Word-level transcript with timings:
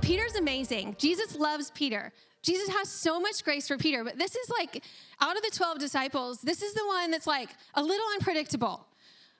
Peter's 0.00 0.34
amazing. 0.36 0.96
Jesus 0.98 1.36
loves 1.36 1.70
Peter. 1.72 2.12
Jesus 2.42 2.68
has 2.68 2.88
so 2.88 3.20
much 3.20 3.44
grace 3.44 3.68
for 3.68 3.76
Peter, 3.76 4.04
but 4.04 4.18
this 4.18 4.34
is 4.34 4.48
like 4.50 4.82
out 5.20 5.36
of 5.36 5.42
the 5.42 5.50
12 5.50 5.78
disciples, 5.78 6.40
this 6.40 6.62
is 6.62 6.72
the 6.74 6.86
one 6.86 7.10
that's 7.10 7.26
like 7.26 7.50
a 7.74 7.82
little 7.82 8.06
unpredictable. 8.14 8.86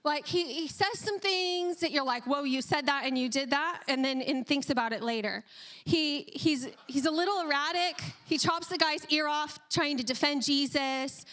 Like 0.05 0.27
he, 0.27 0.45
he 0.53 0.69
says 0.69 0.99
some 0.99 1.19
things 1.19 1.81
that 1.81 1.91
you're 1.91 2.05
like, 2.05 2.27
whoa, 2.27 2.45
you 2.45 2.63
said 2.63 2.87
that 2.87 3.05
and 3.05 3.19
you 3.19 3.29
did 3.29 3.51
that, 3.51 3.83
and 3.89 4.05
then 4.05 4.23
and 4.23 4.47
thinks 4.47 4.71
about 4.71 4.93
it 4.93 5.03
later. 5.03 5.45
He 5.85 6.23
he's 6.33 6.69
he's 6.87 7.05
a 7.05 7.11
little 7.11 7.41
erratic. 7.41 8.01
He 8.25 8.39
chops 8.39 8.69
the 8.69 8.79
guy's 8.79 9.05
ear 9.11 9.27
off 9.27 9.59
trying 9.71 9.97
to 9.99 10.05
defend 10.05 10.45
Jesus. 10.45 11.27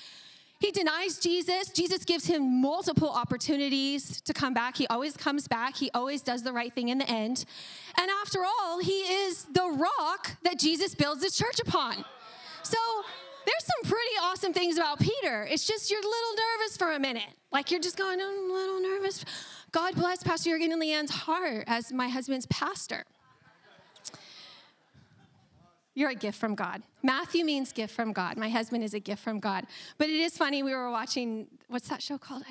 He 0.59 0.72
denies 0.72 1.20
Jesus. 1.20 1.70
Jesus 1.70 2.05
gives 2.05 2.26
him 2.26 2.62
multiple 2.62 3.09
opportunities 3.09 4.22
to 4.22 4.34
come 4.34 4.54
back. 4.54 4.77
He 4.77 4.88
always 4.88 5.18
comes 5.18 5.48
back. 5.48 5.76
He 5.76 5.91
always 5.94 6.22
does 6.22 6.44
the 6.44 6.54
right 6.54 6.73
thing 6.73 6.90
in 6.90 6.98
the 6.98 7.09
end. 7.09 7.46
And 8.00 8.09
after 8.22 8.40
all, 8.44 8.80
he 8.80 9.02
is 9.02 9.46
the 9.46 9.70
rock 9.70 10.38
that 10.44 10.58
Jesus 10.58 10.96
builds 10.96 11.23
his 11.23 11.36
church 11.36 11.60
upon. 11.60 12.05
So 12.63 12.77
there's 13.46 13.66
some 13.66 13.91
pretty 13.91 14.16
awesome 14.24 14.54
things 14.54 14.77
about 14.77 14.99
Peter. 14.99 15.46
It's 15.49 15.68
just 15.68 15.91
you're 15.91 15.99
a 15.99 16.04
little 16.04 16.35
nervous 16.57 16.77
for 16.77 16.94
a 16.94 16.99
minute. 16.99 17.29
Like 17.51 17.70
you're 17.70 17.82
just 17.82 17.98
going, 17.98 18.20
I'm 18.20 18.49
a 18.49 18.54
little 18.54 18.82
nervous. 18.82 19.24
God 19.72 19.96
bless 19.96 20.24
Pastor 20.24 20.51
Jurgen 20.51 20.72
and 20.72 20.82
Leanne's 20.82 21.12
heart 21.12 21.66
as 21.68 21.91
my 21.91 22.07
husband's 22.07 22.46
pastor. 22.48 23.04
You're 25.96 26.10
a 26.10 26.15
gift 26.15 26.38
from 26.38 26.55
God. 26.55 26.84
Matthew 27.01 27.46
means 27.46 27.71
gift 27.71 27.96
from 27.96 28.12
God. 28.12 28.35
My 28.35 28.49
husband 28.49 28.84
is 28.84 28.93
a 28.93 28.99
gift 28.99 29.24
from 29.24 29.40
God. 29.40 29.65
But 29.98 30.10
it 30.10 30.15
is 30.15 30.38
funny, 30.38 30.62
we 30.62 30.76
were 30.76 30.91
watching, 30.91 31.48
what's 31.70 31.88
that 31.88 32.04
show 32.04 32.18
called? 32.18 32.43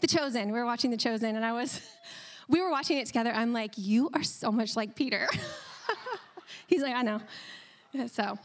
The 0.00 0.06
Chosen. 0.06 0.52
We 0.52 0.58
were 0.58 0.64
watching 0.64 0.92
The 0.92 0.96
Chosen, 0.96 1.34
and 1.34 1.44
I 1.44 1.52
was, 1.52 1.80
we 2.48 2.60
were 2.62 2.70
watching 2.70 2.98
it 2.98 3.06
together. 3.06 3.32
I'm 3.32 3.52
like, 3.52 3.72
you 3.76 4.10
are 4.14 4.22
so 4.22 4.52
much 4.52 4.76
like 4.76 4.94
Peter. 4.94 5.28
He's 6.68 6.82
like, 6.82 6.94
I 6.94 7.02
know. 7.02 7.20
So 8.06 8.38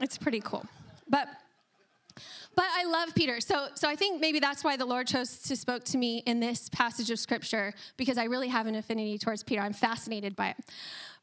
it's 0.00 0.16
pretty 0.16 0.40
cool. 0.40 0.64
But 1.08 1.28
but 2.56 2.66
I 2.76 2.84
love 2.84 3.14
Peter. 3.14 3.40
So, 3.40 3.68
so 3.74 3.88
I 3.88 3.96
think 3.96 4.20
maybe 4.20 4.38
that's 4.38 4.62
why 4.62 4.76
the 4.76 4.86
Lord 4.86 5.06
chose 5.06 5.38
to 5.38 5.56
spoke 5.56 5.84
to 5.84 5.98
me 5.98 6.22
in 6.26 6.40
this 6.40 6.68
passage 6.68 7.10
of 7.10 7.18
scripture 7.18 7.72
because 7.96 8.18
I 8.18 8.24
really 8.24 8.48
have 8.48 8.66
an 8.66 8.74
affinity 8.74 9.18
towards 9.18 9.42
Peter. 9.42 9.60
I'm 9.60 9.72
fascinated 9.72 10.36
by 10.36 10.50
it. 10.50 10.56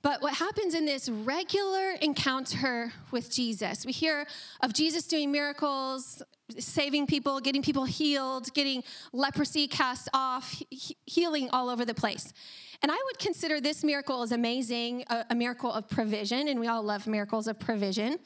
But 0.02 0.22
what 0.22 0.34
happens 0.34 0.74
in 0.74 0.86
this 0.86 1.10
regular 1.10 1.92
encounter 2.02 2.92
with 3.12 3.32
Jesus? 3.32 3.86
We 3.86 3.92
hear 3.92 4.26
of 4.62 4.74
Jesus 4.74 5.06
doing 5.06 5.32
miracles, 5.32 6.24
saving 6.58 7.06
people, 7.06 7.40
getting 7.40 7.62
people 7.62 7.86
healed, 7.86 8.52
getting 8.54 8.84
leprosy 9.14 9.68
cast 9.68 10.10
off, 10.14 10.60
he- 10.70 10.98
healing 11.06 11.50
all 11.52 11.70
over 11.70 11.86
the 11.86 11.94
place. 11.94 12.34
And 12.82 12.92
I 12.92 12.98
would 13.06 13.20
consider 13.20 13.62
this 13.62 13.84
miracle 13.84 14.24
as 14.24 14.32
amazing, 14.32 15.04
a, 15.08 15.26
a 15.30 15.36
miracle 15.36 15.72
of 15.72 15.88
provision, 15.88 16.48
and 16.48 16.60
we 16.60 16.68
all 16.68 16.82
love 16.82 17.06
miracles 17.06 17.48
of 17.48 17.60
provision. 17.60 18.18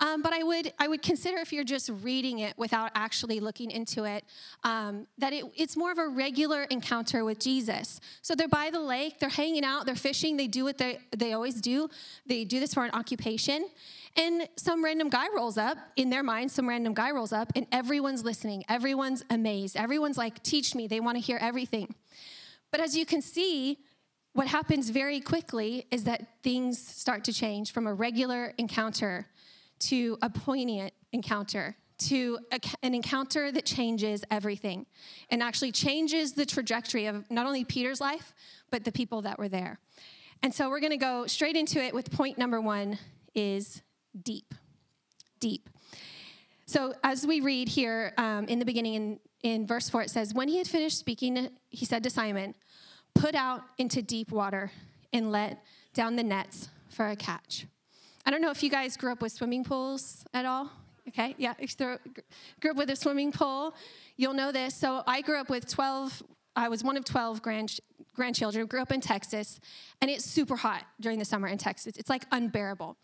Um, 0.00 0.22
but 0.22 0.32
I 0.32 0.42
would 0.42 0.72
I 0.78 0.88
would 0.88 1.02
consider 1.02 1.38
if 1.38 1.52
you're 1.52 1.64
just 1.64 1.88
reading 2.02 2.40
it 2.40 2.58
without 2.58 2.90
actually 2.94 3.40
looking 3.40 3.70
into 3.70 4.04
it, 4.04 4.24
um, 4.64 5.06
that 5.18 5.32
it, 5.32 5.44
it's 5.56 5.76
more 5.76 5.92
of 5.92 5.98
a 5.98 6.08
regular 6.08 6.64
encounter 6.64 7.24
with 7.24 7.38
Jesus. 7.38 8.00
So 8.20 8.34
they're 8.34 8.48
by 8.48 8.70
the 8.70 8.80
lake, 8.80 9.20
they're 9.20 9.28
hanging 9.28 9.64
out, 9.64 9.86
they're 9.86 9.94
fishing, 9.94 10.36
they 10.36 10.48
do 10.48 10.64
what 10.64 10.78
they 10.78 10.98
they 11.16 11.32
always 11.32 11.60
do. 11.60 11.88
They 12.26 12.44
do 12.44 12.60
this 12.60 12.74
for 12.74 12.84
an 12.84 12.90
occupation. 12.90 13.68
And 14.16 14.48
some 14.56 14.84
random 14.84 15.08
guy 15.08 15.26
rolls 15.34 15.58
up, 15.58 15.76
in 15.96 16.10
their 16.10 16.22
mind, 16.22 16.52
some 16.52 16.68
random 16.68 16.94
guy 16.94 17.10
rolls 17.10 17.32
up, 17.32 17.52
and 17.56 17.66
everyone's 17.72 18.24
listening. 18.24 18.64
Everyone's 18.68 19.24
amazed. 19.28 19.76
Everyone's 19.76 20.16
like, 20.16 20.40
teach 20.42 20.74
me. 20.74 20.86
They 20.86 21.00
want 21.00 21.16
to 21.16 21.20
hear 21.20 21.38
everything. 21.40 21.94
But 22.70 22.80
as 22.80 22.96
you 22.96 23.06
can 23.06 23.22
see, 23.22 23.78
what 24.34 24.48
happens 24.48 24.90
very 24.90 25.20
quickly 25.20 25.86
is 25.90 26.04
that 26.04 26.42
things 26.42 26.78
start 26.78 27.24
to 27.24 27.32
change 27.32 27.72
from 27.72 27.86
a 27.86 27.94
regular 27.94 28.52
encounter 28.58 29.26
to 29.78 30.18
a 30.22 30.28
poignant 30.28 30.92
encounter, 31.12 31.76
to 31.98 32.38
a, 32.50 32.58
an 32.82 32.94
encounter 32.94 33.52
that 33.52 33.64
changes 33.64 34.24
everything 34.32 34.86
and 35.30 35.40
actually 35.40 35.70
changes 35.70 36.32
the 36.32 36.44
trajectory 36.44 37.06
of 37.06 37.30
not 37.30 37.46
only 37.46 37.64
Peter's 37.64 38.00
life, 38.00 38.34
but 38.70 38.84
the 38.84 38.90
people 38.90 39.22
that 39.22 39.38
were 39.38 39.48
there. 39.48 39.78
And 40.42 40.52
so 40.52 40.68
we're 40.68 40.80
going 40.80 40.90
to 40.90 40.96
go 40.96 41.26
straight 41.26 41.56
into 41.56 41.82
it 41.82 41.94
with 41.94 42.10
point 42.10 42.36
number 42.36 42.60
one 42.60 42.98
is 43.36 43.82
deep. 44.20 44.52
Deep. 45.38 45.70
So 46.66 46.94
as 47.04 47.24
we 47.24 47.40
read 47.40 47.68
here 47.68 48.12
um, 48.18 48.46
in 48.46 48.58
the 48.58 48.64
beginning 48.64 48.94
in, 48.94 49.20
in 49.42 49.66
verse 49.66 49.88
4, 49.88 50.02
it 50.02 50.10
says, 50.10 50.34
When 50.34 50.48
he 50.48 50.58
had 50.58 50.66
finished 50.66 50.98
speaking, 50.98 51.50
he 51.68 51.84
said 51.84 52.02
to 52.02 52.10
Simon, 52.10 52.54
Put 53.14 53.34
out 53.34 53.62
into 53.78 54.02
deep 54.02 54.30
water 54.30 54.70
and 55.12 55.30
let 55.30 55.62
down 55.94 56.16
the 56.16 56.22
nets 56.22 56.68
for 56.88 57.08
a 57.08 57.16
catch. 57.16 57.66
I 58.26 58.30
don't 58.30 58.40
know 58.40 58.50
if 58.50 58.62
you 58.62 58.70
guys 58.70 58.96
grew 58.96 59.12
up 59.12 59.22
with 59.22 59.32
swimming 59.32 59.64
pools 59.64 60.24
at 60.32 60.44
all. 60.44 60.70
Okay, 61.08 61.34
yeah, 61.36 61.52
if 61.58 61.78
you 61.78 61.98
grew 62.60 62.70
up 62.70 62.76
with 62.76 62.88
a 62.88 62.96
swimming 62.96 63.30
pool, 63.30 63.74
you'll 64.16 64.32
know 64.32 64.50
this. 64.50 64.74
So 64.74 65.02
I 65.06 65.20
grew 65.20 65.38
up 65.38 65.50
with 65.50 65.68
12, 65.68 66.22
I 66.56 66.68
was 66.70 66.82
one 66.82 66.96
of 66.96 67.04
12 67.04 67.42
grand, 67.42 67.78
grandchildren, 68.14 68.66
grew 68.66 68.80
up 68.80 68.90
in 68.90 69.02
Texas, 69.02 69.60
and 70.00 70.10
it's 70.10 70.24
super 70.24 70.56
hot 70.56 70.84
during 71.00 71.18
the 71.18 71.24
summer 71.26 71.46
in 71.46 71.58
Texas. 71.58 71.96
It's 71.98 72.08
like 72.08 72.24
unbearable. 72.32 72.96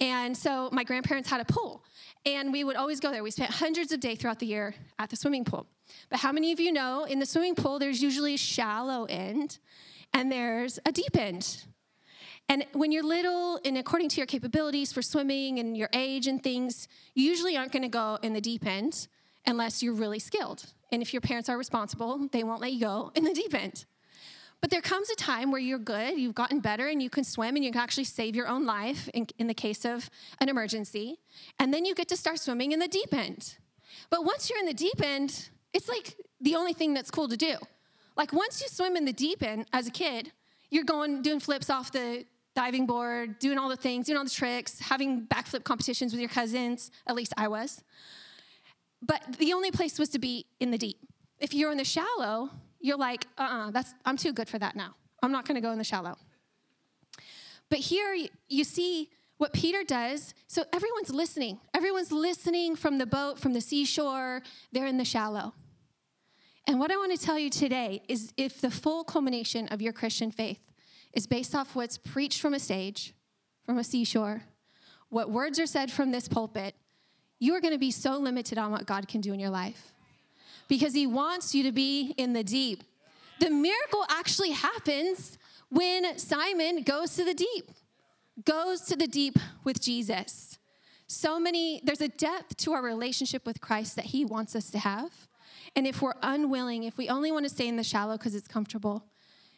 And 0.00 0.36
so 0.36 0.68
my 0.72 0.84
grandparents 0.84 1.30
had 1.30 1.40
a 1.40 1.44
pool, 1.44 1.82
and 2.26 2.52
we 2.52 2.64
would 2.64 2.76
always 2.76 3.00
go 3.00 3.10
there. 3.10 3.22
We 3.22 3.30
spent 3.30 3.50
hundreds 3.50 3.92
of 3.92 4.00
days 4.00 4.18
throughout 4.18 4.40
the 4.40 4.46
year 4.46 4.74
at 4.98 5.08
the 5.08 5.16
swimming 5.16 5.44
pool. 5.44 5.66
But 6.10 6.20
how 6.20 6.32
many 6.32 6.52
of 6.52 6.60
you 6.60 6.72
know 6.72 7.04
in 7.04 7.18
the 7.18 7.26
swimming 7.26 7.54
pool, 7.54 7.78
there's 7.78 8.02
usually 8.02 8.34
a 8.34 8.38
shallow 8.38 9.04
end 9.06 9.58
and 10.12 10.30
there's 10.30 10.78
a 10.84 10.92
deep 10.92 11.16
end? 11.16 11.64
And 12.48 12.64
when 12.72 12.92
you're 12.92 13.02
little 13.02 13.58
and 13.64 13.76
according 13.76 14.08
to 14.10 14.16
your 14.18 14.26
capabilities 14.26 14.92
for 14.92 15.02
swimming 15.02 15.58
and 15.58 15.76
your 15.76 15.88
age 15.92 16.26
and 16.26 16.42
things, 16.42 16.88
you 17.14 17.24
usually 17.28 17.56
aren't 17.56 17.72
to 17.72 17.88
go 17.88 18.18
in 18.22 18.34
the 18.34 18.40
deep 18.40 18.66
end 18.66 19.08
unless 19.46 19.82
you're 19.82 19.94
really 19.94 20.18
skilled. 20.18 20.72
And 20.92 21.02
if 21.02 21.12
your 21.12 21.20
parents 21.20 21.48
are 21.48 21.58
responsible, 21.58 22.28
they 22.30 22.44
won't 22.44 22.60
let 22.60 22.72
you 22.72 22.80
go 22.80 23.10
in 23.14 23.24
the 23.24 23.32
deep 23.32 23.54
end. 23.54 23.84
But 24.60 24.70
there 24.70 24.80
comes 24.80 25.10
a 25.10 25.14
time 25.14 25.50
where 25.50 25.60
you're 25.60 25.78
good, 25.78 26.18
you've 26.18 26.34
gotten 26.34 26.60
better, 26.60 26.88
and 26.88 27.02
you 27.02 27.10
can 27.10 27.24
swim 27.24 27.56
and 27.56 27.64
you 27.64 27.70
can 27.70 27.80
actually 27.80 28.04
save 28.04 28.34
your 28.34 28.48
own 28.48 28.64
life 28.64 29.08
in, 29.14 29.26
in 29.38 29.46
the 29.46 29.54
case 29.54 29.84
of 29.84 30.10
an 30.40 30.48
emergency. 30.48 31.20
And 31.58 31.72
then 31.72 31.84
you 31.84 31.94
get 31.94 32.08
to 32.08 32.16
start 32.16 32.40
swimming 32.40 32.72
in 32.72 32.78
the 32.78 32.88
deep 32.88 33.12
end. 33.12 33.58
But 34.10 34.24
once 34.24 34.48
you're 34.48 34.58
in 34.58 34.66
the 34.66 34.74
deep 34.74 35.00
end, 35.02 35.50
it's 35.72 35.88
like 35.88 36.16
the 36.40 36.54
only 36.56 36.72
thing 36.72 36.94
that's 36.94 37.10
cool 37.10 37.28
to 37.28 37.36
do. 37.36 37.56
Like 38.16 38.32
once 38.32 38.62
you 38.62 38.68
swim 38.68 38.96
in 38.96 39.04
the 39.04 39.12
deep 39.12 39.42
end 39.42 39.66
as 39.72 39.86
a 39.86 39.90
kid, 39.90 40.32
you're 40.70 40.84
going 40.84 41.22
doing 41.22 41.40
flips 41.40 41.70
off 41.70 41.92
the 41.92 42.24
diving 42.54 42.86
board, 42.86 43.38
doing 43.38 43.58
all 43.58 43.68
the 43.68 43.76
things, 43.76 44.06
doing 44.06 44.16
all 44.16 44.24
the 44.24 44.30
tricks, 44.30 44.80
having 44.80 45.26
backflip 45.26 45.64
competitions 45.64 46.12
with 46.12 46.20
your 46.20 46.30
cousins. 46.30 46.90
At 47.06 47.14
least 47.14 47.34
I 47.36 47.48
was. 47.48 47.82
But 49.02 49.36
the 49.38 49.52
only 49.52 49.70
place 49.70 49.98
was 49.98 50.08
to 50.10 50.18
be 50.18 50.46
in 50.58 50.70
the 50.70 50.78
deep. 50.78 50.98
If 51.38 51.52
you're 51.52 51.70
in 51.70 51.76
the 51.76 51.84
shallow, 51.84 52.50
you're 52.80 52.98
like, 52.98 53.26
uh-uh, 53.38 53.70
that's 53.70 53.94
I'm 54.04 54.16
too 54.16 54.32
good 54.32 54.48
for 54.48 54.58
that 54.58 54.76
now. 54.76 54.94
I'm 55.22 55.32
not 55.32 55.46
going 55.46 55.56
to 55.56 55.60
go 55.60 55.72
in 55.72 55.78
the 55.78 55.84
shallow. 55.84 56.16
But 57.68 57.80
here 57.80 58.16
you 58.48 58.64
see 58.64 59.10
what 59.38 59.52
Peter 59.52 59.82
does. 59.84 60.34
So 60.46 60.64
everyone's 60.72 61.10
listening. 61.10 61.58
Everyone's 61.74 62.12
listening 62.12 62.76
from 62.76 62.98
the 62.98 63.06
boat, 63.06 63.38
from 63.38 63.52
the 63.52 63.60
seashore. 63.60 64.42
They're 64.72 64.86
in 64.86 64.98
the 64.98 65.04
shallow. 65.04 65.54
And 66.66 66.80
what 66.80 66.90
I 66.90 66.96
want 66.96 67.16
to 67.18 67.24
tell 67.24 67.38
you 67.38 67.50
today 67.50 68.02
is 68.08 68.32
if 68.36 68.60
the 68.60 68.70
full 68.70 69.04
culmination 69.04 69.68
of 69.68 69.80
your 69.80 69.92
Christian 69.92 70.30
faith 70.30 70.60
is 71.12 71.26
based 71.26 71.54
off 71.54 71.76
what's 71.76 71.96
preached 71.96 72.40
from 72.40 72.54
a 72.54 72.58
stage, 72.58 73.14
from 73.64 73.78
a 73.78 73.84
seashore, 73.84 74.42
what 75.08 75.30
words 75.30 75.60
are 75.60 75.66
said 75.66 75.90
from 75.92 76.10
this 76.10 76.28
pulpit, 76.28 76.74
you 77.38 77.54
are 77.54 77.60
going 77.60 77.74
to 77.74 77.78
be 77.78 77.90
so 77.90 78.18
limited 78.18 78.58
on 78.58 78.72
what 78.72 78.86
God 78.86 79.06
can 79.06 79.20
do 79.20 79.32
in 79.32 79.38
your 79.38 79.50
life 79.50 79.92
because 80.68 80.94
He 80.94 81.06
wants 81.06 81.54
you 81.54 81.62
to 81.64 81.72
be 81.72 82.14
in 82.16 82.32
the 82.32 82.44
deep. 82.44 82.82
The 83.40 83.50
miracle 83.50 84.04
actually 84.08 84.52
happens 84.52 85.38
when 85.68 86.18
Simon 86.18 86.82
goes 86.82 87.14
to 87.16 87.24
the 87.24 87.34
deep, 87.34 87.70
goes 88.44 88.82
to 88.82 88.96
the 88.96 89.06
deep 89.06 89.38
with 89.64 89.80
Jesus. 89.80 90.58
So 91.06 91.38
many, 91.38 91.80
there's 91.84 92.00
a 92.00 92.08
depth 92.08 92.56
to 92.58 92.72
our 92.72 92.82
relationship 92.82 93.46
with 93.46 93.60
Christ 93.60 93.96
that 93.96 94.06
He 94.06 94.24
wants 94.24 94.56
us 94.56 94.70
to 94.70 94.78
have. 94.78 95.28
And 95.74 95.86
if 95.86 96.00
we're 96.02 96.14
unwilling, 96.22 96.84
if 96.84 96.96
we 96.96 97.08
only 97.08 97.30
want 97.30 97.44
to 97.44 97.50
stay 97.50 97.68
in 97.68 97.76
the 97.76 97.84
shallow 97.84 98.16
because 98.16 98.34
it's 98.34 98.48
comfortable, 98.48 99.04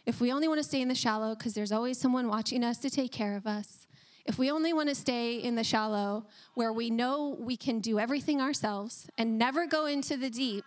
if 0.05 0.21
we 0.21 0.33
only 0.33 0.49
want 0.49 0.59
to 0.59 0.65
stay 0.65 0.81
in 0.81 0.89
the 0.89 0.95
shallow 0.95 1.35
because 1.35 1.55
there's 1.55 1.73
always 1.73 1.99
someone 1.99 2.29
watching 2.29 2.65
us 2.65 2.79
to 2.79 2.91
take 2.91 3.13
care 3.13 3.37
of 3.37 3.47
us, 3.47 3.87
if 4.25 4.39
we 4.39 4.51
only 4.51 4.73
want 4.73 4.89
to 4.89 4.95
stay 4.95 5.37
in 5.37 5.55
the 5.55 5.65
shallow 5.65 6.27
where 6.55 6.73
we 6.73 6.91
know 6.91 7.37
we 7.41 7.57
can 7.57 7.81
do 7.81 7.99
everything 7.99 8.41
ourselves 8.41 9.09
and 9.17 9.39
never 9.39 9.67
go 9.67 9.87
into 9.87 10.17
the 10.17 10.29
deep, 10.29 10.65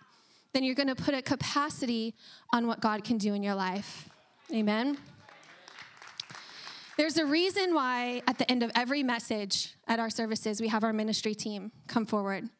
then 0.52 0.64
you're 0.64 0.74
going 0.74 0.88
to 0.88 0.94
put 0.94 1.14
a 1.14 1.22
capacity 1.22 2.14
on 2.52 2.66
what 2.66 2.80
God 2.80 3.04
can 3.04 3.18
do 3.18 3.34
in 3.34 3.42
your 3.42 3.54
life. 3.54 4.08
Amen. 4.52 4.98
There's 6.98 7.16
a 7.16 7.24
reason 7.24 7.74
why 7.74 8.22
at 8.28 8.38
the 8.38 8.50
end 8.50 8.62
of 8.62 8.70
every 8.74 9.02
message 9.02 9.74
at 9.88 9.98
our 9.98 10.10
services, 10.10 10.60
we 10.60 10.68
have 10.68 10.84
our 10.84 10.92
ministry 10.92 11.34
team 11.34 11.72
come 11.86 12.04
forward. 12.04 12.50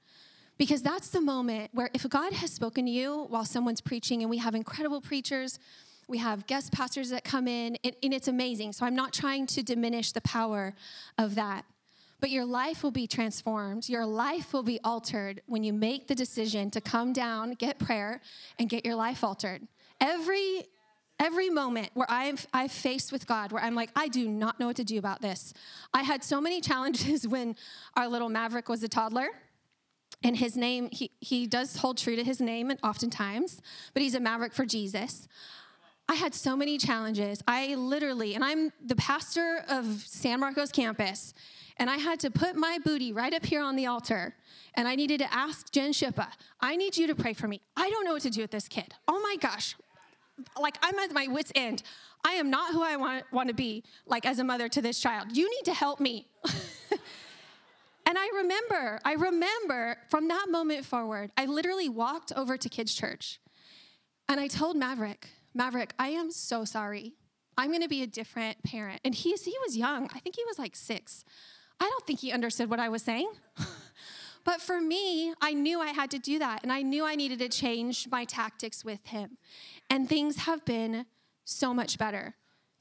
Because 0.56 0.82
that's 0.82 1.08
the 1.08 1.20
moment 1.20 1.70
where 1.74 1.90
if 1.92 2.08
God 2.08 2.32
has 2.32 2.52
spoken 2.52 2.86
to 2.86 2.90
you 2.90 3.26
while 3.28 3.44
someone's 3.44 3.80
preaching, 3.80 4.22
and 4.22 4.30
we 4.30 4.38
have 4.38 4.54
incredible 4.54 5.00
preachers, 5.00 5.58
we 6.08 6.18
have 6.18 6.46
guest 6.46 6.72
pastors 6.72 7.10
that 7.10 7.24
come 7.24 7.46
in, 7.46 7.76
and, 7.84 7.94
it's 8.02 8.28
amazing. 8.28 8.72
So 8.72 8.86
I'm 8.86 8.94
not 8.94 9.12
trying 9.12 9.46
to 9.48 9.62
diminish 9.62 10.12
the 10.12 10.20
power 10.22 10.74
of 11.18 11.34
that. 11.34 11.64
But 12.22 12.30
your 12.30 12.44
life 12.44 12.84
will 12.84 12.92
be 12.92 13.08
transformed. 13.08 13.88
Your 13.88 14.06
life 14.06 14.52
will 14.52 14.62
be 14.62 14.78
altered 14.84 15.42
when 15.46 15.64
you 15.64 15.72
make 15.72 16.06
the 16.06 16.14
decision 16.14 16.70
to 16.70 16.80
come 16.80 17.12
down, 17.12 17.54
get 17.54 17.80
prayer, 17.80 18.20
and 18.60 18.68
get 18.68 18.86
your 18.86 18.94
life 18.94 19.24
altered. 19.24 19.66
Every 20.00 20.64
every 21.18 21.50
moment 21.50 21.90
where 21.94 22.06
I've, 22.08 22.46
I've 22.52 22.72
faced 22.72 23.12
with 23.12 23.26
God, 23.26 23.52
where 23.52 23.62
I'm 23.62 23.74
like, 23.74 23.90
I 23.94 24.08
do 24.08 24.28
not 24.28 24.58
know 24.58 24.66
what 24.66 24.76
to 24.76 24.84
do 24.84 24.98
about 24.98 25.20
this. 25.20 25.52
I 25.92 26.02
had 26.02 26.24
so 26.24 26.40
many 26.40 26.60
challenges 26.68 27.26
when 27.28 27.54
our 27.96 28.08
little 28.08 28.28
Maverick 28.28 28.68
was 28.68 28.82
a 28.82 28.88
toddler. 28.88 29.28
And 30.24 30.36
his 30.36 30.56
name, 30.56 30.88
he, 30.92 31.10
he 31.20 31.48
does 31.48 31.76
hold 31.76 31.98
true 31.98 32.14
to 32.14 32.22
his 32.22 32.40
name 32.40 32.70
and 32.70 32.78
oftentimes, 32.84 33.60
but 33.92 34.02
he's 34.02 34.14
a 34.14 34.20
maverick 34.20 34.52
for 34.52 34.64
Jesus. 34.64 35.26
I 36.08 36.14
had 36.14 36.34
so 36.34 36.56
many 36.56 36.78
challenges. 36.78 37.42
I 37.48 37.74
literally, 37.74 38.34
and 38.34 38.44
I'm 38.44 38.72
the 38.84 38.96
pastor 38.96 39.64
of 39.68 40.04
San 40.06 40.40
Marcos 40.40 40.70
campus, 40.70 41.34
and 41.76 41.90
I 41.90 41.96
had 41.96 42.20
to 42.20 42.30
put 42.30 42.56
my 42.56 42.78
booty 42.84 43.12
right 43.12 43.32
up 43.32 43.44
here 43.44 43.62
on 43.62 43.76
the 43.76 43.86
altar. 43.86 44.34
And 44.74 44.88
I 44.88 44.94
needed 44.94 45.18
to 45.20 45.32
ask 45.32 45.70
Jen 45.70 45.92
Shippa, 45.92 46.28
I 46.60 46.76
need 46.76 46.96
you 46.96 47.06
to 47.06 47.14
pray 47.14 47.32
for 47.34 47.46
me. 47.48 47.60
I 47.76 47.90
don't 47.90 48.04
know 48.04 48.12
what 48.12 48.22
to 48.22 48.30
do 48.30 48.40
with 48.40 48.50
this 48.50 48.68
kid. 48.68 48.94
Oh 49.06 49.20
my 49.20 49.36
gosh. 49.40 49.76
Like, 50.58 50.76
I'm 50.82 50.98
at 50.98 51.12
my 51.12 51.26
wits' 51.28 51.52
end. 51.54 51.82
I 52.24 52.32
am 52.32 52.50
not 52.50 52.72
who 52.72 52.82
I 52.82 52.96
want, 52.96 53.24
want 53.32 53.48
to 53.48 53.54
be, 53.54 53.84
like, 54.06 54.24
as 54.24 54.38
a 54.38 54.44
mother 54.44 54.68
to 54.68 54.80
this 54.80 54.98
child. 54.98 55.36
You 55.36 55.50
need 55.50 55.64
to 55.64 55.74
help 55.74 56.00
me. 56.00 56.28
and 58.06 58.16
I 58.18 58.30
remember, 58.36 58.98
I 59.04 59.12
remember 59.12 59.96
from 60.08 60.28
that 60.28 60.46
moment 60.50 60.86
forward, 60.86 61.32
I 61.36 61.46
literally 61.46 61.88
walked 61.88 62.32
over 62.34 62.56
to 62.56 62.68
kids' 62.68 62.94
church 62.94 63.40
and 64.28 64.40
I 64.40 64.48
told 64.48 64.76
Maverick, 64.76 65.28
Maverick, 65.54 65.92
I 65.98 66.08
am 66.08 66.30
so 66.30 66.64
sorry. 66.64 67.12
I'm 67.58 67.68
going 67.68 67.82
to 67.82 67.88
be 67.88 68.02
a 68.02 68.06
different 68.06 68.62
parent. 68.62 69.00
And 69.04 69.14
he's, 69.14 69.44
he 69.44 69.54
was 69.66 69.76
young. 69.76 70.08
I 70.14 70.20
think 70.20 70.36
he 70.36 70.44
was 70.46 70.58
like 70.58 70.74
six. 70.74 71.24
I 71.82 71.88
don't 71.88 72.06
think 72.06 72.20
he 72.20 72.32
understood 72.32 72.70
what 72.70 72.80
I 72.80 72.88
was 72.88 73.02
saying. 73.02 73.30
but 74.44 74.60
for 74.60 74.80
me, 74.80 75.34
I 75.40 75.52
knew 75.52 75.80
I 75.80 75.88
had 75.88 76.10
to 76.12 76.18
do 76.18 76.38
that. 76.38 76.62
And 76.62 76.72
I 76.72 76.82
knew 76.82 77.04
I 77.04 77.14
needed 77.14 77.38
to 77.40 77.48
change 77.48 78.08
my 78.10 78.24
tactics 78.24 78.84
with 78.84 79.04
him. 79.06 79.38
And 79.90 80.08
things 80.08 80.38
have 80.38 80.64
been 80.64 81.06
so 81.44 81.74
much 81.74 81.98
better. 81.98 82.34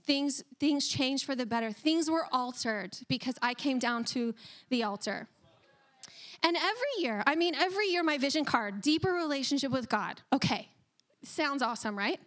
Things, 0.06 0.44
things 0.59 0.88
changed 0.88 1.25
for 1.25 1.36
the 1.36 1.45
better. 1.45 1.71
Things 1.71 2.09
were 2.09 2.25
altered 2.31 2.98
because 3.07 3.36
I 3.42 3.53
came 3.53 3.80
down 3.80 4.03
to 4.06 4.33
the 4.69 4.83
altar. 4.83 5.27
And 6.44 6.57
every 6.57 6.94
year, 7.00 7.24
I 7.27 7.36
mean, 7.36 7.53
every 7.56 7.88
year, 7.88 8.03
my 8.03 8.18
vision 8.18 8.45
card, 8.45 8.81
deeper 8.81 9.12
relationship 9.12 9.71
with 9.71 9.89
God. 9.89 10.21
Okay, 10.33 10.69
sounds 11.24 11.62
awesome, 11.62 11.98
right? 11.98 12.19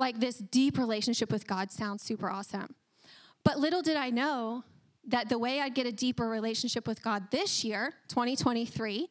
like 0.00 0.18
this 0.18 0.38
deep 0.38 0.78
relationship 0.78 1.30
with 1.30 1.46
God 1.46 1.70
sounds 1.70 2.02
super 2.02 2.28
awesome. 2.28 2.74
But 3.44 3.58
little 3.58 3.82
did 3.82 3.96
I 3.96 4.10
know 4.10 4.64
that 5.10 5.28
the 5.28 5.38
way 5.38 5.60
I'd 5.60 5.74
get 5.74 5.86
a 5.86 5.92
deeper 5.92 6.28
relationship 6.28 6.86
with 6.86 7.02
God 7.02 7.30
this 7.30 7.64
year, 7.64 7.94
2023, 8.08 9.08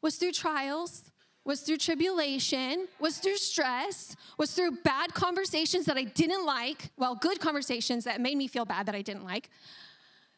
was 0.00 0.16
through 0.16 0.32
trials, 0.32 1.10
was 1.44 1.62
through 1.62 1.78
tribulation, 1.78 2.88
was 3.00 3.18
through 3.18 3.36
stress, 3.36 4.14
was 4.36 4.52
through 4.52 4.78
bad 4.84 5.14
conversations 5.14 5.86
that 5.86 5.96
I 5.96 6.04
didn't 6.04 6.44
like, 6.44 6.90
well, 6.96 7.14
good 7.14 7.40
conversations 7.40 8.04
that 8.04 8.20
made 8.20 8.36
me 8.36 8.46
feel 8.46 8.64
bad 8.64 8.86
that 8.86 8.94
I 8.94 9.02
didn't 9.02 9.24
like, 9.24 9.48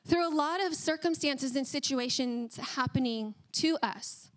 through 0.06 0.26
a 0.26 0.32
lot 0.35 0.64
of 0.64 0.75
circumstances 0.75 1.56
and 1.56 1.67
situations 1.67 2.56
happening 2.56 3.35
to 3.53 3.76
us. 3.82 4.31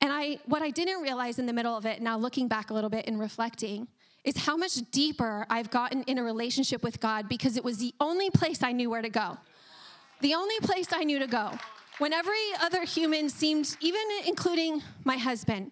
And 0.00 0.12
I 0.12 0.38
what 0.46 0.62
I 0.62 0.70
didn't 0.70 1.00
realize 1.00 1.38
in 1.38 1.46
the 1.46 1.52
middle 1.52 1.76
of 1.76 1.86
it, 1.86 2.02
now 2.02 2.18
looking 2.18 2.48
back 2.48 2.70
a 2.70 2.74
little 2.74 2.90
bit 2.90 3.06
and 3.06 3.18
reflecting, 3.18 3.88
is 4.24 4.36
how 4.36 4.56
much 4.56 4.78
deeper 4.90 5.46
I've 5.48 5.70
gotten 5.70 6.02
in 6.02 6.18
a 6.18 6.22
relationship 6.22 6.82
with 6.82 7.00
God 7.00 7.28
because 7.28 7.56
it 7.56 7.64
was 7.64 7.78
the 7.78 7.94
only 8.00 8.30
place 8.30 8.62
I 8.62 8.72
knew 8.72 8.90
where 8.90 9.02
to 9.02 9.08
go. 9.08 9.38
The 10.24 10.34
only 10.34 10.58
place 10.62 10.88
I 10.90 11.04
knew 11.04 11.18
to 11.18 11.26
go. 11.26 11.50
When 11.98 12.14
every 12.14 12.46
other 12.58 12.86
human 12.86 13.28
seemed, 13.28 13.76
even 13.82 14.00
including 14.26 14.82
my 15.04 15.18
husband, 15.18 15.70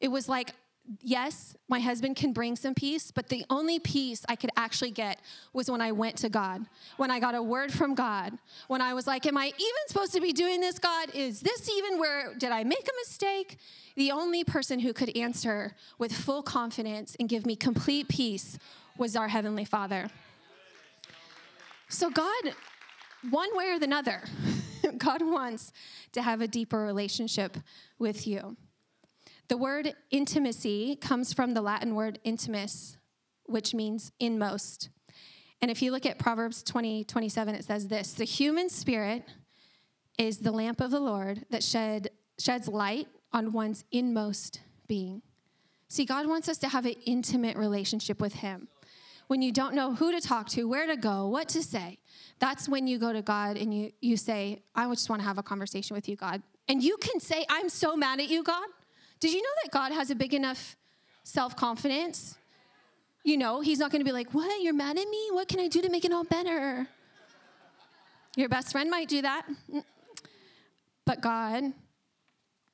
it 0.00 0.08
was 0.08 0.28
like 0.28 0.54
yes, 1.00 1.54
my 1.68 1.78
husband 1.78 2.16
can 2.16 2.32
bring 2.32 2.56
some 2.56 2.74
peace, 2.74 3.12
but 3.12 3.28
the 3.28 3.44
only 3.48 3.78
peace 3.78 4.24
I 4.28 4.34
could 4.34 4.50
actually 4.56 4.90
get 4.90 5.20
was 5.52 5.70
when 5.70 5.80
I 5.80 5.92
went 5.92 6.16
to 6.16 6.28
God, 6.28 6.66
when 6.96 7.12
I 7.12 7.20
got 7.20 7.36
a 7.36 7.42
word 7.44 7.72
from 7.72 7.94
God, 7.94 8.36
when 8.66 8.80
I 8.80 8.92
was 8.92 9.06
like, 9.06 9.24
Am 9.24 9.38
I 9.38 9.46
even 9.46 9.82
supposed 9.86 10.12
to 10.14 10.20
be 10.20 10.32
doing 10.32 10.60
this, 10.60 10.80
God? 10.80 11.14
Is 11.14 11.40
this 11.40 11.70
even 11.70 12.00
where, 12.00 12.34
did 12.34 12.50
I 12.50 12.64
make 12.64 12.82
a 12.82 12.96
mistake? 13.06 13.56
The 13.94 14.10
only 14.10 14.42
person 14.42 14.80
who 14.80 14.92
could 14.92 15.16
answer 15.16 15.76
with 15.96 16.12
full 16.12 16.42
confidence 16.42 17.16
and 17.20 17.28
give 17.28 17.46
me 17.46 17.54
complete 17.54 18.08
peace 18.08 18.58
was 18.98 19.14
our 19.14 19.28
Heavenly 19.28 19.64
Father. 19.64 20.08
So, 21.88 22.10
God, 22.10 22.54
one 23.30 23.56
way 23.56 23.70
or 23.70 23.78
the 23.78 23.94
other, 23.94 24.22
God 24.98 25.22
wants 25.22 25.72
to 26.12 26.22
have 26.22 26.40
a 26.40 26.48
deeper 26.48 26.80
relationship 26.80 27.56
with 27.98 28.26
you. 28.26 28.56
The 29.48 29.56
word 29.56 29.94
intimacy 30.10 30.96
comes 30.96 31.32
from 31.32 31.54
the 31.54 31.60
Latin 31.60 31.94
word 31.94 32.18
intimus, 32.24 32.96
which 33.46 33.74
means 33.74 34.12
inmost. 34.18 34.88
And 35.60 35.70
if 35.70 35.82
you 35.82 35.92
look 35.92 36.06
at 36.06 36.18
Proverbs 36.18 36.62
20, 36.62 37.04
27, 37.04 37.54
it 37.54 37.64
says 37.64 37.88
this 37.88 38.14
The 38.14 38.24
human 38.24 38.68
spirit 38.68 39.24
is 40.18 40.38
the 40.38 40.52
lamp 40.52 40.80
of 40.80 40.90
the 40.90 41.00
Lord 41.00 41.44
that 41.50 41.62
shed, 41.62 42.10
sheds 42.38 42.68
light 42.68 43.08
on 43.32 43.52
one's 43.52 43.84
inmost 43.92 44.60
being. 44.86 45.22
See, 45.88 46.04
God 46.04 46.26
wants 46.26 46.48
us 46.48 46.58
to 46.58 46.68
have 46.68 46.86
an 46.86 46.94
intimate 47.04 47.56
relationship 47.56 48.20
with 48.20 48.34
Him. 48.34 48.68
When 49.32 49.40
you 49.40 49.50
don't 49.50 49.74
know 49.74 49.94
who 49.94 50.12
to 50.12 50.20
talk 50.20 50.50
to, 50.50 50.68
where 50.68 50.86
to 50.86 50.94
go, 50.94 51.26
what 51.26 51.48
to 51.48 51.62
say, 51.62 51.98
that's 52.38 52.68
when 52.68 52.86
you 52.86 52.98
go 52.98 53.14
to 53.14 53.22
God 53.22 53.56
and 53.56 53.72
you, 53.72 53.90
you 54.02 54.18
say, 54.18 54.60
I 54.74 54.86
just 54.90 55.08
want 55.08 55.22
to 55.22 55.26
have 55.26 55.38
a 55.38 55.42
conversation 55.42 55.94
with 55.94 56.06
you, 56.06 56.16
God. 56.16 56.42
And 56.68 56.82
you 56.82 56.98
can 56.98 57.18
say, 57.18 57.46
I'm 57.48 57.70
so 57.70 57.96
mad 57.96 58.20
at 58.20 58.28
you, 58.28 58.42
God. 58.42 58.66
Did 59.20 59.32
you 59.32 59.40
know 59.40 59.48
that 59.64 59.70
God 59.70 59.90
has 59.90 60.10
a 60.10 60.14
big 60.14 60.34
enough 60.34 60.76
self 61.24 61.56
confidence? 61.56 62.36
You 63.24 63.38
know, 63.38 63.62
He's 63.62 63.78
not 63.78 63.90
gonna 63.90 64.04
be 64.04 64.12
like, 64.12 64.34
What? 64.34 64.62
You're 64.62 64.74
mad 64.74 64.98
at 64.98 65.08
me? 65.08 65.28
What 65.30 65.48
can 65.48 65.60
I 65.60 65.68
do 65.68 65.80
to 65.80 65.88
make 65.88 66.04
it 66.04 66.12
all 66.12 66.24
better? 66.24 66.86
Your 68.36 68.50
best 68.50 68.72
friend 68.72 68.90
might 68.90 69.08
do 69.08 69.22
that. 69.22 69.46
But 71.06 71.22
God, 71.22 71.72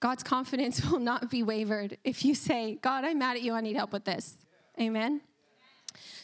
God's 0.00 0.24
confidence 0.24 0.84
will 0.90 0.98
not 0.98 1.30
be 1.30 1.44
wavered 1.44 1.98
if 2.02 2.24
you 2.24 2.34
say, 2.34 2.80
God, 2.82 3.04
I'm 3.04 3.20
mad 3.20 3.36
at 3.36 3.42
you. 3.42 3.52
I 3.52 3.60
need 3.60 3.76
help 3.76 3.92
with 3.92 4.04
this. 4.04 4.38
Amen. 4.80 5.20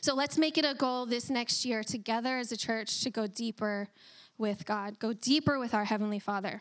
So 0.05 0.15
let's 0.15 0.37
make 0.37 0.59
it 0.59 0.67
a 0.67 0.75
goal 0.75 1.07
this 1.07 1.31
next 1.31 1.65
year 1.65 1.83
together 1.83 2.37
as 2.37 2.53
a 2.53 2.59
church 2.59 3.01
to 3.05 3.11
go 3.11 3.27
deeper 3.27 3.89
with 4.37 4.67
God, 4.67 4.99
go 4.99 5.15
deeper 5.15 5.59
with 5.59 5.73
our 5.73 5.87
Heavenly 5.87 6.19
Father. 6.19 6.61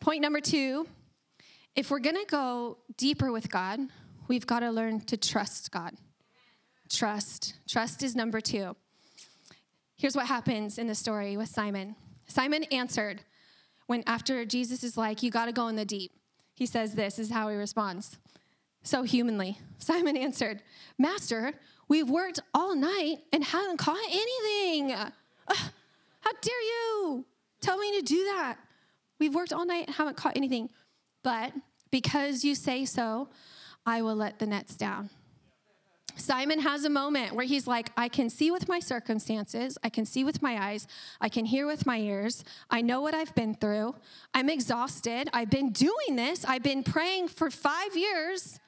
Point 0.00 0.20
number 0.20 0.40
two 0.40 0.88
if 1.76 1.92
we're 1.92 2.00
going 2.00 2.16
to 2.16 2.26
go 2.26 2.78
deeper 2.96 3.30
with 3.30 3.52
God, 3.52 3.78
we've 4.26 4.48
got 4.48 4.60
to 4.60 4.72
learn 4.72 4.98
to 5.02 5.16
trust 5.16 5.70
God. 5.70 5.94
Trust. 6.90 7.54
Trust 7.68 8.02
is 8.02 8.16
number 8.16 8.40
two. 8.40 8.74
Here's 9.96 10.16
what 10.16 10.26
happens 10.26 10.76
in 10.76 10.88
the 10.88 10.96
story 10.96 11.36
with 11.36 11.50
Simon 11.50 11.94
Simon 12.26 12.64
answered 12.72 13.22
when, 13.86 14.02
after 14.08 14.44
Jesus 14.44 14.82
is 14.82 14.96
like, 14.96 15.22
You 15.22 15.30
got 15.30 15.44
to 15.44 15.52
go 15.52 15.68
in 15.68 15.76
the 15.76 15.84
deep. 15.84 16.10
He 16.56 16.66
says, 16.66 16.96
This 16.96 17.20
is 17.20 17.30
how 17.30 17.48
he 17.48 17.54
responds. 17.54 18.18
So 18.82 19.04
humanly, 19.04 19.58
Simon 19.78 20.16
answered, 20.16 20.64
Master, 20.98 21.52
we've 21.92 22.08
worked 22.08 22.40
all 22.54 22.74
night 22.74 23.18
and 23.34 23.44
haven't 23.44 23.76
caught 23.76 23.98
anything. 24.10 24.92
Uh, 24.92 25.10
how 25.46 26.30
dare 26.40 26.62
you 26.62 27.26
tell 27.60 27.76
me 27.76 28.00
to 28.00 28.02
do 28.02 28.24
that? 28.24 28.56
We've 29.20 29.34
worked 29.34 29.52
all 29.52 29.66
night 29.66 29.88
and 29.88 29.96
haven't 29.96 30.16
caught 30.16 30.34
anything. 30.34 30.70
But 31.22 31.52
because 31.90 32.44
you 32.44 32.54
say 32.54 32.86
so, 32.86 33.28
I 33.84 34.00
will 34.00 34.16
let 34.16 34.38
the 34.38 34.46
nets 34.46 34.74
down. 34.74 35.10
Simon 36.16 36.60
has 36.60 36.86
a 36.86 36.90
moment 36.90 37.34
where 37.34 37.44
he's 37.44 37.66
like, 37.66 37.90
I 37.94 38.08
can 38.08 38.30
see 38.30 38.50
with 38.50 38.70
my 38.70 38.80
circumstances, 38.80 39.76
I 39.84 39.90
can 39.90 40.06
see 40.06 40.24
with 40.24 40.40
my 40.40 40.70
eyes, 40.70 40.86
I 41.20 41.28
can 41.28 41.44
hear 41.44 41.66
with 41.66 41.84
my 41.84 41.98
ears, 41.98 42.42
I 42.70 42.80
know 42.80 43.02
what 43.02 43.14
I've 43.14 43.34
been 43.34 43.54
through, 43.54 43.94
I'm 44.32 44.48
exhausted, 44.48 45.28
I've 45.34 45.50
been 45.50 45.72
doing 45.72 46.16
this, 46.16 46.44
I've 46.46 46.62
been 46.62 46.84
praying 46.84 47.28
for 47.28 47.50
five 47.50 47.96
years. 47.96 48.60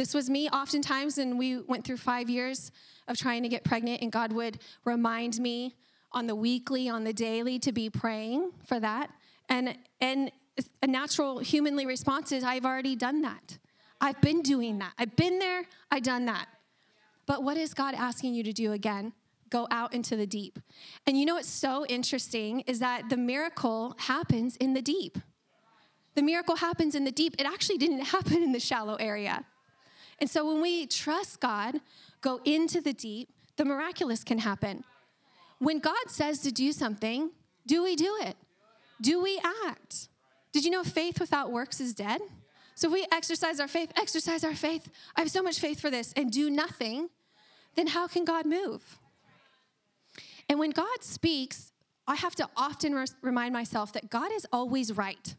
This 0.00 0.14
was 0.14 0.30
me 0.30 0.48
oftentimes, 0.48 1.18
and 1.18 1.38
we 1.38 1.58
went 1.58 1.84
through 1.84 1.98
five 1.98 2.30
years 2.30 2.72
of 3.06 3.18
trying 3.18 3.42
to 3.42 3.50
get 3.50 3.64
pregnant, 3.64 4.00
and 4.00 4.10
God 4.10 4.32
would 4.32 4.58
remind 4.86 5.38
me 5.38 5.76
on 6.10 6.26
the 6.26 6.34
weekly, 6.34 6.88
on 6.88 7.04
the 7.04 7.12
daily 7.12 7.58
to 7.58 7.70
be 7.70 7.90
praying 7.90 8.50
for 8.64 8.80
that. 8.80 9.10
And 9.50 9.76
and 10.00 10.32
a 10.82 10.86
natural 10.86 11.40
humanly 11.40 11.84
response 11.84 12.32
is 12.32 12.44
I've 12.44 12.64
already 12.64 12.96
done 12.96 13.20
that. 13.20 13.58
I've 14.00 14.18
been 14.22 14.40
doing 14.40 14.78
that. 14.78 14.94
I've 14.98 15.16
been 15.16 15.38
there, 15.38 15.64
I've 15.90 16.02
done 16.02 16.24
that. 16.24 16.48
But 17.26 17.42
what 17.42 17.58
is 17.58 17.74
God 17.74 17.94
asking 17.94 18.32
you 18.32 18.42
to 18.44 18.54
do 18.54 18.72
again? 18.72 19.12
Go 19.50 19.68
out 19.70 19.92
into 19.92 20.16
the 20.16 20.26
deep. 20.26 20.58
And 21.06 21.20
you 21.20 21.26
know 21.26 21.34
what's 21.34 21.46
so 21.46 21.84
interesting 21.84 22.60
is 22.60 22.78
that 22.78 23.10
the 23.10 23.18
miracle 23.18 23.96
happens 23.98 24.56
in 24.56 24.72
the 24.72 24.80
deep. 24.80 25.18
The 26.14 26.22
miracle 26.22 26.56
happens 26.56 26.94
in 26.94 27.04
the 27.04 27.12
deep. 27.12 27.34
It 27.38 27.44
actually 27.44 27.76
didn't 27.76 28.00
happen 28.16 28.42
in 28.42 28.52
the 28.52 28.60
shallow 28.60 28.94
area. 28.94 29.44
And 30.20 30.28
so 30.28 30.46
when 30.46 30.60
we 30.60 30.86
trust 30.86 31.40
God, 31.40 31.80
go 32.20 32.40
into 32.44 32.80
the 32.80 32.92
deep, 32.92 33.28
the 33.56 33.64
miraculous 33.64 34.22
can 34.22 34.38
happen. 34.38 34.84
When 35.58 35.78
God 35.78 36.08
says 36.08 36.40
to 36.40 36.52
do 36.52 36.72
something, 36.72 37.30
do 37.66 37.82
we 37.82 37.96
do 37.96 38.16
it? 38.22 38.36
Do 39.00 39.22
we 39.22 39.40
act? 39.66 40.08
Did 40.52 40.64
you 40.64 40.70
know 40.70 40.84
faith 40.84 41.20
without 41.20 41.52
works 41.52 41.80
is 41.80 41.94
dead? 41.94 42.20
So 42.74 42.88
if 42.88 42.94
we 42.94 43.06
exercise 43.12 43.60
our 43.60 43.68
faith, 43.68 43.92
exercise 43.96 44.42
our 44.42 44.54
faith. 44.54 44.88
I 45.16 45.20
have 45.20 45.30
so 45.30 45.42
much 45.42 45.60
faith 45.60 45.80
for 45.80 45.90
this 45.90 46.12
and 46.16 46.30
do 46.30 46.50
nothing, 46.50 47.10
then 47.74 47.88
how 47.88 48.08
can 48.08 48.24
God 48.24 48.46
move? 48.46 48.98
And 50.48 50.58
when 50.58 50.70
God 50.70 51.02
speaks, 51.02 51.72
I 52.06 52.16
have 52.16 52.34
to 52.36 52.48
often 52.56 52.94
re- 52.94 53.04
remind 53.22 53.52
myself 53.52 53.92
that 53.92 54.10
God 54.10 54.32
is 54.32 54.46
always 54.52 54.96
right. 54.96 55.34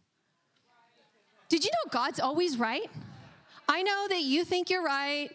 Did 1.50 1.66
you 1.66 1.72
know 1.72 1.92
God's 1.92 2.20
always 2.20 2.58
right? 2.58 2.90
I 3.74 3.84
know 3.84 4.08
that 4.10 4.22
you 4.22 4.44
think 4.44 4.70
you're 4.70 4.84
right. 4.84 5.30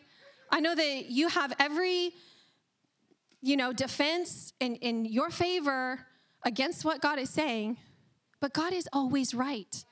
I 0.51 0.61
know 0.61 0.75
that 0.75 1.07
you 1.07 1.29
have 1.29 1.55
every, 1.59 2.13
you 3.41 3.57
know, 3.57 3.73
defense 3.73 4.53
in, 4.61 4.77
in 4.77 5.07
your 5.07 5.31
favor 5.31 6.01
against 6.45 6.85
what 6.85 7.01
God 7.01 7.19
is 7.19 7.31
saying, 7.31 7.79
but 8.39 8.53
God 8.53 8.75
is 8.75 8.87
always 8.93 9.33
right. 9.33 9.83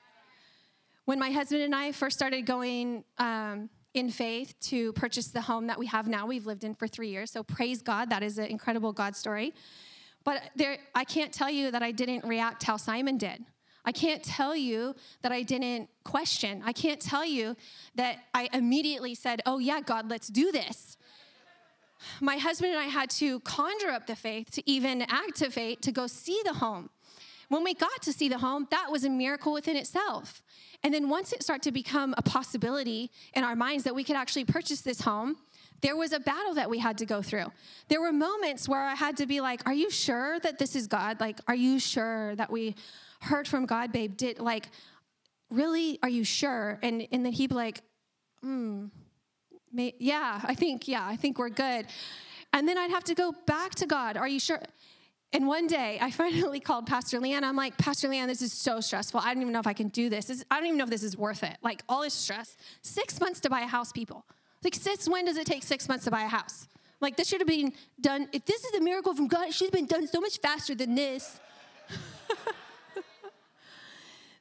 When 1.05 1.17
my 1.17 1.31
husband 1.31 1.63
and 1.63 1.73
I 1.73 1.91
first 1.91 2.17
started 2.17 2.45
going 2.45 3.03
um, 3.17 3.71
in 3.95 4.11
faith 4.11 4.53
to 4.69 4.93
purchase 4.93 5.29
the 5.29 5.41
home 5.41 5.65
that 5.65 5.79
we 5.79 5.87
have 5.87 6.07
now, 6.07 6.27
we've 6.27 6.45
lived 6.45 6.63
in 6.63 6.75
for 6.75 6.87
three 6.87 7.09
years. 7.09 7.31
So 7.31 7.41
praise 7.41 7.81
God, 7.81 8.11
that 8.11 8.21
is 8.21 8.37
an 8.37 8.45
incredible 8.45 8.93
God 8.93 9.15
story. 9.15 9.55
But 10.23 10.43
there, 10.55 10.77
I 10.93 11.03
can't 11.03 11.33
tell 11.33 11.49
you 11.49 11.71
that 11.71 11.81
I 11.81 11.91
didn't 11.91 12.23
react 12.25 12.61
how 12.61 12.77
Simon 12.77 13.17
did. 13.17 13.43
I 13.85 13.91
can't 13.91 14.23
tell 14.23 14.55
you 14.55 14.95
that 15.21 15.31
I 15.31 15.43
didn't 15.43 15.89
question. 16.03 16.61
I 16.65 16.73
can't 16.73 16.99
tell 16.99 17.25
you 17.25 17.55
that 17.95 18.17
I 18.33 18.49
immediately 18.51 19.15
said, 19.15 19.41
Oh, 19.45 19.59
yeah, 19.59 19.79
God, 19.81 20.09
let's 20.09 20.27
do 20.27 20.51
this. 20.51 20.97
My 22.19 22.37
husband 22.37 22.73
and 22.73 22.79
I 22.79 22.85
had 22.85 23.09
to 23.11 23.39
conjure 23.41 23.89
up 23.89 24.07
the 24.07 24.15
faith 24.15 24.51
to 24.51 24.69
even 24.69 25.03
activate 25.03 25.81
to 25.83 25.91
go 25.91 26.07
see 26.07 26.41
the 26.43 26.53
home. 26.53 26.89
When 27.49 27.63
we 27.63 27.73
got 27.73 28.01
to 28.03 28.13
see 28.13 28.27
the 28.27 28.39
home, 28.39 28.67
that 28.71 28.91
was 28.91 29.03
a 29.05 29.09
miracle 29.09 29.53
within 29.53 29.77
itself. 29.77 30.41
And 30.83 30.93
then 30.93 31.09
once 31.09 31.31
it 31.31 31.43
started 31.43 31.63
to 31.63 31.71
become 31.71 32.15
a 32.17 32.21
possibility 32.21 33.11
in 33.33 33.43
our 33.43 33.55
minds 33.55 33.83
that 33.83 33.93
we 33.93 34.03
could 34.03 34.15
actually 34.15 34.45
purchase 34.45 34.81
this 34.81 35.01
home, 35.01 35.37
there 35.81 35.95
was 35.95 36.13
a 36.13 36.19
battle 36.19 36.55
that 36.55 36.69
we 36.69 36.79
had 36.79 36.97
to 36.99 37.05
go 37.05 37.21
through. 37.21 37.51
There 37.89 38.01
were 38.01 38.11
moments 38.11 38.67
where 38.67 38.83
I 38.83 38.95
had 38.95 39.17
to 39.17 39.27
be 39.27 39.41
like, 39.41 39.61
Are 39.67 39.73
you 39.73 39.91
sure 39.91 40.39
that 40.39 40.57
this 40.57 40.75
is 40.75 40.87
God? 40.87 41.19
Like, 41.19 41.39
are 41.47 41.55
you 41.55 41.79
sure 41.79 42.35
that 42.37 42.51
we 42.51 42.75
heard 43.25 43.47
from 43.47 43.65
God, 43.65 43.91
babe? 43.91 44.17
Did, 44.17 44.39
like, 44.39 44.67
really, 45.49 45.99
are 46.01 46.09
you 46.09 46.23
sure? 46.23 46.79
And, 46.81 47.07
and 47.11 47.25
then 47.25 47.33
he'd 47.33 47.49
be 47.49 47.55
like, 47.55 47.81
Hmm, 48.41 48.85
may, 49.73 49.95
yeah, 49.99 50.39
I 50.43 50.53
think, 50.53 50.87
yeah, 50.87 51.05
I 51.05 51.15
think 51.15 51.39
we're 51.39 51.49
good. 51.49 51.87
And 52.53 52.67
then 52.67 52.77
I'd 52.77 52.91
have 52.91 53.03
to 53.05 53.15
go 53.15 53.33
back 53.45 53.73
to 53.75 53.85
God. 53.87 54.17
Are 54.17 54.27
you 54.27 54.39
sure? 54.39 54.61
And 55.33 55.47
one 55.47 55.67
day 55.67 55.97
I 56.01 56.11
finally 56.23 56.59
called 56.59 56.85
Pastor 56.85 57.19
Leanne. 57.19 57.43
I'm 57.43 57.55
like, 57.55 57.77
Pastor 57.77 58.07
Leanne, 58.07 58.27
this 58.27 58.41
is 58.41 58.53
so 58.53 58.79
stressful. 58.79 59.19
I 59.19 59.33
don't 59.33 59.41
even 59.41 59.51
know 59.51 59.59
if 59.59 59.67
I 59.67 59.73
can 59.73 59.89
do 59.89 60.09
this. 60.09 60.25
this 60.25 60.45
I 60.49 60.57
don't 60.57 60.67
even 60.67 60.77
know 60.77 60.83
if 60.83 60.89
this 60.89 61.03
is 61.03 61.17
worth 61.17 61.43
it. 61.43 61.57
Like 61.63 61.81
all 61.89 62.01
this 62.01 62.13
stress. 62.13 62.55
Six 62.81 63.19
months 63.19 63.39
to 63.41 63.49
buy 63.49 63.61
a 63.61 63.67
house, 63.67 63.91
people. 63.91 64.25
Like, 64.63 64.75
since 64.75 65.09
when 65.09 65.25
does 65.25 65.37
it 65.37 65.45
take 65.45 65.63
six 65.63 65.89
months 65.89 66.05
to 66.05 66.11
buy 66.11 66.23
a 66.23 66.27
house? 66.27 66.67
Like, 67.01 67.17
this 67.17 67.27
should 67.27 67.41
have 67.41 67.47
been 67.47 67.73
done. 67.99 68.29
If 68.31 68.45
this 68.45 68.63
is 68.63 68.73
a 68.75 68.81
miracle 68.81 69.13
from 69.13 69.27
God, 69.27 69.49
it 69.49 69.53
should 69.53 69.65
have 69.65 69.73
been 69.73 69.85
done 69.85 70.07
so 70.07 70.21
much 70.21 70.39
faster 70.39 70.73
than 70.75 70.95
this. 70.95 71.39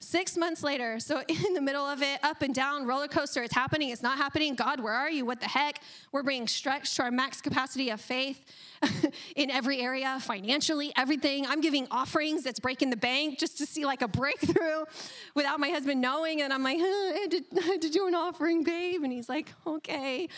Six 0.05 0.37
months 0.37 0.63
later, 0.63 1.01
so 1.01 1.23
in 1.29 1.55
the 1.55 1.63
middle 1.63 1.87
of 1.87 2.03
it, 2.03 2.21
up 2.23 2.43
and 2.43 2.55
down, 2.55 2.87
roller 2.87 3.09
coaster, 3.09 3.43
it's 3.43 3.55
happening, 3.55 3.89
it's 3.89 4.03
not 4.03 4.19
happening. 4.19 4.55
God, 4.55 4.81
where 4.81 4.93
are 4.93 5.09
you? 5.09 5.25
What 5.25 5.41
the 5.41 5.49
heck? 5.49 5.81
We're 6.13 6.23
being 6.23 6.47
stretched 6.47 6.95
to 6.97 7.05
our 7.05 7.11
max 7.11 7.41
capacity 7.41 7.89
of 7.89 8.03
faith 8.03 8.45
in 9.37 9.51
every 9.51 9.81
area, 9.81 10.19
financially, 10.21 10.93
everything. 10.95 11.47
I'm 11.47 11.63
giving 11.63 11.89
offerings 11.91 12.45
that's 12.45 12.61
breaking 12.61 12.91
the 12.91 12.99
bank 12.99 13.39
just 13.39 13.57
to 13.59 13.67
see 13.67 13.87
like 13.87 14.03
a 14.03 14.09
breakthrough 14.09 14.85
without 15.35 15.59
my 15.59 15.71
husband 15.71 16.03
knowing. 16.03 16.43
And 16.43 16.53
I'm 16.53 16.63
like, 16.63 16.79
I, 16.81 17.19
had 17.23 17.31
to, 17.31 17.43
I 17.63 17.65
had 17.65 17.83
to 17.83 17.89
do 17.89 18.07
an 18.07 18.15
offering, 18.15 18.63
babe. 18.63 19.03
And 19.03 19.13
he's 19.13 19.31
like, 19.31 19.55
okay, 19.67 20.29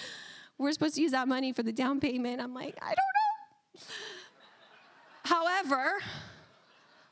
we're 0.59 0.73
supposed 0.73 0.95
to 0.95 1.03
use 1.03 1.11
that 1.11 1.27
money 1.27 1.53
for 1.53 1.65
the 1.65 1.73
down 1.73 1.99
payment. 1.99 2.41
I'm 2.41 2.55
like, 2.55 2.79
I 2.81 2.95
don't 2.95 2.97
know. 3.75 3.81
However, 5.25 5.99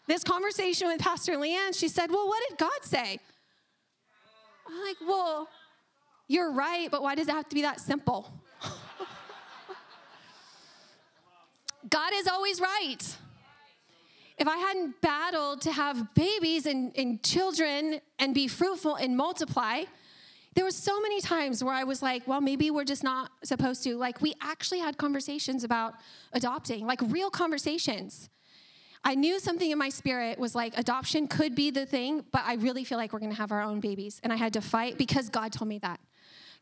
this 0.07 0.23
conversation 0.25 0.89
with 0.89 1.01
Pastor 1.01 1.35
Leanne, 1.35 1.75
she 1.75 1.89
said, 1.89 2.11
Well, 2.11 2.27
what 2.27 2.43
did 2.49 2.59
God 2.59 2.83
say? 2.83 3.19
I'm 4.67 4.81
like, 4.83 4.97
Well, 5.07 5.49
you're 6.29 6.53
right, 6.53 6.91
but 6.91 7.03
why 7.03 7.15
does 7.15 7.29
it 7.29 7.33
have 7.33 7.49
to 7.49 7.55
be 7.55 7.63
that 7.63 7.81
simple? 7.81 8.33
God 11.89 12.13
is 12.15 12.27
always 12.27 12.61
right. 12.61 13.17
If 14.37 14.49
I 14.49 14.57
hadn't 14.57 15.01
battled 15.01 15.61
to 15.63 15.73
have 15.73 16.15
babies 16.15 16.67
and, 16.67 16.93
and 16.97 17.23
children 17.23 18.01
and 18.19 18.35
be 18.35 18.49
fruitful 18.49 18.97
and 18.97 19.17
multiply, 19.17 19.85
there 20.55 20.65
was 20.65 20.77
so 20.77 21.01
many 21.01 21.21
times 21.21 21.63
where 21.63 21.75
I 21.75 21.85
was 21.85 22.03
like, 22.03 22.27
well, 22.27 22.41
maybe 22.41 22.71
we're 22.71 22.85
just 22.85 23.05
not 23.05 23.31
supposed 23.45 23.85
to. 23.85 23.97
Like, 23.97 24.21
we 24.21 24.35
actually 24.41 24.81
had 24.81 24.97
conversations 24.97 25.63
about 25.63 25.95
adopting, 26.33 26.87
like 26.87 27.01
real 27.03 27.31
conversations. 27.31 28.29
I 29.05 29.15
knew 29.15 29.39
something 29.39 29.71
in 29.71 29.77
my 29.77 29.91
spirit 29.91 30.39
was 30.39 30.55
like 30.55 30.77
adoption 30.79 31.29
could 31.29 31.55
be 31.55 31.71
the 31.71 31.85
thing, 31.85 32.25
but 32.33 32.43
I 32.47 32.55
really 32.55 32.85
feel 32.85 32.97
like 32.97 33.13
we're 33.13 33.19
gonna 33.19 33.35
have 33.35 33.53
our 33.53 33.61
own 33.61 33.81
babies. 33.81 34.19
And 34.25 34.33
I 34.33 34.37
had 34.37 34.55
to 34.55 34.63
fight 34.63 34.97
because 34.97 35.29
God 35.29 35.53
told 35.53 35.69
me 35.69 35.79
that. 35.81 36.01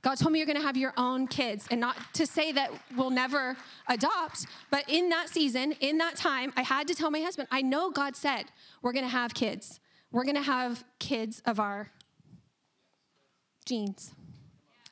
God 0.03 0.17
told 0.17 0.33
me 0.33 0.41
you're 0.41 0.47
gonna 0.47 0.61
have 0.61 0.77
your 0.77 0.93
own 0.97 1.29
kids, 1.29 1.69
and 1.71 1.81
not 1.81 1.97
to 2.15 2.27
say 2.27 2.51
that 2.51 2.73
we'll 2.97 3.11
never 3.11 3.57
adopt, 3.89 4.47
but 4.71 4.85
in 4.89 5.09
that 5.11 5.29
season, 5.29 5.73
in 5.79 5.99
that 5.99 6.17
time, 6.17 6.53
I 6.57 6.63
had 6.63 6.89
to 6.89 6.95
tell 6.97 7.13
my 7.13 7.21
husband, 7.21 7.47
I 7.53 7.63
know 7.63 7.91
God 7.91 8.17
said 8.17 8.47
we're 8.83 8.93
gonna 8.93 9.07
have 9.07 9.33
kids. 9.33 9.79
We're 10.11 10.25
gonna 10.25 10.43
have 10.43 10.85
kids 10.99 11.41
of 11.47 11.61
our 11.61 11.93
genes. 13.65 14.13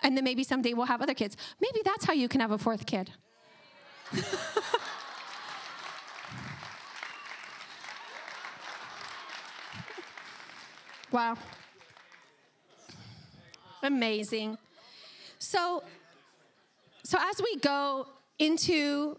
And 0.02 0.16
then 0.16 0.22
maybe 0.22 0.44
someday 0.44 0.72
we'll 0.72 0.86
have 0.86 1.02
other 1.02 1.14
kids. 1.14 1.36
Maybe 1.60 1.80
that's 1.84 2.04
how 2.04 2.12
you 2.12 2.28
can 2.28 2.40
have 2.40 2.52
a 2.52 2.58
fourth 2.58 2.86
kid. 2.86 3.10
Wow. 11.12 11.36
Amazing. 13.82 14.58
So 15.38 15.82
so 17.02 17.18
as 17.20 17.40
we 17.42 17.56
go 17.56 18.06
into 18.38 19.18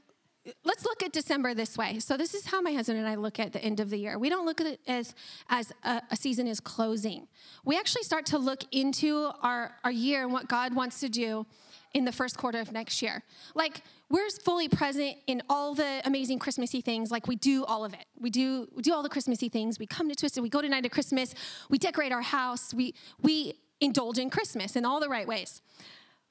let's 0.63 0.85
look 0.85 1.03
at 1.03 1.11
December 1.11 1.53
this 1.53 1.77
way. 1.77 1.99
So 1.99 2.17
this 2.17 2.33
is 2.33 2.47
how 2.47 2.61
my 2.61 2.73
husband 2.73 2.97
and 2.97 3.07
I 3.07 3.15
look 3.15 3.39
at 3.39 3.53
the 3.53 3.63
end 3.63 3.79
of 3.79 3.89
the 3.89 3.97
year. 3.97 4.17
We 4.17 4.29
don't 4.29 4.45
look 4.45 4.59
at 4.59 4.67
it 4.67 4.79
as 4.87 5.13
as 5.49 5.71
a, 5.83 6.01
a, 6.09 6.15
season 6.15 6.47
is 6.47 6.59
closing. 6.59 7.27
We 7.63 7.77
actually 7.77 8.03
start 8.03 8.25
to 8.27 8.37
look 8.37 8.63
into 8.71 9.29
our 9.41 9.75
our 9.83 9.91
year 9.91 10.23
and 10.23 10.33
what 10.33 10.47
God 10.47 10.73
wants 10.73 10.99
to 11.01 11.09
do 11.09 11.45
in 11.93 12.05
the 12.05 12.11
first 12.11 12.37
quarter 12.37 12.59
of 12.59 12.71
next 12.71 13.01
year. 13.01 13.21
Like 13.53 13.83
we're 14.09 14.29
fully 14.29 14.67
present 14.67 15.17
in 15.27 15.43
all 15.49 15.75
the 15.75 16.01
amazing 16.05 16.39
Christmassy 16.39 16.81
things. 16.81 17.11
Like 17.11 17.27
we 17.27 17.35
do 17.35 17.63
all 17.65 17.85
of 17.85 17.93
it. 17.93 18.05
We 18.19 18.29
do 18.29 18.67
we 18.75 18.81
do 18.81 18.93
all 18.93 19.03
the 19.03 19.09
Christmassy 19.09 19.49
things. 19.49 19.77
We 19.77 19.85
come 19.85 20.09
to 20.09 20.15
Twisted. 20.15 20.41
We 20.41 20.49
go 20.49 20.61
to 20.61 20.69
night 20.69 20.85
of 20.85 20.91
Christmas. 20.91 21.35
We 21.69 21.77
decorate 21.77 22.11
our 22.11 22.23
house. 22.23 22.73
We 22.73 22.95
we 23.21 23.59
indulge 23.79 24.17
in 24.17 24.29
Christmas 24.29 24.75
in 24.75 24.85
all 24.85 24.99
the 24.99 25.09
right 25.09 25.27
ways. 25.27 25.61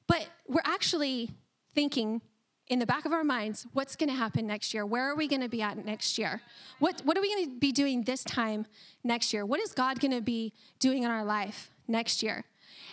But 0.06 0.28
we're 0.48 0.62
actually 0.64 1.30
thinking 1.74 2.22
in 2.70 2.78
the 2.78 2.86
back 2.86 3.04
of 3.04 3.12
our 3.12 3.24
minds, 3.24 3.66
what's 3.72 3.96
going 3.96 4.08
to 4.08 4.14
happen 4.14 4.46
next 4.46 4.72
year? 4.72 4.86
Where 4.86 5.10
are 5.10 5.16
we 5.16 5.28
going 5.28 5.42
to 5.42 5.48
be 5.48 5.60
at 5.60 5.84
next 5.84 6.16
year? 6.16 6.40
What 6.78 7.02
what 7.04 7.18
are 7.18 7.20
we 7.20 7.34
going 7.34 7.50
to 7.50 7.58
be 7.58 7.72
doing 7.72 8.04
this 8.04 8.24
time 8.24 8.64
next 9.04 9.32
year? 9.32 9.44
What 9.44 9.60
is 9.60 9.72
God 9.72 10.00
going 10.00 10.12
to 10.12 10.22
be 10.22 10.52
doing 10.78 11.02
in 11.02 11.10
our 11.10 11.24
life 11.24 11.70
next 11.88 12.22
year? 12.22 12.44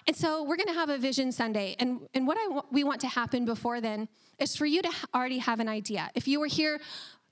And 0.08 0.16
so 0.16 0.44
we're 0.44 0.56
going 0.56 0.68
to 0.68 0.74
have 0.74 0.90
a 0.90 0.98
vision 0.98 1.32
Sunday. 1.32 1.76
And, 1.80 2.00
and 2.14 2.26
what 2.26 2.38
I, 2.40 2.62
we 2.72 2.84
want 2.84 3.02
to 3.02 3.08
happen 3.08 3.46
before 3.46 3.82
then 3.82 4.08
is 4.40 4.56
for 4.56 4.66
you 4.66 4.82
to 4.82 4.90
already 5.14 5.40
have 5.40 5.60
an 5.60 5.68
idea. 5.68 6.10
If 6.16 6.28
you 6.28 6.40
were 6.40 6.48
here 6.48 6.80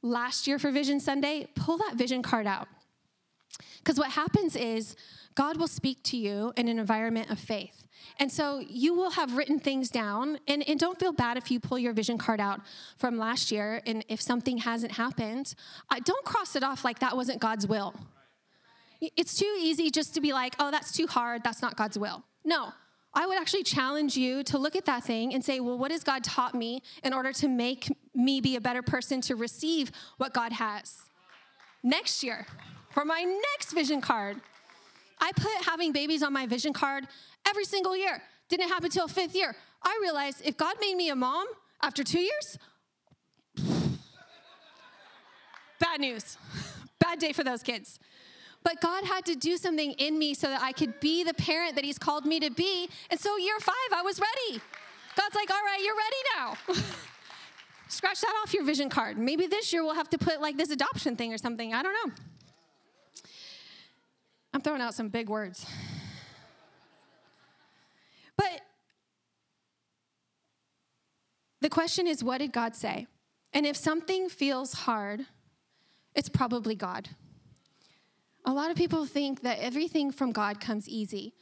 last 0.02 0.46
year 0.46 0.60
for 0.60 0.72
Vision 0.72 1.00
Sunday, 1.00 1.48
pull 1.56 1.78
that 1.78 1.96
vision 1.96 2.22
card 2.22 2.46
out. 2.46 2.68
Because 3.78 3.98
what 3.98 4.12
happens 4.12 4.56
is 4.58 4.96
God 5.36 5.58
will 5.58 5.68
speak 5.68 6.02
to 6.04 6.18
you 6.18 6.54
in 6.58 6.68
an 6.68 6.80
environment 6.80 7.30
of 7.30 7.40
faith. 7.40 7.86
And 8.18 8.32
so 8.32 8.64
you 8.68 8.94
will 8.94 9.12
have 9.12 9.36
written 9.36 9.60
things 9.60 9.90
down, 9.90 10.40
and, 10.48 10.68
and 10.68 10.80
don't 10.80 10.98
feel 10.98 11.12
bad 11.12 11.38
if 11.38 11.52
you 11.52 11.60
pull 11.60 11.78
your 11.78 11.92
vision 11.92 12.18
card 12.18 12.40
out 12.40 12.62
from 12.98 13.18
last 13.18 13.52
year 13.52 13.82
and 13.86 14.06
if 14.08 14.22
something 14.22 14.60
hasn't 14.60 14.94
happened. 14.94 15.54
Uh, 15.90 16.00
don't 16.04 16.24
cross 16.24 16.56
it 16.56 16.64
off 16.64 16.86
like 16.86 17.00
that 17.00 17.18
wasn't 17.18 17.40
God's 17.40 17.68
will. 17.68 17.94
It's 19.02 19.36
too 19.38 19.54
easy 19.60 19.90
just 19.90 20.14
to 20.16 20.22
be 20.22 20.32
like, 20.32 20.56
oh, 20.60 20.72
that's 20.72 20.94
too 20.94 21.08
hard, 21.08 21.44
that's 21.44 21.62
not 21.62 21.76
God's 21.76 22.00
will. 22.00 22.24
No, 22.46 22.74
I 23.14 23.26
would 23.28 23.38
actually 23.38 23.64
challenge 23.64 24.16
you 24.16 24.44
to 24.44 24.58
look 24.58 24.76
at 24.76 24.86
that 24.86 25.04
thing 25.04 25.34
and 25.34 25.44
say, 25.44 25.60
well, 25.60 25.78
what 25.78 25.92
has 25.92 26.04
God 26.04 26.24
taught 26.24 26.56
me 26.56 26.82
in 27.04 27.14
order 27.14 27.34
to 27.34 27.48
make 27.48 27.92
me 28.14 28.40
be 28.40 28.56
a 28.56 28.62
better 28.62 28.82
person 28.82 29.20
to 29.22 29.36
receive 29.36 29.92
what 30.18 30.34
God 30.34 30.54
has? 30.54 31.02
Next 31.84 32.24
year, 32.24 32.46
for 32.92 33.04
my 33.04 33.24
next 33.54 33.74
vision 33.74 34.00
card, 34.00 34.42
I 35.20 35.32
put 35.34 35.66
having 35.66 35.92
babies 35.92 36.24
on 36.24 36.34
my 36.34 36.46
vision 36.46 36.74
card 36.74 37.08
every 37.48 37.66
single 37.66 37.96
year. 37.96 38.22
Didn't 38.50 38.70
happen 38.70 38.86
until 38.86 39.08
fifth 39.08 39.36
year. 39.36 39.56
I 39.84 39.98
realized 40.02 40.42
if 40.44 40.58
God 40.58 40.76
made 40.80 40.96
me 40.96 41.10
a 41.10 41.16
mom 41.16 41.48
after 41.82 42.04
two 42.04 42.20
years, 42.20 42.58
bad 45.80 46.00
news. 46.00 46.38
Bad 46.98 47.20
day 47.20 47.34
for 47.34 47.44
those 47.44 47.62
kids. 47.62 48.00
But 48.64 48.82
God 48.82 49.04
had 49.04 49.26
to 49.26 49.36
do 49.36 49.58
something 49.58 49.92
in 49.92 50.18
me 50.18 50.34
so 50.34 50.48
that 50.48 50.62
I 50.62 50.72
could 50.72 51.00
be 51.00 51.24
the 51.24 51.36
parent 51.36 51.76
that 51.76 51.84
He's 51.86 52.00
called 52.00 52.26
me 52.26 52.40
to 52.40 52.50
be. 52.50 52.90
And 53.12 53.20
so, 53.20 53.38
year 53.38 53.60
five, 53.60 53.76
I 53.94 54.02
was 54.02 54.20
ready. 54.20 54.60
God's 55.16 55.36
like, 55.36 55.52
all 55.52 55.64
right, 55.64 55.80
you're 55.84 55.96
ready 55.96 56.82
now. 56.82 56.84
Scratch 57.88 58.22
that 58.22 58.34
off 58.42 58.54
your 58.54 58.66
vision 58.66 58.90
card. 58.90 59.18
Maybe 59.20 59.46
this 59.46 59.72
year 59.72 59.84
we'll 59.84 59.94
have 59.94 60.10
to 60.10 60.18
put 60.18 60.42
like 60.42 60.58
this 60.58 60.72
adoption 60.72 61.16
thing 61.16 61.32
or 61.32 61.38
something. 61.38 61.74
I 61.74 61.84
don't 61.84 61.94
know. 61.94 62.14
I'm 64.56 64.62
throwing 64.62 64.80
out 64.80 64.94
some 64.94 65.10
big 65.10 65.28
words. 65.28 65.66
But 68.38 68.62
the 71.60 71.68
question 71.68 72.08
is, 72.08 72.24
what 72.24 72.38
did 72.38 72.54
God 72.54 72.74
say? 72.74 73.06
And 73.52 73.66
if 73.66 73.76
something 73.76 74.30
feels 74.30 74.72
hard, 74.72 75.26
it's 76.16 76.30
probably 76.30 76.74
God. 76.74 77.10
A 78.46 78.54
lot 78.54 78.72
of 78.72 78.78
people 78.78 79.06
think 79.06 79.42
that 79.42 79.60
everything 79.60 80.10
from 80.10 80.32
God 80.32 80.62
comes 80.62 80.88
easy. 80.88 81.34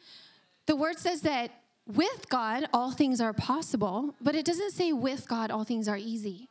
The 0.65 0.75
word 0.75 0.97
says 0.97 1.21
that 1.21 1.51
with 1.85 2.27
God, 2.29 2.65
all 2.73 2.89
things 2.89 3.21
are 3.21 3.33
possible, 3.33 4.15
but 4.21 4.33
it 4.33 4.43
doesn't 4.43 4.71
say 4.71 4.91
with 4.91 5.27
God, 5.27 5.51
all 5.51 5.63
things 5.63 5.87
are 5.87 5.97
easy. 5.97 6.49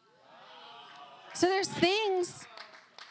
So 1.35 1.49
there's 1.49 1.67
things, 1.67 2.47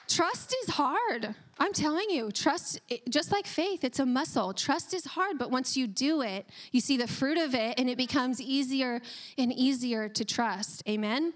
trust 0.08 0.55
is 0.63 0.75
hard. 0.75 1.36
I'm 1.62 1.74
telling 1.74 2.10
you, 2.10 2.32
trust, 2.32 2.82
just 3.08 3.32
like 3.32 3.46
faith, 3.46 3.84
it's 3.84 4.00
a 4.00 4.06
muscle. 4.06 4.53
Trust 4.53 4.94
is 4.94 5.06
hard, 5.06 5.38
but 5.38 5.51
once 5.51 5.77
you 5.77 5.86
do 5.86 6.22
it, 6.22 6.48
you 6.72 6.82
see 6.82 6.98
the 6.98 7.08
fruit 7.08 7.38
of 7.38 7.53
it, 7.53 7.80
and 7.80 7.89
it 7.89 7.98
becomes 7.98 8.41
easier 8.41 9.00
and 9.38 9.53
easier 9.53 10.10
to 10.10 10.25
trust. 10.25 10.82
Amen? 10.89 11.34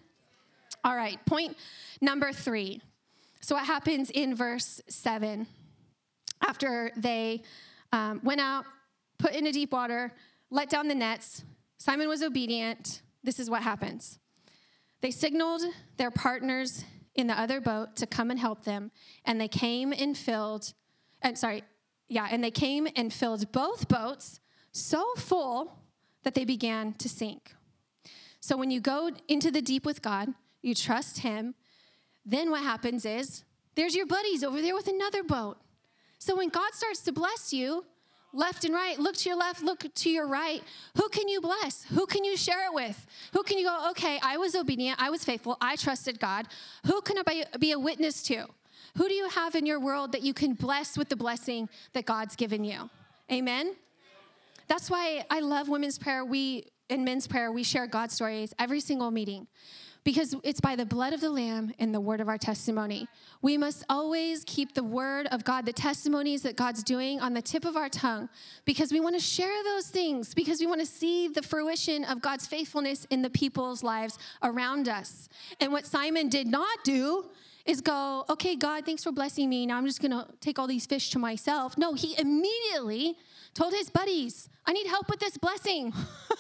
All 0.84 0.96
right, 0.96 1.24
point 1.26 1.56
number 2.02 2.32
three. 2.34 2.82
So, 3.40 3.56
what 3.56 3.66
happens 3.66 4.10
in 4.10 4.36
verse 4.36 4.82
seven? 4.88 5.48
after 6.42 6.92
they 6.96 7.42
um, 7.92 8.22
went 8.24 8.42
out, 8.42 8.66
put 9.18 9.34
into 9.34 9.52
deep 9.52 9.72
water, 9.72 10.12
let 10.50 10.70
down 10.70 10.88
the 10.88 10.96
nets. 10.96 11.44
Simon 11.78 12.08
was 12.08 12.22
obedient. 12.22 13.02
This 13.24 13.40
is 13.40 13.50
what 13.50 13.64
happens. 13.64 14.20
They 15.02 15.12
signaled 15.12 15.62
their 15.98 16.12
partners 16.12 16.84
in 17.16 17.28
the 17.28 17.40
other 17.40 17.62
boat 17.62 17.96
to 17.96 18.06
come 18.06 18.30
and 18.30 18.40
help 18.40 18.64
them, 18.64 18.92
and 19.24 19.40
they 19.40 19.48
came 19.48 19.94
and 19.94 20.18
filled, 20.18 20.74
and 21.22 21.38
sorry, 21.38 21.64
yeah, 22.08 22.28
and 22.30 22.44
they 22.44 22.52
came 22.52 22.88
and 22.96 23.12
filled 23.12 23.52
both 23.52 23.88
boats 23.88 24.40
so 24.72 25.14
full 25.16 25.80
that 26.24 26.36
they 26.36 26.46
began 26.46 26.94
to 26.94 27.08
sink. 27.08 27.56
So 28.40 28.58
when 28.58 28.70
you 28.70 28.80
go 28.80 29.12
into 29.28 29.50
the 29.50 29.62
deep 29.62 29.86
with 29.86 30.02
God, 30.02 30.34
you 30.62 30.76
trust 30.76 31.20
Him, 31.20 31.56
then 32.26 32.52
what 32.52 32.64
happens 32.64 33.06
is 33.06 33.44
there's 33.76 33.96
your 33.96 34.06
buddies 34.06 34.44
over 34.44 34.62
there 34.62 34.76
with 34.76 34.88
another 34.88 35.24
boat. 35.24 35.58
So 36.20 36.36
when 36.36 36.50
God 36.50 36.74
starts 36.74 37.02
to 37.02 37.12
bless 37.12 37.54
you, 37.54 37.86
left 38.36 38.66
and 38.66 38.74
right, 38.74 39.00
look 39.00 39.16
to 39.18 39.30
your 39.30 39.38
left, 39.38 39.64
look 39.64 39.86
to 39.94 40.10
your 40.10 40.28
right. 40.28 40.62
Who 40.98 41.10
can 41.10 41.28
you 41.28 41.42
bless? 41.42 41.86
Who 41.86 42.06
can 42.06 42.24
you 42.24 42.38
share 42.38 42.66
it 42.66 42.74
with? 42.74 43.06
Who 43.34 43.44
can 43.44 43.58
you 43.58 43.66
go, 43.66 43.90
okay, 43.92 44.20
I 44.22 44.38
was 44.38 44.56
obedient, 44.56 45.02
I 45.02 45.10
was 45.10 45.24
faithful, 45.24 45.58
I 45.62 45.76
trusted 45.76 46.20
God. 46.20 46.48
Who 46.86 47.02
can 47.02 47.18
I 47.18 47.46
be 47.58 47.72
a 47.72 47.80
witness 47.80 48.22
to? 48.24 48.46
Who 48.98 49.08
do 49.08 49.14
you 49.14 49.30
have 49.30 49.56
in 49.56 49.66
your 49.66 49.80
world 49.80 50.12
that 50.12 50.22
you 50.22 50.34
can 50.34 50.54
bless 50.54 50.98
with 50.98 51.10
the 51.10 51.16
blessing 51.16 51.70
that 51.94 52.06
God's 52.06 52.36
given 52.36 52.64
you? 52.64 52.90
Amen? 53.32 53.76
That's 54.68 54.90
why 54.90 55.26
I 55.30 55.40
love 55.40 55.70
women's 55.70 55.98
prayer. 55.98 56.24
We, 56.24 56.66
in 56.90 57.04
men's 57.04 57.28
prayer, 57.28 57.52
we 57.52 57.64
share 57.64 57.88
God 57.88 58.12
stories 58.12 58.54
every 58.58 58.80
single 58.80 59.12
meeting 59.12 59.48
because 60.06 60.36
it's 60.44 60.62
by 60.62 60.76
the 60.76 60.86
blood 60.86 61.14
of 61.14 61.20
the 61.20 61.32
Lamb 61.32 61.74
and 61.80 61.94
the 61.94 62.00
word 62.00 62.22
of 62.22 62.30
our 62.30 62.38
testimony. 62.38 63.08
We 63.42 63.58
must 63.58 63.84
always 63.90 64.44
keep 64.46 64.76
the 64.76 64.84
word 64.84 65.28
of 65.32 65.44
God, 65.44 65.66
the 65.66 65.74
testimonies 65.74 66.44
that 66.44 66.56
God's 66.56 66.84
doing 66.84 67.20
on 67.20 67.34
the 67.34 67.42
tip 67.42 67.66
of 67.66 67.76
our 67.76 67.90
tongue, 67.90 68.30
because 68.66 68.94
we 68.94 69.00
want 69.00 69.16
to 69.16 69.22
share 69.22 69.64
those 69.64 69.88
things, 69.88 70.36
because 70.36 70.60
we 70.60 70.68
want 70.68 70.80
to 70.80 70.86
see 70.86 71.28
the 71.28 71.42
fruition 71.42 72.06
of 72.06 72.22
God's 72.22 72.46
faithfulness 72.46 73.06
in 73.10 73.24
the 73.24 73.32
people's 73.32 73.82
lives 73.84 74.20
around 74.44 74.88
us. 74.88 75.28
And 75.60 75.74
what 75.74 75.88
Simon 75.88 76.30
did 76.30 76.46
not 76.46 76.84
do 76.84 77.26
is 77.66 77.82
go, 77.82 78.26
okay, 78.30 78.56
God, 78.56 78.86
thanks 78.86 79.04
for 79.04 79.12
blessing 79.12 79.50
me. 79.50 79.66
Now 79.66 79.78
I'm 79.78 79.88
just 79.88 80.02
going 80.02 80.12
to 80.12 80.28
take 80.40 80.60
all 80.60 80.68
these 80.68 80.86
fish 80.86 81.10
to 81.12 81.20
myself. 81.20 81.80
No, 81.80 81.96
he 81.96 82.16
immediately 82.20 83.18
told 83.56 83.74
his 83.74 83.90
buddies, 83.90 84.50
I 84.68 84.74
need 84.74 84.86
help 84.86 85.10
with 85.10 85.20
this 85.20 85.38
blessing. 85.38 85.94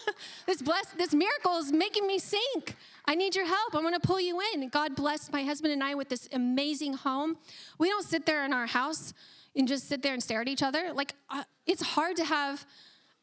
this 0.45 0.62
bless 0.62 0.88
this 0.91 1.13
miracle 1.13 1.58
is 1.58 1.71
making 1.71 2.06
me 2.06 2.19
sink. 2.19 2.75
I 3.07 3.15
need 3.15 3.35
your 3.35 3.45
help. 3.45 3.75
I'm 3.75 3.83
to 3.93 3.99
pull 3.99 4.19
you 4.19 4.41
in. 4.53 4.69
God 4.69 4.95
blessed 4.95 5.31
my 5.31 5.43
husband 5.43 5.73
and 5.73 5.83
I 5.83 5.95
with 5.95 6.09
this 6.09 6.27
amazing 6.33 6.93
home. 6.93 7.37
We 7.77 7.89
don't 7.89 8.05
sit 8.05 8.25
there 8.25 8.43
in 8.45 8.53
our 8.53 8.65
house 8.65 9.13
and 9.55 9.67
just 9.67 9.87
sit 9.87 10.01
there 10.01 10.13
and 10.13 10.23
stare 10.23 10.41
at 10.41 10.47
each 10.47 10.63
other. 10.63 10.91
Like 10.93 11.13
uh, 11.29 11.43
it's 11.65 11.81
hard 11.81 12.15
to 12.17 12.25
have 12.25 12.65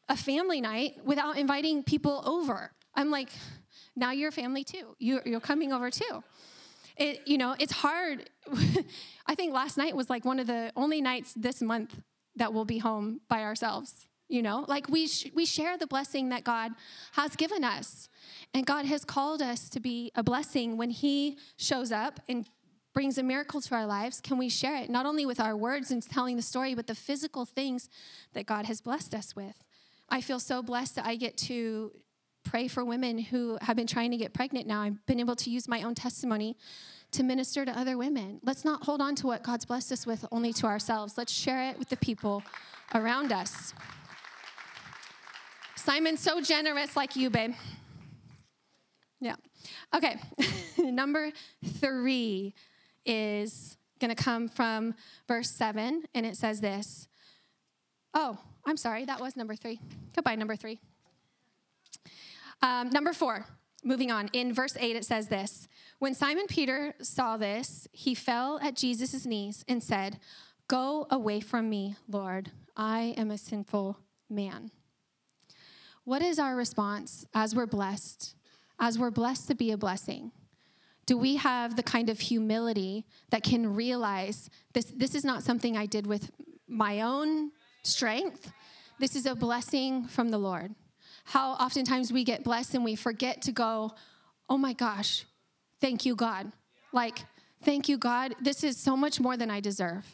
a 0.09 0.15
family 0.15 0.61
night 0.61 0.97
without 1.03 1.37
inviting 1.37 1.83
people 1.83 2.23
over. 2.25 2.71
I'm 2.95 3.11
like, 3.11 3.29
now 3.95 4.11
you're 4.11 4.31
family 4.31 4.63
too. 4.63 4.95
You're, 4.99 5.21
you're 5.25 5.39
coming 5.39 5.73
over 5.73 5.91
too. 5.91 6.23
It, 6.95 7.21
you 7.25 7.37
know, 7.37 7.55
it's 7.59 7.73
hard. 7.73 8.29
I 9.25 9.35
think 9.35 9.53
last 9.53 9.77
night 9.77 9.95
was 9.95 10.09
like 10.09 10.25
one 10.25 10.39
of 10.39 10.47
the 10.47 10.71
only 10.75 11.01
nights 11.01 11.33
this 11.33 11.61
month 11.61 11.99
that 12.35 12.53
we'll 12.53 12.65
be 12.65 12.77
home 12.77 13.21
by 13.27 13.41
ourselves 13.41 14.07
you 14.27 14.41
know 14.41 14.65
like 14.67 14.89
we 14.89 15.07
sh- 15.07 15.31
we 15.33 15.45
share 15.45 15.77
the 15.77 15.87
blessing 15.87 16.29
that 16.29 16.43
god 16.43 16.71
has 17.13 17.35
given 17.35 17.63
us 17.63 18.09
and 18.53 18.65
god 18.65 18.85
has 18.85 19.03
called 19.03 19.41
us 19.41 19.69
to 19.69 19.79
be 19.79 20.11
a 20.15 20.23
blessing 20.23 20.77
when 20.77 20.89
he 20.89 21.37
shows 21.57 21.91
up 21.91 22.19
and 22.27 22.49
brings 22.93 23.17
a 23.17 23.23
miracle 23.23 23.59
to 23.59 23.73
our 23.75 23.85
lives 23.85 24.21
can 24.21 24.37
we 24.37 24.49
share 24.49 24.75
it 24.75 24.89
not 24.89 25.05
only 25.05 25.25
with 25.25 25.39
our 25.39 25.55
words 25.55 25.91
and 25.91 26.03
telling 26.03 26.35
the 26.35 26.41
story 26.41 26.75
but 26.75 26.87
the 26.87 26.95
physical 26.95 27.45
things 27.45 27.89
that 28.33 28.45
god 28.45 28.65
has 28.65 28.81
blessed 28.81 29.13
us 29.13 29.35
with 29.35 29.63
i 30.09 30.21
feel 30.21 30.39
so 30.39 30.61
blessed 30.61 30.95
that 30.95 31.05
i 31.05 31.15
get 31.15 31.37
to 31.37 31.91
pray 32.43 32.67
for 32.67 32.83
women 32.83 33.17
who 33.17 33.57
have 33.61 33.75
been 33.75 33.87
trying 33.87 34.11
to 34.11 34.17
get 34.17 34.33
pregnant 34.33 34.67
now 34.67 34.81
i've 34.81 35.05
been 35.05 35.19
able 35.19 35.35
to 35.35 35.49
use 35.49 35.67
my 35.67 35.81
own 35.81 35.95
testimony 35.95 36.55
to 37.13 37.23
minister 37.23 37.63
to 37.63 37.71
other 37.79 37.97
women. 37.97 38.39
Let's 38.43 38.65
not 38.65 38.83
hold 38.83 38.99
on 39.01 39.15
to 39.15 39.27
what 39.27 39.43
God's 39.43 39.65
blessed 39.65 39.91
us 39.91 40.05
with 40.05 40.25
only 40.31 40.51
to 40.53 40.65
ourselves. 40.65 41.17
Let's 41.17 41.31
share 41.31 41.69
it 41.69 41.79
with 41.79 41.89
the 41.89 41.97
people 41.97 42.43
around 42.93 43.31
us. 43.31 43.73
Simon's 45.83 46.21
so 46.21 46.39
generous, 46.39 46.95
like 46.95 47.17
you, 47.17 47.29
babe. 47.29 47.53
Yeah. 49.19 49.35
Okay. 49.93 50.15
number 50.77 51.31
three 51.65 52.53
is 53.05 53.77
going 53.99 54.15
to 54.15 54.21
come 54.21 54.47
from 54.47 54.95
verse 55.27 55.49
seven, 55.49 56.03
and 56.15 56.25
it 56.25 56.37
says 56.37 56.61
this. 56.61 57.09
Oh, 58.13 58.37
I'm 58.65 58.77
sorry. 58.77 59.03
That 59.03 59.19
was 59.19 59.35
number 59.35 59.55
three. 59.55 59.81
Goodbye, 60.15 60.35
number 60.35 60.55
three. 60.55 60.79
Um, 62.61 62.89
number 62.89 63.11
four, 63.11 63.45
moving 63.83 64.09
on. 64.09 64.29
In 64.31 64.53
verse 64.53 64.77
8, 64.79 64.95
it 64.95 65.03
says 65.03 65.27
this 65.27 65.67
When 65.99 66.13
Simon 66.13 66.47
Peter 66.47 66.93
saw 67.01 67.35
this, 67.35 67.89
he 67.91 68.15
fell 68.15 68.57
at 68.63 68.77
Jesus' 68.77 69.25
knees 69.25 69.65
and 69.67 69.83
said, 69.83 70.19
Go 70.69 71.07
away 71.09 71.41
from 71.41 71.69
me, 71.69 71.97
Lord. 72.07 72.51
I 72.77 73.15
am 73.17 73.31
a 73.31 73.37
sinful 73.37 73.99
man. 74.29 74.71
What 76.05 76.21
is 76.21 76.39
our 76.39 76.55
response 76.55 77.25
as 77.33 77.55
we're 77.55 77.65
blessed, 77.65 78.35
as 78.79 78.99
we're 78.99 79.11
blessed 79.11 79.47
to 79.47 79.55
be 79.55 79.71
a 79.71 79.77
blessing? 79.77 80.31
Do 81.05 81.17
we 81.17 81.35
have 81.35 81.75
the 81.75 81.83
kind 81.83 82.09
of 82.09 82.19
humility 82.19 83.05
that 83.29 83.43
can 83.43 83.75
realize 83.75 84.49
this, 84.73 84.85
this 84.85 85.15
is 85.15 85.25
not 85.25 85.43
something 85.43 85.75
I 85.75 85.85
did 85.85 86.07
with 86.07 86.31
my 86.67 87.01
own 87.01 87.51
strength? 87.83 88.51
This 88.99 89.15
is 89.15 89.25
a 89.25 89.35
blessing 89.35 90.05
from 90.05 90.29
the 90.29 90.37
Lord 90.37 90.75
how 91.25 91.53
oftentimes 91.53 92.11
we 92.11 92.23
get 92.23 92.43
blessed 92.43 92.75
and 92.75 92.83
we 92.83 92.95
forget 92.95 93.41
to 93.43 93.51
go, 93.51 93.91
oh 94.49 94.57
my 94.57 94.73
gosh, 94.73 95.25
thank 95.79 96.05
you, 96.05 96.15
God. 96.15 96.51
Like, 96.91 97.19
thank 97.63 97.87
you, 97.87 97.97
God. 97.97 98.35
This 98.41 98.63
is 98.63 98.77
so 98.77 98.95
much 98.97 99.19
more 99.19 99.37
than 99.37 99.49
I 99.49 99.59
deserve. 99.59 100.05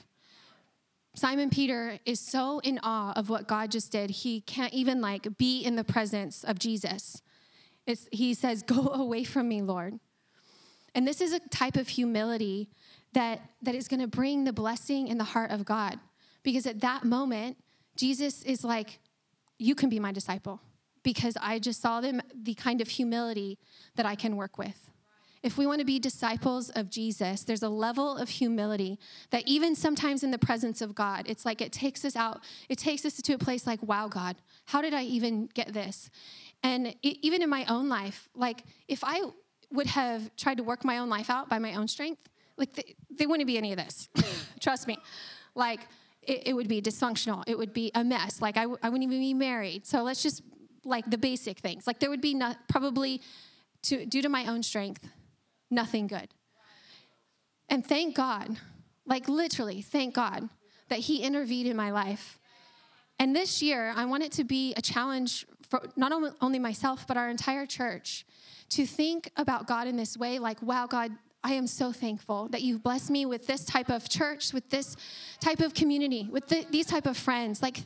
Simon 1.16 1.50
Peter 1.50 2.00
is 2.06 2.20
so 2.20 2.60
in 2.60 2.80
awe 2.84 3.14
of 3.16 3.30
what 3.30 3.48
God 3.48 3.72
just 3.72 3.92
did, 3.92 4.10
he 4.10 4.42
can't 4.42 4.74
even 4.74 5.02
like 5.02 5.38
be 5.38 5.62
in 5.62 5.76
the 5.76 5.84
presence 5.84 6.44
of 6.44 6.60
Jesus. 6.60 7.22
It's, 7.88 8.08
he 8.12 8.34
says, 8.34 8.62
Go 8.62 8.88
away 8.94 9.24
from 9.24 9.48
me, 9.48 9.62
Lord. 9.62 10.00
And 10.96 11.08
this 11.08 11.22
is 11.22 11.34
a 11.34 11.40
type 11.40 11.78
of 11.78 11.88
humility 11.88 12.70
that, 13.14 13.42
that 13.62 13.76
is 13.76 13.88
going 13.88 14.00
to 14.00 14.08
bring 14.08 14.44
the 14.44 14.54
blessing 14.54 15.08
in 15.08 15.18
the 15.18 15.24
heart 15.24 15.52
of 15.52 15.66
God. 15.66 16.00
Because 16.44 16.66
at 16.66 16.82
that 16.82 17.04
moment, 17.04 17.58
Jesus 17.96 18.44
is 18.44 18.64
like, 18.64 19.00
You 19.58 19.76
can 19.76 19.90
be 19.90 20.00
my 20.00 20.12
disciple 20.12 20.62
because 21.04 21.38
I 21.42 21.60
just 21.60 21.82
saw 21.82 22.02
them 22.02 22.22
the 22.34 22.54
kind 22.54 22.82
of 22.82 22.88
humility 22.88 23.58
that 23.96 24.06
I 24.06 24.16
can 24.16 24.36
work 24.36 24.58
with. 24.58 24.90
If 25.42 25.58
we 25.58 25.66
want 25.66 25.80
to 25.80 25.86
be 25.86 26.00
disciples 26.00 26.70
of 26.72 26.90
Jesus, 26.90 27.44
there's 27.44 27.64
a 27.64 27.70
level 27.70 28.18
of 28.18 28.30
humility 28.30 29.00
that 29.30 29.48
even 29.48 29.74
sometimes 29.74 30.24
in 30.24 30.32
the 30.32 30.38
presence 30.38 30.82
of 30.82 30.94
God, 30.94 31.26
it's 31.28 31.46
like 31.46 31.62
it 31.62 31.72
takes 31.72 32.04
us 32.04 32.16
out, 32.16 32.44
it 32.68 32.78
takes 32.78 33.06
us 33.06 33.22
to 33.22 33.34
a 33.34 33.38
place 33.38 33.66
like, 33.66 33.82
wow, 33.82 34.08
God, 34.08 34.36
how 34.66 34.82
did 34.82 34.94
I 34.94 35.04
even 35.04 35.48
get 35.54 35.74
this? 35.74 36.10
And 36.62 36.94
even 37.04 37.42
in 37.42 37.50
my 37.50 37.66
own 37.70 37.88
life, 37.88 38.28
like 38.36 38.64
if 38.88 39.02
I 39.04 39.22
would 39.72 39.88
have 39.88 40.36
tried 40.36 40.58
to 40.58 40.64
work 40.64 40.84
my 40.84 40.98
own 40.98 41.10
life 41.10 41.30
out 41.30 41.48
by 41.48 41.60
my 41.60 41.76
own 41.76 41.88
strength, 41.88 42.22
like 42.58 42.74
th- 42.74 42.96
there 43.10 43.30
wouldn't 43.30 43.48
be 43.48 43.58
any 43.58 43.72
of 43.72 43.78
this. 43.78 44.10
Trust 44.60 44.88
me. 44.88 44.98
Like 45.56 45.88
it, 46.22 46.48
it, 46.48 46.54
would 46.54 46.68
be 46.68 46.82
dysfunctional. 46.82 47.44
It 47.48 47.58
would 47.58 47.74
be 47.74 47.92
a 47.96 48.04
mess. 48.04 48.42
Like 48.42 48.58
I 48.58 48.66
wouldn't 48.66 49.04
even 49.04 49.20
be 49.20 49.34
married. 49.34 49.86
So 49.86 50.04
let's 50.04 50.22
just 50.22 50.44
like 50.84 51.10
the 51.10 51.18
basic 51.18 51.60
things. 51.60 51.88
Like 51.88 52.00
there 52.00 52.10
would 52.10 52.22
be 52.22 52.34
not, 52.34 52.58
probably 52.68 53.22
to, 53.84 54.06
due 54.06 54.22
to 54.22 54.30
my 54.30 54.46
own 54.46 54.64
strength, 54.64 55.08
nothing 55.70 56.08
good. 56.08 56.30
And 57.70 57.86
thank 57.86 58.16
God, 58.16 58.58
like 59.06 59.28
literally, 59.28 59.82
thank 59.82 60.16
God 60.16 60.50
that 60.90 61.00
He 61.00 61.22
intervened 61.22 61.68
in 61.68 61.78
my 61.78 61.92
life. 61.92 62.40
And 63.20 63.36
this 63.36 63.62
year, 63.62 63.94
I 63.96 64.06
want 64.06 64.24
it 64.24 64.32
to 64.34 64.44
be 64.44 64.74
a 64.76 64.82
challenge 64.82 65.46
for 65.70 65.82
not 65.96 66.12
only 66.42 66.60
myself, 66.60 67.06
but 67.06 67.18
our 67.18 67.30
entire 67.30 67.66
church 67.66 68.26
to 68.70 68.86
think 68.86 69.32
about 69.36 69.68
God 69.68 69.88
in 69.88 69.98
this 69.98 70.18
way 70.18 70.40
like, 70.40 70.62
wow, 70.62 70.88
God, 70.88 71.12
I 71.44 71.54
am 71.54 71.68
so 71.68 71.92
thankful 71.92 72.50
that 72.50 72.62
you've 72.62 72.84
blessed 72.84 73.10
me 73.10 73.26
with 73.26 73.48
this 73.48 73.64
type 73.66 73.90
of 73.90 74.10
church, 74.10 74.52
with 74.54 74.70
this 74.70 74.96
type 75.40 75.60
of 75.60 75.74
community, 75.74 76.28
with 76.30 76.48
the, 76.48 76.66
these 76.70 76.86
type 76.86 77.06
of 77.06 77.16
friends. 77.18 77.62
Like 77.62 77.80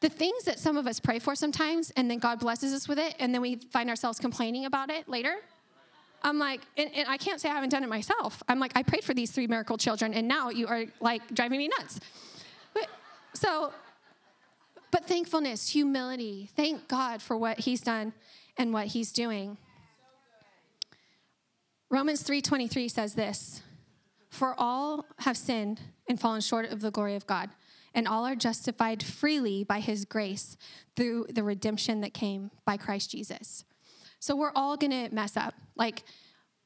the 0.00 0.08
things 0.08 0.44
that 0.44 0.58
some 0.58 0.76
of 0.76 0.86
us 0.86 1.00
pray 1.00 1.18
for 1.18 1.34
sometimes, 1.34 1.90
and 1.96 2.10
then 2.10 2.18
God 2.18 2.40
blesses 2.40 2.72
us 2.72 2.88
with 2.88 2.98
it, 2.98 3.14
and 3.18 3.34
then 3.34 3.42
we 3.42 3.56
find 3.56 3.90
ourselves 3.90 4.18
complaining 4.18 4.64
about 4.64 4.90
it 4.90 5.08
later. 5.08 5.36
I'm 6.24 6.38
like, 6.38 6.62
and, 6.78 6.90
and, 6.94 7.06
I 7.06 7.18
can't 7.18 7.38
say 7.38 7.50
I 7.50 7.54
haven't 7.54 7.68
done 7.68 7.84
it 7.84 7.88
myself. 7.90 8.42
I'm 8.48 8.58
like, 8.58 8.72
I 8.74 8.82
prayed 8.82 9.04
for 9.04 9.12
these 9.12 9.30
three 9.30 9.46
miracle 9.46 9.76
children, 9.76 10.14
and 10.14 10.26
now 10.26 10.48
you 10.48 10.66
are 10.66 10.86
like 11.00 11.22
driving 11.34 11.58
me 11.58 11.68
nuts. 11.78 12.00
But, 12.72 12.88
so, 13.34 13.72
but 14.90 15.04
thankfulness, 15.04 15.68
humility, 15.68 16.48
thank 16.56 16.88
God 16.88 17.20
for 17.20 17.36
what 17.36 17.60
He's 17.60 17.82
done 17.82 18.14
and 18.56 18.72
what 18.72 18.88
He's 18.88 19.12
doing. 19.12 19.58
Romans 21.90 22.22
3:23 22.22 22.90
says 22.90 23.14
this, 23.14 23.62
"For 24.30 24.58
all 24.58 25.04
have 25.18 25.36
sinned 25.36 25.82
and 26.08 26.18
fallen 26.18 26.40
short 26.40 26.64
of 26.70 26.80
the 26.80 26.90
glory 26.90 27.14
of 27.16 27.26
God, 27.26 27.50
and 27.92 28.08
all 28.08 28.24
are 28.24 28.34
justified 28.34 29.02
freely 29.02 29.62
by 29.62 29.80
his 29.80 30.04
grace 30.06 30.56
through 30.96 31.26
the 31.28 31.42
redemption 31.42 32.00
that 32.00 32.14
came 32.14 32.50
by 32.64 32.78
Christ 32.78 33.10
Jesus." 33.10 33.64
So 34.24 34.34
we're 34.34 34.52
all 34.54 34.78
to 34.78 35.08
mess 35.12 35.36
up. 35.36 35.52
Like 35.76 36.02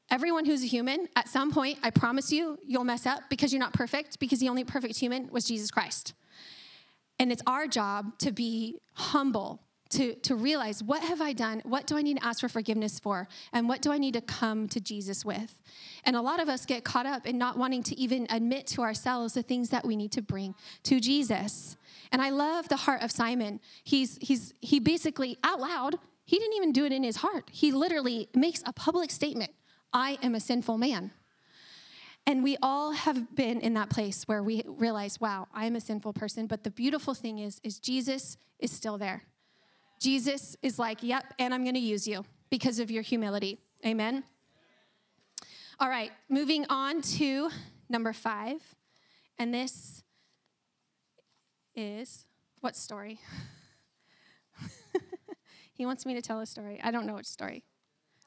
everyone 0.09 0.45
who's 0.45 0.63
a 0.63 0.65
human, 0.65 1.09
at 1.17 1.27
some 1.27 1.51
point, 1.51 1.77
I 1.83 1.89
promise 1.89 2.31
you, 2.31 2.57
you'll 2.65 2.85
mess 2.85 3.05
up 3.05 3.23
because 3.29 3.51
you're 3.51 3.59
not 3.59 3.73
perfect, 3.73 4.17
because 4.17 4.39
the 4.39 4.47
only 4.47 4.63
perfect 4.63 4.95
human 4.95 5.27
was 5.29 5.43
Jesus 5.43 5.69
Christ. 5.69 6.13
And 7.19 7.33
it's 7.33 7.43
our 7.45 7.67
job 7.67 8.17
to 8.19 8.31
be 8.31 8.79
humble, 8.93 9.61
to, 9.89 10.15
to 10.15 10.35
realize 10.35 10.81
what 10.81 11.03
have 11.03 11.19
I 11.19 11.33
done? 11.33 11.61
What 11.65 11.85
do 11.85 11.97
I 11.97 12.01
need 12.01 12.19
to 12.19 12.25
ask 12.25 12.39
for 12.39 12.47
forgiveness 12.47 12.97
for? 12.97 13.27
And 13.51 13.67
what 13.67 13.81
do 13.81 13.91
I 13.91 13.97
need 13.97 14.13
to 14.13 14.21
come 14.21 14.69
to 14.69 14.79
Jesus 14.79 15.25
with? 15.25 15.59
And 16.05 16.15
a 16.15 16.21
lot 16.21 16.39
of 16.39 16.47
us 16.47 16.65
get 16.65 16.85
caught 16.85 17.07
up 17.07 17.27
in 17.27 17.37
not 17.37 17.57
wanting 17.57 17.83
to 17.83 17.99
even 17.99 18.25
admit 18.29 18.67
to 18.67 18.83
ourselves 18.83 19.33
the 19.33 19.43
things 19.43 19.69
that 19.71 19.85
we 19.85 19.97
need 19.97 20.13
to 20.13 20.21
bring 20.21 20.55
to 20.83 21.01
Jesus. 21.01 21.75
And 22.13 22.21
I 22.21 22.29
love 22.29 22.69
the 22.69 22.77
heart 22.77 23.03
of 23.03 23.11
Simon. 23.11 23.59
He's, 23.83 24.17
he's, 24.21 24.53
he 24.61 24.79
basically, 24.79 25.37
out 25.43 25.59
loud, 25.59 25.95
he 26.29 26.37
didn't 26.37 26.53
even 26.57 26.71
do 26.71 26.85
it 26.85 26.91
in 26.91 27.01
his 27.01 27.15
heart. 27.15 27.49
He 27.51 27.71
literally 27.71 28.29
makes 28.35 28.61
a 28.63 28.71
public 28.71 29.09
statement 29.09 29.49
I 29.91 30.19
am 30.21 30.35
a 30.35 30.39
sinful 30.39 30.77
man. 30.77 31.09
And 32.27 32.43
we 32.43 32.55
all 32.61 32.91
have 32.91 33.35
been 33.35 33.59
in 33.61 33.73
that 33.73 33.89
place 33.89 34.25
where 34.27 34.43
we 34.43 34.61
realize, 34.67 35.19
wow, 35.19 35.47
I 35.55 35.65
am 35.65 35.75
a 35.75 35.81
sinful 35.81 36.13
person. 36.13 36.45
But 36.45 36.63
the 36.63 36.69
beautiful 36.69 37.15
thing 37.15 37.39
is, 37.39 37.59
is 37.63 37.79
Jesus 37.79 38.37
is 38.59 38.69
still 38.69 38.99
there. 38.99 39.23
Jesus 39.99 40.55
is 40.61 40.77
like, 40.77 41.01
yep, 41.01 41.33
and 41.39 41.51
I'm 41.51 41.65
gonna 41.65 41.79
use 41.79 42.07
you 42.07 42.23
because 42.51 42.77
of 42.77 42.91
your 42.91 43.01
humility. 43.01 43.57
Amen. 43.83 44.23
All 45.79 45.89
right, 45.89 46.11
moving 46.29 46.63
on 46.69 47.01
to 47.17 47.49
number 47.89 48.13
five. 48.13 48.61
And 49.39 49.51
this 49.51 50.03
is 51.73 52.25
what 52.61 52.75
story? 52.75 53.19
He 55.79 55.85
wants 55.85 56.05
me 56.05 56.13
to 56.13 56.21
tell 56.21 56.41
a 56.41 56.45
story. 56.45 56.77
I 56.83 56.91
don't 56.91 57.05
know 57.05 57.13
which 57.15 57.25
story. 57.25 57.63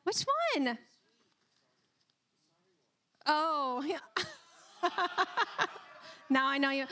Which 0.05 0.25
one? 0.57 0.79
Oh, 3.27 3.85
now 6.31 6.47
I 6.47 6.57
know 6.57 6.71
you. 6.71 6.87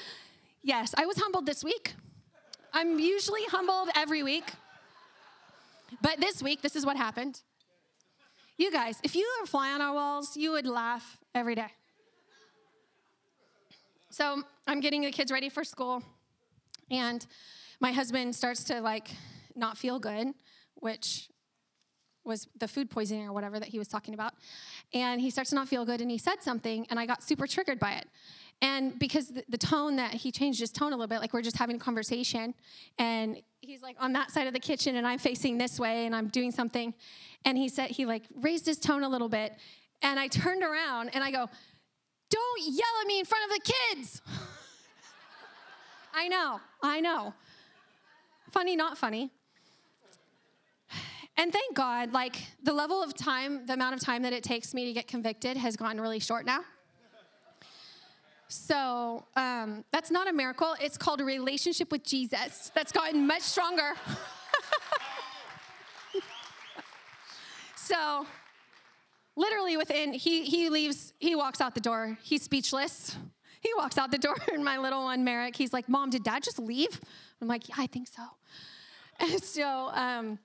Yes, 0.62 0.94
I 0.98 1.06
was 1.06 1.16
humbled 1.16 1.46
this 1.46 1.64
week. 1.64 1.94
I'm 2.74 2.98
usually 2.98 3.40
humbled 3.48 3.88
every 3.96 4.22
week. 4.22 4.52
But 6.02 6.20
this 6.20 6.42
week, 6.42 6.60
this 6.60 6.76
is 6.76 6.84
what 6.84 6.98
happened. 6.98 7.40
You 8.58 8.70
guys, 8.70 9.00
if 9.02 9.16
you 9.16 9.26
were 9.40 9.46
fly 9.46 9.72
on 9.72 9.80
our 9.80 9.94
walls, 9.94 10.36
you 10.36 10.50
would 10.50 10.66
laugh 10.66 11.16
every 11.34 11.54
day. 11.54 11.72
So 14.10 14.42
I'm 14.66 14.80
getting 14.80 15.00
the 15.00 15.10
kids 15.10 15.32
ready 15.32 15.48
for 15.48 15.64
school, 15.64 16.02
and 16.90 17.26
my 17.80 17.92
husband 17.92 18.36
starts 18.36 18.62
to 18.64 18.82
like 18.82 19.08
not 19.56 19.78
feel 19.78 19.98
good 19.98 20.34
which 20.80 21.28
was 22.24 22.48
the 22.58 22.68
food 22.68 22.90
poisoning 22.90 23.26
or 23.26 23.32
whatever 23.32 23.58
that 23.58 23.68
he 23.68 23.78
was 23.78 23.88
talking 23.88 24.12
about. 24.12 24.34
And 24.92 25.20
he 25.20 25.30
starts 25.30 25.50
to 25.50 25.56
not 25.56 25.68
feel 25.68 25.84
good 25.84 26.00
and 26.00 26.10
he 26.10 26.18
said 26.18 26.42
something 26.42 26.86
and 26.90 26.98
I 26.98 27.06
got 27.06 27.22
super 27.22 27.46
triggered 27.46 27.78
by 27.78 27.92
it. 27.92 28.06
And 28.62 28.98
because 28.98 29.32
the, 29.48 29.56
tone 29.56 29.96
that 29.96 30.12
he 30.12 30.30
changed 30.30 30.60
his 30.60 30.70
tone 30.70 30.92
a 30.92 30.96
little 30.96 31.06
bit, 31.06 31.20
like 31.20 31.32
we're 31.32 31.40
just 31.40 31.56
having 31.56 31.76
a 31.76 31.78
conversation 31.78 32.52
and 32.98 33.40
he's 33.60 33.80
like 33.80 33.96
on 33.98 34.12
that 34.12 34.30
side 34.30 34.46
of 34.46 34.52
the 34.52 34.60
kitchen 34.60 34.96
and 34.96 35.06
I'm 35.06 35.18
facing 35.18 35.56
this 35.56 35.80
way 35.80 36.04
and 36.04 36.14
I'm 36.14 36.28
doing 36.28 36.50
something. 36.50 36.92
And 37.46 37.56
he 37.56 37.70
said, 37.70 37.90
he 37.90 38.04
like 38.04 38.24
raised 38.36 38.66
his 38.66 38.78
tone 38.78 39.02
a 39.02 39.08
little 39.08 39.30
bit. 39.30 39.54
And 40.02 40.20
I 40.20 40.28
turned 40.28 40.62
around 40.62 41.10
and 41.14 41.24
I 41.24 41.30
go, 41.30 41.48
don't 42.28 42.60
yell 42.62 43.00
at 43.00 43.06
me 43.06 43.18
in 43.18 43.24
front 43.24 43.50
of 43.50 43.58
the 43.58 43.72
kids. 43.72 44.20
I 46.14 46.28
know, 46.28 46.60
I 46.82 47.00
know. 47.00 47.32
Funny, 48.50 48.76
not 48.76 48.98
funny. 48.98 49.30
And 51.40 51.50
thank 51.50 51.74
God, 51.74 52.12
like 52.12 52.36
the 52.62 52.74
level 52.74 53.02
of 53.02 53.14
time, 53.14 53.64
the 53.64 53.72
amount 53.72 53.94
of 53.94 54.00
time 54.02 54.24
that 54.24 54.34
it 54.34 54.44
takes 54.44 54.74
me 54.74 54.84
to 54.84 54.92
get 54.92 55.08
convicted 55.08 55.56
has 55.56 55.74
gotten 55.74 55.98
really 55.98 56.18
short 56.18 56.44
now. 56.44 56.60
So 58.48 59.24
um, 59.36 59.82
that's 59.90 60.10
not 60.10 60.28
a 60.28 60.34
miracle. 60.34 60.76
It's 60.82 60.98
called 60.98 61.22
a 61.22 61.24
relationship 61.24 61.90
with 61.90 62.04
Jesus 62.04 62.70
that's 62.74 62.92
gotten 62.92 63.26
much 63.26 63.40
stronger. 63.40 63.94
so 67.74 68.26
literally 69.34 69.78
within, 69.78 70.12
he, 70.12 70.44
he 70.44 70.68
leaves, 70.68 71.14
he 71.20 71.34
walks 71.34 71.62
out 71.62 71.74
the 71.74 71.80
door. 71.80 72.18
He's 72.22 72.42
speechless. 72.42 73.16
He 73.62 73.70
walks 73.78 73.96
out 73.96 74.10
the 74.10 74.18
door, 74.18 74.36
and 74.52 74.62
my 74.62 74.76
little 74.76 75.04
one, 75.04 75.24
Merrick, 75.24 75.56
he's 75.56 75.72
like, 75.72 75.88
Mom, 75.88 76.10
did 76.10 76.22
dad 76.22 76.42
just 76.42 76.58
leave? 76.58 77.00
I'm 77.40 77.48
like, 77.48 77.66
Yeah, 77.70 77.76
I 77.78 77.86
think 77.86 78.08
so. 78.08 78.22
And 79.22 79.42
so, 79.42 79.90
um, 79.92 80.38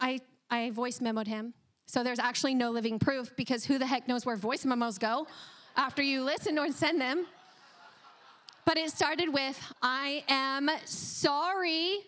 I, 0.00 0.20
I 0.50 0.70
voice 0.70 0.98
memoed 0.98 1.26
him. 1.26 1.54
So 1.86 2.02
there's 2.04 2.18
actually 2.18 2.54
no 2.54 2.70
living 2.70 2.98
proof 2.98 3.34
because 3.36 3.64
who 3.64 3.78
the 3.78 3.86
heck 3.86 4.06
knows 4.06 4.24
where 4.24 4.36
voice 4.36 4.64
memos 4.64 4.98
go 4.98 5.26
after 5.76 6.02
you 6.02 6.22
listen 6.22 6.58
or 6.58 6.70
send 6.70 7.00
them. 7.00 7.26
But 8.64 8.76
it 8.76 8.90
started 8.90 9.32
with, 9.32 9.60
I 9.82 10.24
am 10.28 10.70
sorry 10.84 11.98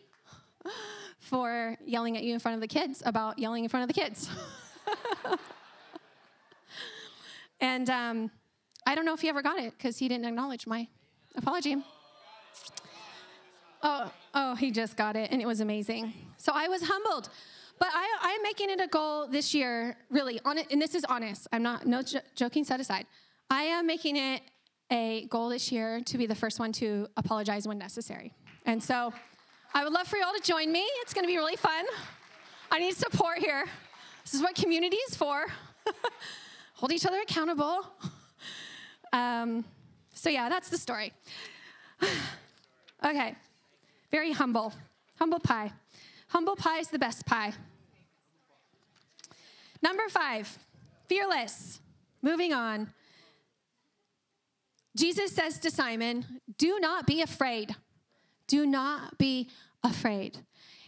for 1.18 1.76
yelling 1.84 2.16
at 2.16 2.22
you 2.22 2.34
in 2.34 2.38
front 2.38 2.54
of 2.54 2.60
the 2.60 2.68
kids 2.68 3.02
about 3.04 3.38
yelling 3.38 3.64
in 3.64 3.70
front 3.70 3.88
of 3.88 3.94
the 3.94 4.00
kids. 4.00 4.28
and 7.60 7.90
um, 7.90 8.30
I 8.86 8.94
don't 8.94 9.04
know 9.04 9.14
if 9.14 9.20
he 9.20 9.28
ever 9.28 9.42
got 9.42 9.58
it 9.58 9.72
because 9.76 9.98
he 9.98 10.08
didn't 10.08 10.26
acknowledge 10.26 10.66
my 10.66 10.88
apology. 11.36 11.76
Oh, 13.82 14.12
oh, 14.34 14.54
he 14.54 14.70
just 14.70 14.96
got 14.96 15.16
it, 15.16 15.32
and 15.32 15.42
it 15.42 15.46
was 15.46 15.60
amazing. 15.60 16.12
So 16.36 16.52
I 16.54 16.68
was 16.68 16.82
humbled. 16.84 17.30
But 17.82 17.90
I, 17.92 18.34
am 18.36 18.42
making 18.44 18.70
it 18.70 18.80
a 18.80 18.86
goal 18.86 19.26
this 19.26 19.52
year, 19.52 19.96
really, 20.08 20.38
on 20.44 20.56
it, 20.56 20.68
and 20.70 20.80
this 20.80 20.94
is 20.94 21.04
honest. 21.04 21.48
I'm 21.52 21.64
not, 21.64 21.84
no 21.84 22.00
joking 22.36 22.62
set 22.62 22.78
aside. 22.78 23.06
I 23.50 23.64
am 23.64 23.88
making 23.88 24.14
it 24.16 24.40
a 24.92 25.26
goal 25.26 25.48
this 25.48 25.72
year 25.72 26.00
to 26.02 26.16
be 26.16 26.26
the 26.26 26.34
first 26.36 26.60
one 26.60 26.70
to 26.74 27.08
apologize 27.16 27.66
when 27.66 27.78
necessary. 27.78 28.34
And 28.66 28.80
so 28.80 29.12
I 29.74 29.82
would 29.82 29.92
love 29.92 30.06
for 30.06 30.16
you 30.16 30.24
all 30.24 30.32
to 30.32 30.40
join 30.40 30.70
me. 30.70 30.86
It's 31.00 31.12
going 31.12 31.24
to 31.24 31.26
be 31.26 31.36
really 31.36 31.56
fun. 31.56 31.84
I 32.70 32.78
need 32.78 32.94
support 32.94 33.38
here. 33.38 33.64
This 34.22 34.34
is 34.34 34.42
what 34.42 34.54
community 34.54 34.98
is 35.08 35.16
for. 35.16 35.46
Hold 36.74 36.92
each 36.92 37.04
other 37.04 37.20
accountable. 37.20 37.84
Um, 39.12 39.64
so, 40.14 40.30
yeah, 40.30 40.48
that's 40.48 40.68
the 40.68 40.78
story. 40.78 41.12
okay, 43.04 43.34
very 44.12 44.30
humble. 44.30 44.72
Humble 45.18 45.40
pie. 45.40 45.72
Humble 46.28 46.54
pie 46.54 46.78
is 46.78 46.86
the 46.86 47.00
best 47.00 47.26
pie. 47.26 47.52
Number 49.82 50.08
five, 50.08 50.58
fearless. 51.08 51.80
Moving 52.22 52.52
on. 52.52 52.92
Jesus 54.96 55.32
says 55.32 55.58
to 55.60 55.70
Simon, 55.70 56.40
Do 56.58 56.78
not 56.78 57.06
be 57.06 57.22
afraid. 57.22 57.74
Do 58.46 58.66
not 58.66 59.18
be 59.18 59.48
afraid. 59.82 60.38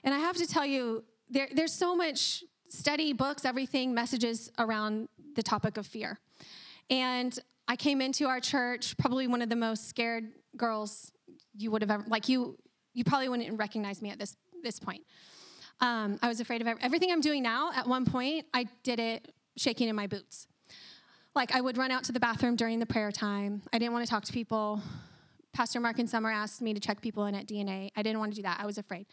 And 0.04 0.14
I 0.14 0.18
have 0.18 0.36
to 0.36 0.46
tell 0.46 0.66
you, 0.66 1.04
there, 1.30 1.48
there's 1.52 1.72
so 1.72 1.96
much 1.96 2.44
study, 2.68 3.12
books, 3.12 3.44
everything, 3.44 3.94
messages 3.94 4.50
around 4.58 5.08
the 5.34 5.42
topic 5.42 5.76
of 5.76 5.86
fear. 5.86 6.18
And 6.90 7.36
I 7.66 7.76
came 7.76 8.00
into 8.00 8.26
our 8.26 8.40
church, 8.40 8.96
probably 8.98 9.26
one 9.26 9.40
of 9.40 9.48
the 9.48 9.56
most 9.56 9.88
scared 9.88 10.30
girls 10.56 11.10
you 11.56 11.70
would 11.70 11.82
have 11.82 11.90
ever, 11.90 12.04
like 12.06 12.28
you, 12.28 12.58
you 12.92 13.04
probably 13.04 13.28
wouldn't 13.28 13.58
recognize 13.58 14.02
me 14.02 14.10
at 14.10 14.18
this, 14.18 14.36
this 14.62 14.78
point. 14.78 15.02
Um, 15.80 16.18
I 16.22 16.28
was 16.28 16.40
afraid 16.40 16.62
of 16.62 16.68
everything 16.80 17.10
I'm 17.10 17.20
doing 17.20 17.42
now. 17.42 17.72
At 17.74 17.86
one 17.86 18.04
point, 18.04 18.46
I 18.54 18.66
did 18.82 19.00
it 19.00 19.32
shaking 19.56 19.88
in 19.88 19.96
my 19.96 20.06
boots. 20.06 20.46
Like 21.34 21.54
I 21.54 21.60
would 21.60 21.76
run 21.76 21.90
out 21.90 22.04
to 22.04 22.12
the 22.12 22.20
bathroom 22.20 22.56
during 22.56 22.78
the 22.78 22.86
prayer 22.86 23.10
time. 23.10 23.62
I 23.72 23.78
didn't 23.78 23.92
want 23.92 24.06
to 24.06 24.10
talk 24.10 24.24
to 24.24 24.32
people. 24.32 24.80
Pastor 25.52 25.80
Mark 25.80 25.98
and 25.98 26.08
Summer 26.08 26.30
asked 26.30 26.62
me 26.62 26.74
to 26.74 26.80
check 26.80 27.00
people 27.00 27.26
in 27.26 27.34
at 27.34 27.46
DNA. 27.46 27.90
I 27.96 28.02
didn't 28.02 28.18
want 28.18 28.32
to 28.32 28.36
do 28.36 28.42
that. 28.42 28.58
I 28.60 28.66
was 28.66 28.78
afraid. 28.78 29.06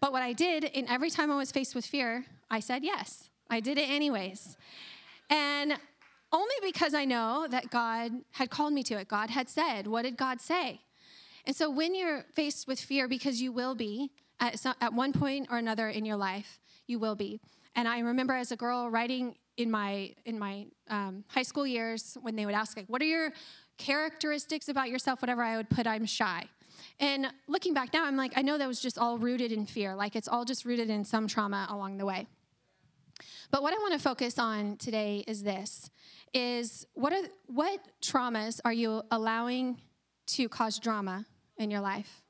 But 0.00 0.12
what 0.12 0.22
I 0.22 0.32
did, 0.32 0.64
and 0.64 0.88
every 0.88 1.10
time 1.10 1.30
I 1.30 1.36
was 1.36 1.52
faced 1.52 1.74
with 1.74 1.86
fear, 1.86 2.24
I 2.50 2.60
said 2.60 2.82
yes. 2.84 3.30
I 3.48 3.60
did 3.60 3.78
it 3.78 3.88
anyways. 3.88 4.56
And 5.30 5.76
only 6.32 6.54
because 6.62 6.94
I 6.94 7.04
know 7.04 7.46
that 7.50 7.70
God 7.70 8.12
had 8.32 8.50
called 8.50 8.72
me 8.72 8.82
to 8.84 8.94
it. 8.94 9.08
God 9.08 9.30
had 9.30 9.48
said, 9.48 9.86
What 9.86 10.02
did 10.02 10.16
God 10.16 10.40
say? 10.40 10.80
And 11.44 11.54
so 11.54 11.70
when 11.70 11.94
you're 11.94 12.24
faced 12.34 12.66
with 12.66 12.80
fear, 12.80 13.08
because 13.08 13.42
you 13.42 13.52
will 13.52 13.74
be 13.74 14.12
at, 14.42 14.58
some, 14.58 14.74
at 14.80 14.92
one 14.92 15.12
point 15.12 15.48
or 15.50 15.56
another 15.56 15.88
in 15.88 16.04
your 16.04 16.16
life, 16.16 16.60
you 16.86 16.98
will 16.98 17.14
be. 17.14 17.40
And 17.74 17.88
I 17.88 18.00
remember 18.00 18.34
as 18.34 18.52
a 18.52 18.56
girl 18.56 18.90
writing 18.90 19.36
in 19.56 19.70
my 19.70 20.14
in 20.24 20.38
my 20.38 20.66
um, 20.88 21.24
high 21.28 21.42
school 21.42 21.66
years 21.66 22.16
when 22.22 22.36
they 22.36 22.44
would 22.44 22.54
ask 22.54 22.76
like, 22.76 22.86
"What 22.86 23.00
are 23.00 23.06
your 23.06 23.32
characteristics 23.78 24.68
about 24.68 24.90
yourself?" 24.90 25.22
Whatever 25.22 25.42
I 25.42 25.56
would 25.56 25.70
put, 25.70 25.86
I'm 25.86 26.04
shy. 26.04 26.44
And 26.98 27.28
looking 27.48 27.72
back 27.72 27.92
now, 27.92 28.04
I'm 28.04 28.16
like, 28.16 28.32
I 28.36 28.42
know 28.42 28.58
that 28.58 28.66
was 28.66 28.80
just 28.80 28.98
all 28.98 29.18
rooted 29.18 29.52
in 29.52 29.64
fear. 29.66 29.94
Like 29.94 30.16
it's 30.16 30.28
all 30.28 30.44
just 30.44 30.64
rooted 30.64 30.90
in 30.90 31.04
some 31.04 31.26
trauma 31.28 31.66
along 31.70 31.98
the 31.98 32.04
way. 32.04 32.26
But 33.50 33.62
what 33.62 33.72
I 33.72 33.76
want 33.76 33.92
to 33.92 33.98
focus 33.98 34.38
on 34.38 34.76
today 34.76 35.22
is 35.26 35.42
this: 35.42 35.90
is 36.34 36.86
what 36.94 37.12
are 37.12 37.22
what 37.46 37.78
traumas 38.02 38.60
are 38.64 38.72
you 38.72 39.02
allowing 39.10 39.80
to 40.28 40.48
cause 40.48 40.78
drama 40.78 41.26
in 41.58 41.70
your 41.70 41.80
life? 41.80 42.21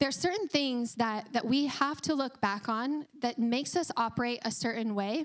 There 0.00 0.08
are 0.08 0.12
certain 0.12 0.48
things 0.48 0.96
that, 0.96 1.32
that 1.32 1.44
we 1.44 1.66
have 1.66 2.00
to 2.02 2.14
look 2.14 2.40
back 2.40 2.68
on 2.68 3.06
that 3.20 3.38
makes 3.38 3.76
us 3.76 3.90
operate 3.96 4.40
a 4.44 4.50
certain 4.50 4.94
way. 4.94 5.24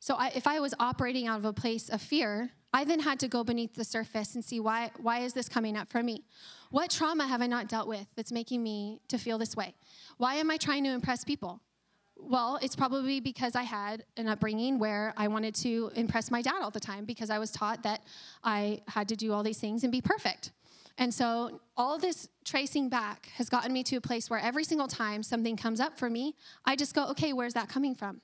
So 0.00 0.14
I, 0.14 0.28
if 0.34 0.46
I 0.46 0.60
was 0.60 0.74
operating 0.78 1.26
out 1.26 1.38
of 1.38 1.44
a 1.44 1.52
place 1.52 1.88
of 1.88 2.00
fear, 2.00 2.50
I 2.72 2.84
then 2.84 3.00
had 3.00 3.18
to 3.20 3.28
go 3.28 3.42
beneath 3.42 3.74
the 3.74 3.84
surface 3.84 4.34
and 4.34 4.44
see 4.44 4.60
why, 4.60 4.90
why 4.98 5.20
is 5.20 5.32
this 5.32 5.48
coming 5.48 5.76
up 5.76 5.88
for 5.88 6.02
me? 6.02 6.24
What 6.70 6.90
trauma 6.90 7.26
have 7.26 7.40
I 7.40 7.46
not 7.46 7.68
dealt 7.68 7.88
with 7.88 8.06
that's 8.14 8.30
making 8.30 8.62
me 8.62 9.00
to 9.08 9.18
feel 9.18 9.38
this 9.38 9.56
way? 9.56 9.74
Why 10.18 10.34
am 10.34 10.50
I 10.50 10.58
trying 10.58 10.84
to 10.84 10.90
impress 10.90 11.24
people? 11.24 11.60
Well, 12.20 12.58
it's 12.60 12.76
probably 12.76 13.20
because 13.20 13.54
I 13.54 13.62
had 13.62 14.04
an 14.16 14.28
upbringing 14.28 14.78
where 14.78 15.14
I 15.16 15.28
wanted 15.28 15.54
to 15.56 15.90
impress 15.94 16.30
my 16.30 16.42
dad 16.42 16.60
all 16.60 16.70
the 16.70 16.80
time 16.80 17.04
because 17.04 17.30
I 17.30 17.38
was 17.38 17.50
taught 17.50 17.84
that 17.84 18.02
I 18.42 18.82
had 18.88 19.08
to 19.08 19.16
do 19.16 19.32
all 19.32 19.42
these 19.42 19.58
things 19.58 19.82
and 19.82 19.92
be 19.92 20.00
perfect. 20.00 20.50
And 20.98 21.14
so 21.14 21.60
all 21.76 21.96
this 21.96 22.28
tracing 22.44 22.88
back 22.88 23.28
has 23.36 23.48
gotten 23.48 23.72
me 23.72 23.84
to 23.84 23.96
a 23.96 24.00
place 24.00 24.28
where 24.28 24.40
every 24.40 24.64
single 24.64 24.88
time 24.88 25.22
something 25.22 25.56
comes 25.56 25.78
up 25.80 25.96
for 25.96 26.10
me, 26.10 26.34
I 26.64 26.74
just 26.74 26.94
go, 26.94 27.06
okay, 27.10 27.32
where's 27.32 27.54
that 27.54 27.68
coming 27.68 27.94
from? 27.94 28.20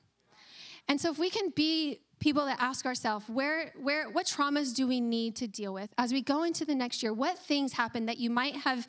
And 0.88 1.00
so 1.00 1.10
if 1.10 1.18
we 1.18 1.30
can 1.30 1.50
be 1.54 2.00
people 2.18 2.44
that 2.46 2.58
ask 2.60 2.84
ourselves, 2.84 3.26
where, 3.28 3.72
where, 3.80 4.10
what 4.10 4.26
traumas 4.26 4.74
do 4.74 4.86
we 4.86 5.00
need 5.00 5.36
to 5.36 5.46
deal 5.46 5.72
with 5.72 5.94
as 5.98 6.12
we 6.12 6.20
go 6.20 6.42
into 6.42 6.64
the 6.64 6.74
next 6.74 7.02
year? 7.02 7.12
What 7.12 7.38
things 7.38 7.72
happen 7.74 8.06
that 8.06 8.18
you 8.18 8.28
might 8.28 8.56
have 8.56 8.86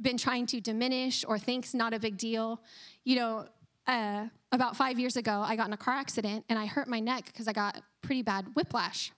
been 0.00 0.16
trying 0.16 0.46
to 0.46 0.60
diminish 0.60 1.24
or 1.26 1.38
think's 1.38 1.74
not 1.74 1.92
a 1.92 1.98
big 1.98 2.16
deal? 2.16 2.60
You 3.04 3.16
know, 3.16 3.46
uh, 3.86 4.26
about 4.52 4.76
five 4.76 4.98
years 4.98 5.16
ago, 5.16 5.42
I 5.44 5.56
got 5.56 5.66
in 5.66 5.72
a 5.72 5.78
car 5.78 5.94
accident 5.94 6.44
and 6.48 6.58
I 6.58 6.66
hurt 6.66 6.88
my 6.88 7.00
neck 7.00 7.26
because 7.26 7.48
I 7.48 7.52
got 7.52 7.82
pretty 8.00 8.22
bad 8.22 8.46
whiplash. 8.54 9.12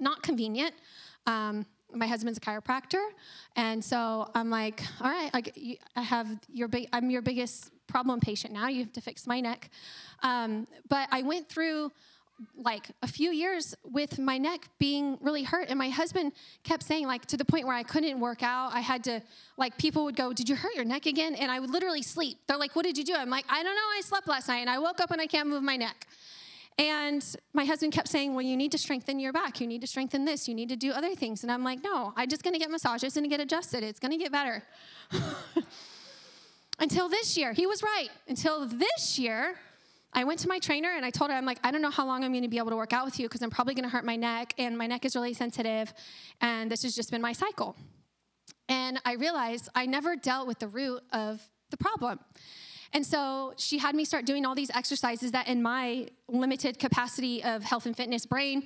Not 0.00 0.22
convenient. 0.22 0.74
Um, 1.26 1.66
my 1.96 2.06
husband's 2.06 2.38
a 2.38 2.40
chiropractor, 2.40 3.04
and 3.56 3.84
so 3.84 4.30
I'm 4.34 4.50
like, 4.50 4.82
all 5.00 5.10
right, 5.10 5.32
like 5.34 5.56
I 5.96 6.02
have 6.02 6.28
your 6.52 6.68
big, 6.68 6.88
I'm 6.92 7.10
your 7.10 7.22
biggest 7.22 7.70
problem 7.86 8.20
patient 8.20 8.52
now. 8.52 8.68
You 8.68 8.80
have 8.80 8.92
to 8.94 9.00
fix 9.00 9.26
my 9.26 9.40
neck. 9.40 9.70
Um, 10.22 10.66
but 10.88 11.08
I 11.10 11.22
went 11.22 11.48
through 11.48 11.92
like 12.56 12.88
a 13.02 13.06
few 13.06 13.30
years 13.30 13.74
with 13.82 14.18
my 14.18 14.36
neck 14.36 14.68
being 14.78 15.16
really 15.22 15.42
hurt 15.42 15.68
and 15.70 15.78
my 15.78 15.88
husband 15.88 16.32
kept 16.64 16.82
saying 16.82 17.06
like 17.06 17.24
to 17.24 17.36
the 17.36 17.44
point 17.46 17.66
where 17.66 17.74
i 17.74 17.82
couldn't 17.82 18.20
work 18.20 18.42
out 18.42 18.74
i 18.74 18.80
had 18.80 19.02
to 19.02 19.22
like 19.56 19.76
people 19.78 20.04
would 20.04 20.16
go 20.16 20.34
did 20.34 20.46
you 20.46 20.54
hurt 20.54 20.74
your 20.74 20.84
neck 20.84 21.06
again 21.06 21.34
and 21.34 21.50
i 21.50 21.58
would 21.58 21.70
literally 21.70 22.02
sleep 22.02 22.36
they're 22.46 22.58
like 22.58 22.76
what 22.76 22.84
did 22.84 22.98
you 22.98 23.04
do 23.04 23.14
i'm 23.14 23.30
like 23.30 23.46
i 23.48 23.62
don't 23.62 23.74
know 23.74 23.88
i 23.96 24.00
slept 24.02 24.28
last 24.28 24.48
night 24.48 24.58
and 24.58 24.68
i 24.68 24.78
woke 24.78 25.00
up 25.00 25.10
and 25.10 25.20
i 25.20 25.26
can't 25.26 25.48
move 25.48 25.62
my 25.62 25.76
neck 25.76 26.06
and 26.78 27.24
my 27.54 27.64
husband 27.64 27.92
kept 27.92 28.08
saying, 28.08 28.34
Well, 28.34 28.44
you 28.44 28.56
need 28.56 28.72
to 28.72 28.78
strengthen 28.78 29.18
your 29.18 29.32
back. 29.32 29.60
You 29.60 29.66
need 29.66 29.80
to 29.80 29.86
strengthen 29.86 30.24
this. 30.24 30.46
You 30.46 30.54
need 30.54 30.68
to 30.68 30.76
do 30.76 30.92
other 30.92 31.14
things. 31.14 31.42
And 31.42 31.50
I'm 31.50 31.64
like, 31.64 31.82
No, 31.82 32.12
I'm 32.16 32.28
just 32.28 32.42
going 32.42 32.52
to 32.52 32.58
get 32.58 32.70
massages 32.70 33.16
and 33.16 33.28
get 33.30 33.40
adjusted. 33.40 33.82
It's 33.82 33.98
going 33.98 34.12
to 34.12 34.18
get 34.18 34.30
better. 34.30 34.62
Until 36.78 37.08
this 37.08 37.38
year. 37.38 37.54
He 37.54 37.66
was 37.66 37.82
right. 37.82 38.08
Until 38.28 38.66
this 38.66 39.18
year, 39.18 39.56
I 40.12 40.24
went 40.24 40.40
to 40.40 40.48
my 40.48 40.58
trainer 40.58 40.90
and 40.90 41.04
I 41.04 41.10
told 41.10 41.30
her, 41.30 41.36
I'm 41.36 41.46
like, 41.46 41.58
I 41.64 41.70
don't 41.70 41.80
know 41.80 41.90
how 41.90 42.06
long 42.06 42.22
I'm 42.22 42.32
going 42.32 42.42
to 42.42 42.48
be 42.48 42.58
able 42.58 42.70
to 42.70 42.76
work 42.76 42.92
out 42.92 43.06
with 43.06 43.18
you 43.18 43.26
because 43.26 43.40
I'm 43.40 43.50
probably 43.50 43.74
going 43.74 43.84
to 43.84 43.88
hurt 43.90 44.04
my 44.04 44.16
neck 44.16 44.52
and 44.58 44.76
my 44.76 44.86
neck 44.86 45.06
is 45.06 45.16
really 45.16 45.32
sensitive. 45.32 45.92
And 46.42 46.70
this 46.70 46.82
has 46.82 46.94
just 46.94 47.10
been 47.10 47.22
my 47.22 47.32
cycle. 47.32 47.76
And 48.68 49.00
I 49.04 49.14
realized 49.14 49.70
I 49.74 49.86
never 49.86 50.16
dealt 50.16 50.46
with 50.46 50.58
the 50.58 50.68
root 50.68 51.02
of 51.12 51.40
the 51.70 51.76
problem. 51.78 52.20
And 52.92 53.04
so 53.04 53.54
she 53.56 53.78
had 53.78 53.94
me 53.94 54.04
start 54.04 54.24
doing 54.24 54.44
all 54.46 54.54
these 54.54 54.70
exercises 54.70 55.32
that 55.32 55.48
in 55.48 55.62
my 55.62 56.08
limited 56.28 56.78
capacity 56.78 57.42
of 57.42 57.62
health 57.62 57.86
and 57.86 57.96
fitness 57.96 58.26
brain, 58.26 58.64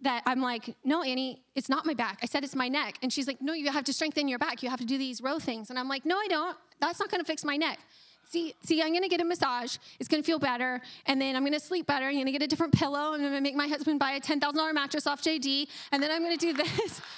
that 0.00 0.22
I'm 0.26 0.40
like, 0.40 0.74
no, 0.84 1.02
Annie, 1.02 1.42
it's 1.54 1.68
not 1.68 1.86
my 1.86 1.94
back. 1.94 2.18
I 2.22 2.26
said 2.26 2.44
it's 2.44 2.54
my 2.54 2.68
neck. 2.68 2.98
And 3.02 3.12
she's 3.12 3.26
like, 3.26 3.40
no, 3.40 3.52
you 3.52 3.70
have 3.70 3.84
to 3.84 3.92
strengthen 3.92 4.28
your 4.28 4.38
back. 4.38 4.62
You 4.62 4.70
have 4.70 4.80
to 4.80 4.86
do 4.86 4.98
these 4.98 5.22
row 5.22 5.38
things. 5.38 5.70
And 5.70 5.78
I'm 5.78 5.88
like, 5.88 6.04
no, 6.04 6.16
I 6.16 6.26
don't. 6.28 6.56
That's 6.80 7.00
not 7.00 7.10
gonna 7.10 7.24
fix 7.24 7.44
my 7.44 7.56
neck. 7.56 7.78
See, 8.26 8.54
see, 8.62 8.82
I'm 8.82 8.92
gonna 8.92 9.08
get 9.08 9.20
a 9.20 9.24
massage. 9.24 9.76
It's 10.00 10.08
gonna 10.08 10.22
feel 10.22 10.38
better, 10.38 10.80
and 11.06 11.20
then 11.20 11.36
I'm 11.36 11.44
gonna 11.44 11.60
sleep 11.60 11.86
better. 11.86 12.06
I'm 12.06 12.16
gonna 12.16 12.32
get 12.32 12.42
a 12.42 12.46
different 12.46 12.72
pillow. 12.72 13.12
I'm 13.12 13.20
gonna 13.20 13.40
make 13.40 13.54
my 13.54 13.68
husband 13.68 13.98
buy 13.98 14.12
a 14.12 14.20
$10,000 14.20 14.74
mattress 14.74 15.06
off 15.06 15.22
JD, 15.22 15.68
and 15.92 16.02
then 16.02 16.10
I'm 16.10 16.22
gonna 16.22 16.36
do 16.36 16.52
this. 16.52 17.00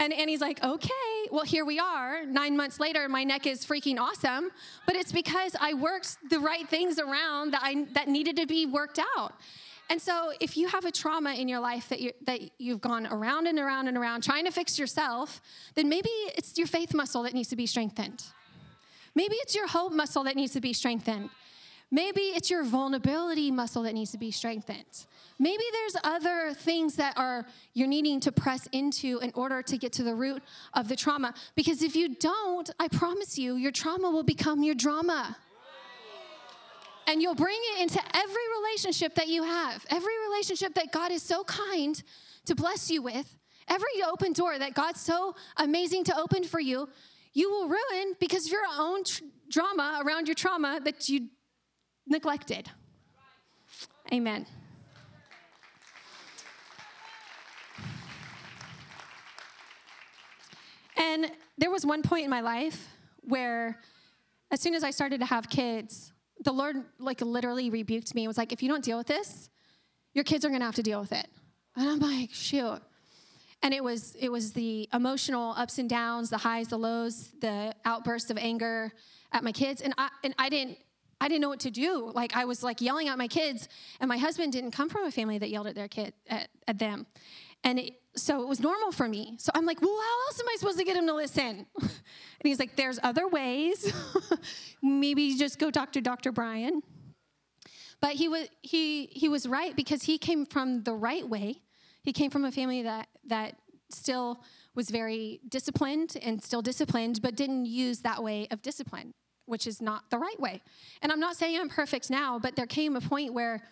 And 0.00 0.14
Annie's 0.14 0.40
like, 0.40 0.64
okay, 0.64 1.28
well, 1.30 1.44
here 1.44 1.66
we 1.66 1.78
are. 1.78 2.24
Nine 2.24 2.56
months 2.56 2.80
later, 2.80 3.06
my 3.06 3.22
neck 3.22 3.46
is 3.46 3.66
freaking 3.66 3.98
awesome. 3.98 4.50
But 4.86 4.96
it's 4.96 5.12
because 5.12 5.54
I 5.60 5.74
worked 5.74 6.16
the 6.30 6.40
right 6.40 6.66
things 6.66 6.98
around 6.98 7.52
that, 7.52 7.60
I, 7.62 7.84
that 7.92 8.08
needed 8.08 8.36
to 8.36 8.46
be 8.46 8.64
worked 8.64 8.98
out. 9.16 9.34
And 9.90 10.00
so, 10.00 10.32
if 10.40 10.56
you 10.56 10.68
have 10.68 10.84
a 10.86 10.92
trauma 10.92 11.34
in 11.34 11.48
your 11.48 11.60
life 11.60 11.88
that, 11.90 12.00
you, 12.00 12.12
that 12.22 12.40
you've 12.58 12.80
gone 12.80 13.08
around 13.08 13.46
and 13.46 13.58
around 13.58 13.88
and 13.88 13.98
around 13.98 14.22
trying 14.22 14.46
to 14.46 14.52
fix 14.52 14.78
yourself, 14.78 15.42
then 15.74 15.88
maybe 15.88 16.08
it's 16.08 16.56
your 16.56 16.68
faith 16.68 16.94
muscle 16.94 17.24
that 17.24 17.34
needs 17.34 17.48
to 17.48 17.56
be 17.56 17.66
strengthened. 17.66 18.24
Maybe 19.14 19.34
it's 19.40 19.54
your 19.54 19.66
hope 19.66 19.92
muscle 19.92 20.24
that 20.24 20.36
needs 20.36 20.52
to 20.52 20.60
be 20.60 20.72
strengthened. 20.72 21.28
Maybe 21.90 22.20
it's 22.20 22.50
your 22.50 22.64
vulnerability 22.64 23.50
muscle 23.50 23.82
that 23.82 23.94
needs 23.94 24.12
to 24.12 24.18
be 24.18 24.30
strengthened. 24.30 25.06
Maybe 25.40 25.64
there's 25.72 25.96
other 26.04 26.52
things 26.54 26.96
that 26.96 27.16
are 27.16 27.46
you're 27.74 27.88
needing 27.88 28.20
to 28.20 28.32
press 28.32 28.68
into 28.70 29.18
in 29.18 29.32
order 29.34 29.60
to 29.62 29.76
get 29.76 29.92
to 29.94 30.04
the 30.04 30.14
root 30.14 30.42
of 30.74 30.88
the 30.88 30.94
trauma. 30.94 31.34
Because 31.56 31.82
if 31.82 31.96
you 31.96 32.14
don't, 32.14 32.70
I 32.78 32.86
promise 32.88 33.38
you, 33.38 33.56
your 33.56 33.72
trauma 33.72 34.10
will 34.10 34.22
become 34.22 34.62
your 34.62 34.76
drama. 34.76 35.36
And 37.08 37.20
you'll 37.20 37.34
bring 37.34 37.58
it 37.74 37.82
into 37.82 38.00
every 38.14 38.42
relationship 38.60 39.16
that 39.16 39.26
you 39.26 39.42
have, 39.42 39.84
every 39.90 40.12
relationship 40.28 40.74
that 40.74 40.92
God 40.92 41.10
is 41.10 41.22
so 41.22 41.42
kind 41.42 42.00
to 42.44 42.54
bless 42.54 42.88
you 42.88 43.02
with, 43.02 43.36
every 43.66 43.88
open 44.08 44.32
door 44.32 44.56
that 44.56 44.74
God's 44.74 45.00
so 45.00 45.34
amazing 45.56 46.04
to 46.04 46.16
open 46.16 46.44
for 46.44 46.60
you, 46.60 46.88
you 47.32 47.50
will 47.50 47.68
ruin 47.68 48.14
because 48.20 48.46
of 48.46 48.52
your 48.52 48.62
own 48.78 49.02
tr- 49.02 49.24
drama 49.48 50.02
around 50.04 50.28
your 50.28 50.36
trauma 50.36 50.80
that 50.84 51.08
you 51.08 51.28
neglected. 52.10 52.68
Amen. 54.12 54.44
And 60.96 61.30
there 61.56 61.70
was 61.70 61.86
one 61.86 62.02
point 62.02 62.24
in 62.24 62.30
my 62.30 62.40
life 62.40 62.88
where, 63.22 63.80
as 64.50 64.60
soon 64.60 64.74
as 64.74 64.84
I 64.84 64.90
started 64.90 65.20
to 65.20 65.26
have 65.26 65.48
kids, 65.48 66.12
the 66.44 66.52
Lord 66.52 66.76
like 66.98 67.20
literally 67.20 67.70
rebuked 67.70 68.14
me. 68.14 68.24
It 68.24 68.28
was 68.28 68.36
like, 68.36 68.52
if 68.52 68.62
you 68.62 68.68
don't 68.68 68.84
deal 68.84 68.98
with 68.98 69.06
this, 69.06 69.48
your 70.12 70.24
kids 70.24 70.44
are 70.44 70.50
gonna 70.50 70.64
have 70.64 70.74
to 70.74 70.82
deal 70.82 71.00
with 71.00 71.12
it. 71.12 71.28
And 71.76 71.88
I'm 71.88 72.00
like, 72.00 72.30
shoot. 72.32 72.80
And 73.62 73.72
it 73.74 73.84
was 73.84 74.16
it 74.18 74.30
was 74.30 74.52
the 74.52 74.88
emotional 74.92 75.54
ups 75.56 75.78
and 75.78 75.88
downs, 75.88 76.30
the 76.30 76.38
highs, 76.38 76.68
the 76.68 76.78
lows, 76.78 77.30
the 77.40 77.74
outbursts 77.84 78.30
of 78.30 78.38
anger 78.38 78.92
at 79.32 79.44
my 79.44 79.52
kids. 79.52 79.80
And 79.82 79.94
I 79.96 80.08
and 80.24 80.34
I 80.38 80.48
didn't 80.48 80.78
I 81.20 81.28
didn't 81.28 81.42
know 81.42 81.48
what 81.48 81.60
to 81.60 81.70
do. 81.70 82.10
Like 82.14 82.34
I 82.34 82.44
was 82.44 82.62
like 82.62 82.80
yelling 82.80 83.08
at 83.08 83.18
my 83.18 83.28
kids, 83.28 83.68
and 84.00 84.08
my 84.08 84.18
husband 84.18 84.52
didn't 84.52 84.70
come 84.70 84.88
from 84.88 85.04
a 85.04 85.10
family 85.10 85.38
that 85.38 85.50
yelled 85.50 85.66
at 85.66 85.74
their 85.74 85.88
kid 85.88 86.14
at, 86.28 86.48
at 86.66 86.78
them. 86.78 87.06
And 87.62 87.78
it, 87.78 87.92
so 88.16 88.42
it 88.42 88.48
was 88.48 88.60
normal 88.60 88.90
for 88.90 89.06
me. 89.06 89.36
So 89.38 89.52
I'm 89.54 89.66
like, 89.66 89.82
well, 89.82 89.90
how 89.90 90.26
else 90.28 90.40
am 90.40 90.46
I 90.48 90.56
supposed 90.58 90.78
to 90.78 90.84
get 90.84 90.96
him 90.96 91.06
to 91.06 91.14
listen? 91.14 91.66
And 92.42 92.48
he's 92.48 92.58
like, 92.58 92.74
there's 92.74 92.98
other 93.02 93.28
ways. 93.28 93.92
Maybe 94.82 95.36
just 95.36 95.58
go 95.58 95.70
talk 95.70 95.92
to 95.92 96.00
Dr. 96.00 96.32
Brian. 96.32 96.80
But 98.00 98.12
he 98.12 98.28
was 98.28 98.48
he 98.62 99.10
he 99.12 99.28
was 99.28 99.46
right 99.46 99.76
because 99.76 100.04
he 100.04 100.16
came 100.16 100.46
from 100.46 100.84
the 100.84 100.94
right 100.94 101.28
way. 101.28 101.60
He 102.02 102.14
came 102.14 102.30
from 102.30 102.46
a 102.46 102.50
family 102.50 102.82
that 102.82 103.08
that 103.26 103.56
still 103.90 104.42
was 104.74 104.88
very 104.88 105.40
disciplined 105.48 106.16
and 106.22 106.42
still 106.42 106.62
disciplined, 106.62 107.20
but 107.20 107.36
didn't 107.36 107.66
use 107.66 108.00
that 108.00 108.22
way 108.22 108.48
of 108.50 108.62
discipline, 108.62 109.12
which 109.50 109.66
is 109.66 109.82
not 109.82 110.08
the 110.10 110.18
right 110.18 110.38
way. 110.40 110.62
And 111.02 111.12
I'm 111.12 111.20
not 111.20 111.36
saying 111.36 111.60
I'm 111.60 111.68
perfect 111.68 112.08
now, 112.08 112.38
but 112.38 112.56
there 112.56 112.66
came 112.66 112.96
a 112.96 113.00
point 113.00 113.34
where 113.34 113.62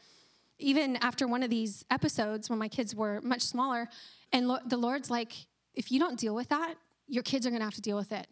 even 0.59 0.97
after 0.97 1.27
one 1.27 1.43
of 1.43 1.51
these 1.51 1.85
episodes 1.91 2.51
when 2.51 2.59
my 2.59 2.69
kids 2.69 2.95
were 2.95 3.21
much 3.23 3.43
smaller, 3.43 3.89
and 4.33 4.49
lo- 4.49 4.59
the 4.67 4.77
Lord's 4.77 5.11
like, 5.11 5.33
if 5.75 5.91
you 5.91 5.99
don't 5.99 6.19
deal 6.19 6.35
with 6.35 6.49
that, 6.49 6.75
your 7.07 7.23
kids 7.23 7.47
are 7.47 7.51
gonna 7.51 7.65
have 7.65 7.75
to 7.75 7.81
deal 7.81 7.97
with 7.97 8.13
it. 8.13 8.27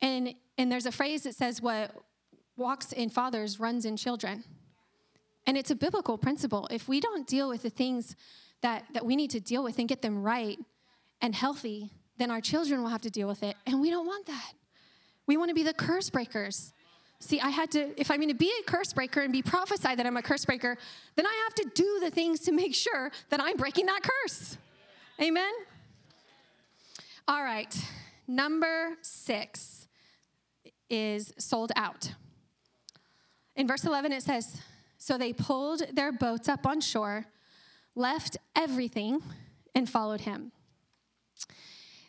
And 0.00 0.34
and 0.56 0.70
there's 0.70 0.86
a 0.86 0.92
phrase 0.92 1.24
that 1.24 1.34
says 1.34 1.60
what 1.60 1.90
walks 2.56 2.92
in 2.92 3.10
fathers 3.10 3.58
runs 3.58 3.84
in 3.84 3.96
children. 3.96 4.44
And 5.46 5.58
it's 5.58 5.70
a 5.70 5.74
biblical 5.74 6.16
principle. 6.16 6.68
If 6.70 6.88
we 6.88 7.00
don't 7.00 7.26
deal 7.26 7.48
with 7.48 7.62
the 7.62 7.70
things 7.70 8.16
that, 8.62 8.84
that 8.94 9.04
we 9.04 9.16
need 9.16 9.30
to 9.30 9.40
deal 9.40 9.62
with 9.62 9.78
and 9.78 9.88
get 9.88 10.00
them 10.00 10.22
right 10.22 10.58
and 11.20 11.34
healthy, 11.34 11.90
then 12.16 12.30
our 12.30 12.40
children 12.40 12.82
will 12.82 12.88
have 12.88 13.02
to 13.02 13.10
deal 13.10 13.28
with 13.28 13.42
it. 13.42 13.56
And 13.66 13.80
we 13.80 13.90
don't 13.90 14.06
want 14.06 14.26
that. 14.26 14.52
We 15.26 15.36
want 15.36 15.48
to 15.48 15.54
be 15.54 15.62
the 15.62 15.74
curse 15.74 16.10
breakers. 16.10 16.72
See, 17.20 17.40
I 17.40 17.48
had 17.48 17.70
to, 17.70 17.98
if 17.98 18.10
I'm 18.10 18.18
going 18.18 18.28
to 18.28 18.34
be 18.34 18.52
a 18.60 18.70
curse 18.70 18.92
breaker 18.92 19.20
and 19.22 19.32
be 19.32 19.42
prophesied 19.42 19.98
that 19.98 20.06
I'm 20.06 20.16
a 20.16 20.22
curse 20.22 20.44
breaker, 20.44 20.76
then 21.16 21.26
I 21.26 21.42
have 21.44 21.54
to 21.54 21.70
do 21.74 22.00
the 22.00 22.10
things 22.10 22.40
to 22.40 22.52
make 22.52 22.74
sure 22.74 23.10
that 23.30 23.40
I'm 23.40 23.56
breaking 23.56 23.86
that 23.86 24.00
curse. 24.02 24.58
Amen? 25.20 25.52
All 27.26 27.42
right, 27.42 27.74
number 28.28 28.96
six 29.00 29.86
is 30.90 31.32
sold 31.38 31.72
out. 31.76 32.12
In 33.56 33.66
verse 33.66 33.84
11, 33.84 34.12
it 34.12 34.22
says, 34.22 34.60
So 34.98 35.16
they 35.16 35.32
pulled 35.32 35.82
their 35.94 36.12
boats 36.12 36.48
up 36.48 36.66
on 36.66 36.80
shore, 36.80 37.26
left 37.94 38.36
everything, 38.54 39.22
and 39.74 39.88
followed 39.88 40.22
him. 40.22 40.52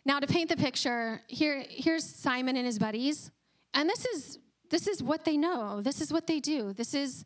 Now, 0.06 0.20
to 0.20 0.28
paint 0.28 0.50
the 0.50 0.58
picture, 0.58 1.22
here, 1.28 1.66
here's 1.68 2.04
Simon 2.04 2.56
and 2.58 2.66
his 2.66 2.78
buddies, 2.78 3.32
and 3.74 3.90
this 3.90 4.06
is 4.06 4.40
this 4.70 4.88
is 4.88 5.04
what 5.04 5.26
they 5.26 5.38
know. 5.38 5.82
This 5.82 6.02
is 6.02 6.12
what 6.12 6.28
they 6.28 6.40
do. 6.40 6.74
This 6.74 6.94
is 6.94 7.24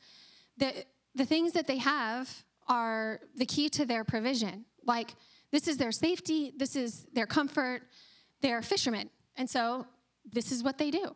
the 0.58 0.74
the 1.16 1.26
things 1.26 1.54
that 1.54 1.68
they 1.68 1.78
have 1.78 2.44
are 2.68 3.20
the 3.36 3.46
key 3.46 3.70
to 3.70 3.86
their 3.86 4.04
provision. 4.04 4.66
Like 4.86 5.16
this 5.52 5.68
is 5.68 5.78
their 5.78 5.92
safety, 5.92 6.54
this 6.56 6.76
is 6.76 7.08
their 7.14 7.26
comfort. 7.26 7.82
They're 8.42 8.62
fishermen. 8.62 9.10
And 9.36 9.50
so 9.50 9.88
this 10.32 10.52
is 10.52 10.64
what 10.64 10.78
they 10.78 10.92
do. 10.92 11.16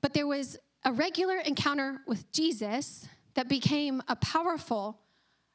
But 0.00 0.14
there 0.14 0.26
was 0.26 0.58
a 0.84 0.92
regular 0.92 1.36
encounter 1.36 2.00
with 2.06 2.30
Jesus 2.32 3.06
that 3.34 3.48
became 3.48 4.02
a 4.08 4.16
powerful 4.16 4.98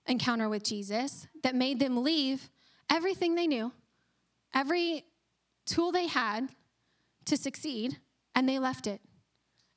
encounter 0.05 0.47
with 0.47 0.63
Jesus 0.63 1.27
that 1.43 1.55
made 1.55 1.79
them 1.79 2.03
leave 2.03 2.49
everything 2.89 3.35
they 3.35 3.47
knew, 3.47 3.73
every 4.53 5.03
tool 5.67 5.91
they 5.91 6.07
had 6.07 6.49
to 7.25 7.37
succeed, 7.37 7.97
and 8.33 8.47
they 8.47 8.59
left 8.59 8.87
it. 8.87 9.01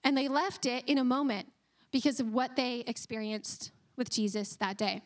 And 0.03 0.17
they 0.17 0.29
left 0.29 0.65
it 0.65 0.89
in 0.89 0.99
a 0.99 1.05
moment 1.05 1.49
because 1.93 2.21
of 2.21 2.33
what 2.33 2.57
they 2.57 2.85
experienced 2.87 3.73
with 3.97 4.11
Jesus 4.11 4.57
that 4.57 4.79
day. 4.79 5.03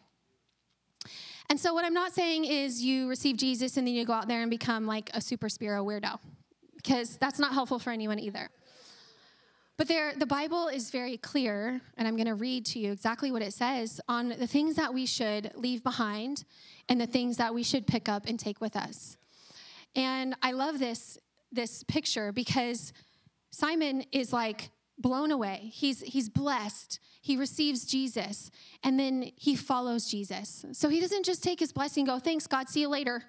And 1.50 1.58
so, 1.58 1.74
what 1.74 1.84
I'm 1.84 1.94
not 1.94 2.12
saying 2.12 2.44
is 2.44 2.82
you 2.82 3.08
receive 3.08 3.36
Jesus 3.36 3.76
and 3.76 3.86
then 3.86 3.94
you 3.94 4.04
go 4.04 4.12
out 4.12 4.28
there 4.28 4.40
and 4.40 4.50
become 4.50 4.86
like 4.86 5.10
a 5.12 5.20
super 5.20 5.48
spiro 5.48 5.84
weirdo, 5.84 6.18
because 6.76 7.16
that's 7.18 7.38
not 7.38 7.52
helpful 7.52 7.78
for 7.78 7.90
anyone 7.90 8.18
either. 8.18 8.48
But 9.76 9.88
there, 9.88 10.14
the 10.16 10.26
Bible 10.26 10.68
is 10.68 10.90
very 10.90 11.16
clear, 11.16 11.80
and 11.96 12.06
I'm 12.06 12.16
going 12.16 12.28
to 12.28 12.34
read 12.34 12.64
to 12.66 12.78
you 12.78 12.92
exactly 12.92 13.32
what 13.32 13.42
it 13.42 13.52
says 13.52 14.00
on 14.08 14.28
the 14.28 14.46
things 14.46 14.76
that 14.76 14.94
we 14.94 15.04
should 15.04 15.50
leave 15.56 15.82
behind 15.82 16.44
and 16.88 17.00
the 17.00 17.08
things 17.08 17.38
that 17.38 17.52
we 17.52 17.64
should 17.64 17.86
pick 17.86 18.08
up 18.08 18.26
and 18.26 18.38
take 18.38 18.60
with 18.60 18.76
us. 18.76 19.16
And 19.96 20.34
I 20.42 20.52
love 20.52 20.78
this, 20.78 21.18
this 21.52 21.82
picture 21.84 22.32
because 22.32 22.92
Simon 23.50 24.04
is 24.12 24.32
like 24.32 24.70
blown 24.98 25.30
away. 25.30 25.70
He's, 25.72 26.00
he's 26.00 26.28
blessed. 26.28 27.00
He 27.20 27.36
receives 27.36 27.84
Jesus, 27.84 28.50
and 28.82 28.98
then 28.98 29.30
he 29.36 29.56
follows 29.56 30.10
Jesus. 30.10 30.64
So 30.72 30.88
he 30.88 31.00
doesn't 31.00 31.24
just 31.24 31.42
take 31.42 31.60
his 31.60 31.72
blessing 31.72 32.04
go, 32.04 32.18
thanks, 32.18 32.46
God, 32.46 32.68
see 32.68 32.82
you 32.82 32.88
later. 32.88 33.22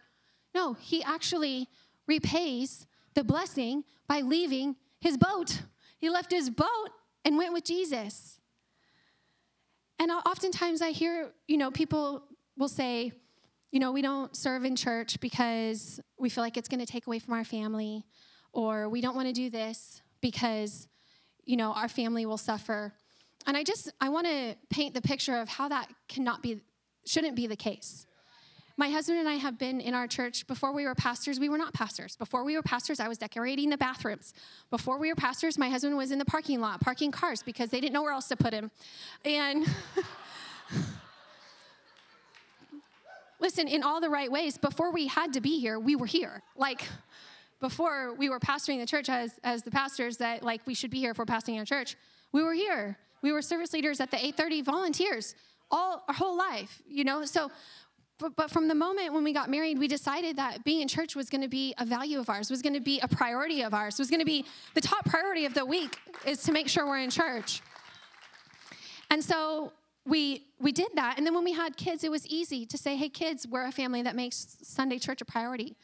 No, 0.54 0.73
he 0.73 1.04
actually 1.04 1.67
repays 2.08 2.86
the 3.13 3.23
blessing 3.23 3.84
by 4.08 4.21
leaving 4.21 4.75
his 4.99 5.17
boat. 5.17 5.62
He 5.97 6.10
left 6.10 6.32
his 6.32 6.49
boat 6.49 6.89
and 7.23 7.38
went 7.38 7.54
with 7.54 7.63
Jesus. 7.63 8.39
And 9.97 10.12
oftentimes 10.12 10.82
I 10.82 10.91
hear, 10.91 11.32
you 11.47 11.58
know, 11.58 11.71
people 11.71 12.23
will 12.58 12.67
say, 12.67 13.13
you 13.71 13.80
know, 13.80 13.91
we 13.91 14.01
don't 14.01 14.36
serve 14.36 14.65
in 14.65 14.75
church 14.75 15.19
because 15.19 15.99
we 16.17 16.30
feel 16.30 16.43
like 16.43 16.58
it's 16.58 16.69
going 16.69 16.80
to 16.80 16.86
take 16.86 17.08
away 17.08 17.19
from 17.19 17.34
our 17.34 17.43
family, 17.43 18.06
or 18.54 18.88
we 18.89 19.01
don't 19.01 19.15
want 19.15 19.28
to 19.28 19.34
do 19.34 19.49
this 19.49 20.01
because, 20.21 20.88
you 21.43 21.58
know, 21.58 21.73
our 21.73 21.88
family 21.88 22.25
will 22.25 22.38
suffer. 22.38 22.93
And 23.45 23.56
I 23.58 23.63
just, 23.63 23.91
I 23.99 24.10
want 24.10 24.28
to 24.28 24.56
paint 24.69 24.93
the 24.93 25.01
picture 25.01 25.38
of 25.38 25.49
how 25.49 25.67
that 25.69 25.89
cannot 26.08 26.41
be, 26.41 26.62
shouldn't 27.06 27.36
be 27.36 27.47
the 27.47 27.56
case. 27.56 28.06
My 28.78 28.89
husband 28.89 29.19
and 29.19 29.30
I 29.30 29.36
have 29.36 29.58
been 29.58 29.80
in 29.80 29.93
our 29.93 30.06
church. 30.06 30.47
Before 30.47 30.73
we 30.73 30.86
were 30.86 30.95
pastors, 30.95 31.39
we 31.39 31.47
were 31.47 31.58
not 31.58 31.73
pastors. 31.73 32.17
Before 32.17 32.43
we 32.43 32.58
were 32.58 32.62
pastors, 32.62 32.99
I 32.99 33.08
was 33.08 33.17
decorating 33.17 33.69
the 33.69 33.78
bathrooms. 33.78 34.34
Before 34.69 34.97
we 34.97 35.08
were 35.08 35.15
pastors, 35.15 35.58
my 35.58 35.69
husband 35.69 35.95
was 35.95 36.12
in 36.12 36.19
the 36.19 36.25
parking 36.25 36.60
lot 36.60 36.82
parking 36.82 37.10
cars 37.10 37.41
because 37.41 37.69
they 37.69 37.80
didn't 37.80 37.93
know 37.93 38.04
where 38.04 38.12
else 38.12 38.28
to 38.28 38.36
put 38.36 38.54
him. 38.54 38.71
And 39.23 39.65
listen, 43.45 43.67
in 43.67 43.84
all 43.84 44.01
the 44.01 44.10
right 44.10 44.31
ways, 44.31 44.58
before 44.58 44.91
we 44.91 45.05
had 45.05 45.31
to 45.34 45.39
be 45.39 45.60
here, 45.60 45.77
we 45.77 45.95
were 45.95 46.08
here. 46.08 46.41
Like, 46.55 46.84
before 47.62 48.15
we 48.15 48.27
were 48.27 48.39
pastoring 48.39 48.79
the 48.79 48.88
church 48.88 49.08
as, 49.08 49.39
as 49.43 49.62
the 49.62 49.69
pastors 49.69 50.17
that 50.17 50.41
like 50.41 50.62
we 50.65 50.73
should 50.73 50.89
be 50.89 50.97
here 50.99 51.13
for 51.13 51.27
pastoring 51.27 51.62
a 51.62 51.65
church, 51.65 51.95
we 52.31 52.41
were 52.41 52.55
here. 52.55 52.97
We 53.21 53.31
were 53.31 53.43
service 53.43 53.71
leaders 53.71 54.01
at 54.01 54.10
the 54.10 54.17
830 54.17 54.63
volunteers 54.63 55.36
all 55.69 56.03
our 56.08 56.15
whole 56.15 56.36
life, 56.36 56.81
you 56.88 57.03
know? 57.03 57.23
So 57.25 57.51
but, 58.17 58.36
but 58.36 58.49
from 58.49 58.67
the 58.67 58.75
moment 58.75 59.13
when 59.13 59.23
we 59.23 59.34
got 59.34 59.49
married, 59.49 59.77
we 59.77 59.88
decided 59.88 60.38
that 60.38 60.63
being 60.63 60.81
in 60.81 60.88
church 60.88 61.15
was 61.15 61.29
going 61.29 61.41
to 61.41 61.47
be 61.47 61.75
a 61.77 61.86
value 61.86 62.17
of 62.19 62.29
ours, 62.29 62.49
was 62.49 62.63
going 62.63 62.73
to 62.73 62.79
be 62.79 62.99
a 63.01 63.08
priority 63.08 63.62
of 63.62 63.73
ours, 63.73 63.99
was 63.99 64.10
going 64.10 64.21
to 64.21 64.25
be 64.25 64.45
the 64.73 64.81
top 64.81 65.05
priority 65.05 65.45
of 65.45 65.53
the 65.53 65.65
week 65.65 65.97
is 66.25 66.41
to 66.43 66.51
make 66.51 66.67
sure 66.67 66.88
we're 66.88 66.99
in 66.99 67.12
church. 67.12 67.62
And 69.12 69.23
so 69.23 69.71
we 70.06 70.46
we 70.60 70.72
did 70.72 70.89
that. 70.96 71.18
And 71.18 71.26
then 71.26 71.34
when 71.34 71.44
we 71.44 71.54
had 71.54 71.78
kids, 71.78 72.04
it 72.04 72.12
was 72.12 72.26
easy 72.28 72.65
to 72.65 72.78
say, 72.78 72.96
"Hey, 72.96 73.10
kids, 73.10 73.48
we're 73.48 73.65
a 73.65 73.72
family 73.72 74.02
that 74.04 74.15
makes 74.15 74.58
Sunday 74.62 75.00
church 75.00 75.22
a 75.22 75.26
priority." 75.26 75.76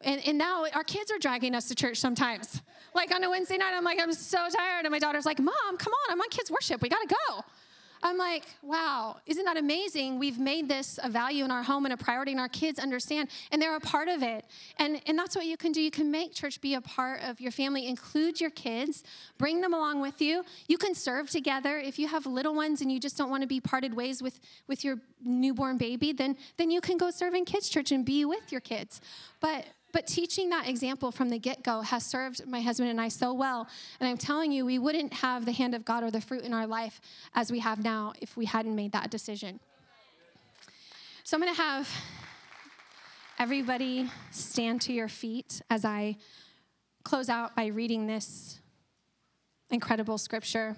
And, 0.00 0.20
and 0.26 0.38
now 0.38 0.64
our 0.74 0.84
kids 0.84 1.10
are 1.10 1.18
dragging 1.18 1.54
us 1.54 1.66
to 1.68 1.74
church 1.74 1.98
sometimes. 1.98 2.62
Like 2.94 3.12
on 3.12 3.24
a 3.24 3.30
Wednesday 3.30 3.56
night, 3.56 3.74
I'm 3.74 3.82
like, 3.84 3.98
I'm 4.00 4.12
so 4.12 4.38
tired. 4.48 4.84
And 4.84 4.92
my 4.92 4.98
daughter's 4.98 5.26
like, 5.26 5.40
Mom, 5.40 5.76
come 5.76 5.92
on, 5.92 6.12
I'm 6.12 6.20
on 6.20 6.28
kids' 6.30 6.50
worship. 6.50 6.80
We 6.80 6.88
got 6.88 7.00
to 7.08 7.14
go. 7.28 7.44
I'm 8.02 8.16
like, 8.16 8.44
wow, 8.62 9.16
isn't 9.26 9.44
that 9.44 9.56
amazing? 9.56 10.18
We've 10.18 10.38
made 10.38 10.68
this 10.68 10.98
a 11.02 11.10
value 11.10 11.44
in 11.44 11.50
our 11.50 11.62
home 11.62 11.84
and 11.84 11.92
a 11.92 11.96
priority, 11.96 12.32
and 12.32 12.40
our 12.40 12.48
kids 12.48 12.78
understand, 12.78 13.28
and 13.50 13.60
they're 13.60 13.76
a 13.76 13.80
part 13.80 14.08
of 14.08 14.22
it. 14.22 14.44
And, 14.78 15.00
and 15.06 15.18
that's 15.18 15.34
what 15.34 15.46
you 15.46 15.56
can 15.56 15.72
do. 15.72 15.80
You 15.80 15.90
can 15.90 16.10
make 16.10 16.34
church 16.34 16.60
be 16.60 16.74
a 16.74 16.80
part 16.80 17.20
of 17.22 17.40
your 17.40 17.52
family, 17.52 17.86
include 17.86 18.40
your 18.40 18.50
kids, 18.50 19.02
bring 19.36 19.60
them 19.60 19.74
along 19.74 20.00
with 20.00 20.20
you. 20.20 20.44
You 20.68 20.78
can 20.78 20.94
serve 20.94 21.30
together. 21.30 21.78
If 21.78 21.98
you 21.98 22.08
have 22.08 22.26
little 22.26 22.54
ones 22.54 22.80
and 22.80 22.90
you 22.90 23.00
just 23.00 23.16
don't 23.16 23.30
want 23.30 23.42
to 23.42 23.48
be 23.48 23.60
parted 23.60 23.94
ways 23.94 24.22
with, 24.22 24.40
with 24.66 24.84
your 24.84 24.98
newborn 25.24 25.78
baby, 25.78 26.12
then, 26.12 26.36
then 26.56 26.70
you 26.70 26.80
can 26.80 26.98
go 26.98 27.10
serve 27.10 27.34
in 27.34 27.44
kids' 27.44 27.68
church 27.68 27.90
and 27.90 28.04
be 28.04 28.24
with 28.24 28.52
your 28.52 28.60
kids. 28.60 29.00
But 29.40 29.66
but 29.98 30.06
teaching 30.06 30.50
that 30.50 30.68
example 30.68 31.10
from 31.10 31.28
the 31.28 31.40
get 31.40 31.64
go 31.64 31.80
has 31.80 32.06
served 32.06 32.46
my 32.46 32.60
husband 32.60 32.88
and 32.88 33.00
I 33.00 33.08
so 33.08 33.34
well. 33.34 33.66
And 33.98 34.08
I'm 34.08 34.16
telling 34.16 34.52
you, 34.52 34.64
we 34.64 34.78
wouldn't 34.78 35.12
have 35.12 35.44
the 35.44 35.50
hand 35.50 35.74
of 35.74 35.84
God 35.84 36.04
or 36.04 36.10
the 36.12 36.20
fruit 36.20 36.44
in 36.44 36.54
our 36.54 36.68
life 36.68 37.00
as 37.34 37.50
we 37.50 37.58
have 37.58 37.82
now 37.82 38.12
if 38.20 38.36
we 38.36 38.44
hadn't 38.44 38.76
made 38.76 38.92
that 38.92 39.10
decision. 39.10 39.58
So 41.24 41.36
I'm 41.36 41.42
going 41.42 41.52
to 41.52 41.60
have 41.60 41.90
everybody 43.40 44.08
stand 44.30 44.82
to 44.82 44.92
your 44.92 45.08
feet 45.08 45.62
as 45.68 45.84
I 45.84 46.16
close 47.02 47.28
out 47.28 47.56
by 47.56 47.66
reading 47.66 48.06
this 48.06 48.60
incredible 49.68 50.16
scripture. 50.16 50.76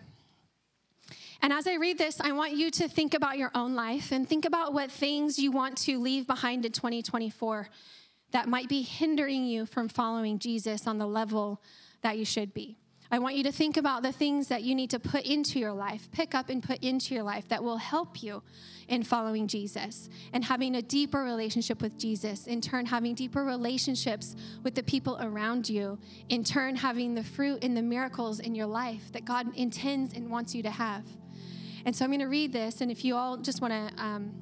And 1.42 1.52
as 1.52 1.66
I 1.66 1.74
read 1.74 1.98
this, 1.98 2.22
I 2.22 2.32
want 2.32 2.52
you 2.52 2.70
to 2.70 2.88
think 2.88 3.12
about 3.12 3.36
your 3.36 3.50
own 3.54 3.74
life 3.74 4.12
and 4.12 4.26
think 4.26 4.46
about 4.46 4.72
what 4.72 4.90
things 4.90 5.38
you 5.38 5.52
want 5.52 5.76
to 5.82 5.98
leave 5.98 6.26
behind 6.26 6.64
in 6.64 6.72
2024 6.72 7.68
that 8.32 8.48
might 8.48 8.68
be 8.68 8.82
hindering 8.82 9.44
you 9.44 9.66
from 9.66 9.88
following 9.88 10.38
Jesus 10.38 10.86
on 10.86 10.98
the 10.98 11.06
level 11.06 11.60
that 12.02 12.18
you 12.18 12.24
should 12.24 12.54
be. 12.54 12.76
I 13.12 13.18
want 13.18 13.34
you 13.34 13.42
to 13.42 13.50
think 13.50 13.76
about 13.76 14.04
the 14.04 14.12
things 14.12 14.46
that 14.48 14.62
you 14.62 14.72
need 14.72 14.90
to 14.90 15.00
put 15.00 15.24
into 15.26 15.58
your 15.58 15.72
life, 15.72 16.08
pick 16.12 16.32
up 16.32 16.48
and 16.48 16.62
put 16.62 16.78
into 16.78 17.12
your 17.12 17.24
life 17.24 17.48
that 17.48 17.64
will 17.64 17.78
help 17.78 18.22
you 18.22 18.40
in 18.86 19.02
following 19.02 19.48
Jesus 19.48 20.08
and 20.32 20.44
having 20.44 20.76
a 20.76 20.82
deeper 20.82 21.24
relationship 21.24 21.82
with 21.82 21.98
Jesus, 21.98 22.46
in 22.46 22.60
turn, 22.60 22.86
having 22.86 23.14
deeper 23.16 23.42
relationships 23.42 24.36
with 24.62 24.76
the 24.76 24.82
people 24.84 25.18
around 25.20 25.68
you, 25.68 25.98
in 26.28 26.44
turn, 26.44 26.76
having 26.76 27.16
the 27.16 27.24
fruit 27.24 27.64
and 27.64 27.76
the 27.76 27.82
miracles 27.82 28.38
in 28.38 28.54
your 28.54 28.66
life 28.66 29.10
that 29.10 29.24
God 29.24 29.56
intends 29.56 30.14
and 30.14 30.30
wants 30.30 30.54
you 30.54 30.62
to 30.62 30.70
have. 30.70 31.04
And 31.84 31.96
so 31.96 32.04
I'm 32.04 32.12
going 32.12 32.20
to 32.20 32.26
read 32.26 32.52
this, 32.52 32.80
and 32.80 32.92
if 32.92 33.04
you 33.04 33.16
all 33.16 33.36
just 33.38 33.60
want 33.60 33.72
to 33.72 34.02
um, 34.02 34.32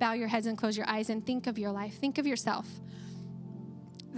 bow 0.00 0.14
your 0.14 0.28
heads 0.28 0.46
and 0.46 0.58
close 0.58 0.76
your 0.76 0.88
eyes 0.88 1.08
and 1.08 1.24
think 1.24 1.46
of 1.46 1.56
your 1.56 1.70
life, 1.70 1.94
think 1.94 2.18
of 2.18 2.26
yourself. 2.26 2.66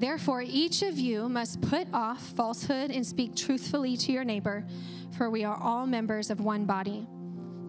Therefore, 0.00 0.40
each 0.40 0.80
of 0.80 0.98
you 0.98 1.28
must 1.28 1.60
put 1.60 1.86
off 1.92 2.22
falsehood 2.30 2.90
and 2.90 3.06
speak 3.06 3.36
truthfully 3.36 3.98
to 3.98 4.12
your 4.12 4.24
neighbor, 4.24 4.64
for 5.12 5.28
we 5.28 5.44
are 5.44 5.60
all 5.62 5.86
members 5.86 6.30
of 6.30 6.40
one 6.40 6.64
body. 6.64 7.06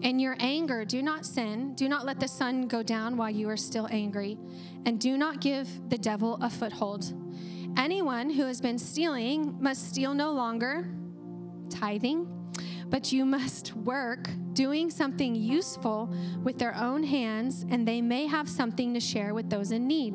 In 0.00 0.18
your 0.18 0.34
anger, 0.40 0.86
do 0.86 1.02
not 1.02 1.26
sin. 1.26 1.74
Do 1.74 1.90
not 1.90 2.06
let 2.06 2.18
the 2.18 2.26
sun 2.26 2.68
go 2.68 2.82
down 2.82 3.18
while 3.18 3.28
you 3.28 3.50
are 3.50 3.56
still 3.58 3.86
angry. 3.90 4.38
And 4.86 4.98
do 4.98 5.18
not 5.18 5.42
give 5.42 5.68
the 5.90 5.98
devil 5.98 6.38
a 6.40 6.48
foothold. 6.48 7.12
Anyone 7.76 8.30
who 8.30 8.46
has 8.46 8.62
been 8.62 8.78
stealing 8.78 9.62
must 9.62 9.90
steal 9.90 10.14
no 10.14 10.32
longer, 10.32 10.88
tithing, 11.68 12.26
but 12.86 13.12
you 13.12 13.26
must 13.26 13.76
work, 13.76 14.30
doing 14.54 14.88
something 14.88 15.34
useful 15.34 16.10
with 16.42 16.58
their 16.58 16.74
own 16.76 17.02
hands, 17.02 17.66
and 17.68 17.86
they 17.86 18.00
may 18.00 18.26
have 18.26 18.48
something 18.48 18.94
to 18.94 19.00
share 19.00 19.34
with 19.34 19.50
those 19.50 19.70
in 19.70 19.86
need. 19.86 20.14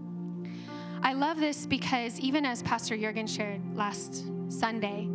I 1.03 1.13
love 1.13 1.39
this 1.39 1.65
because 1.65 2.19
even 2.19 2.45
as 2.45 2.61
Pastor 2.61 2.95
Jurgen 2.95 3.25
shared 3.25 3.59
last 3.75 4.23
Sunday, 4.49 5.07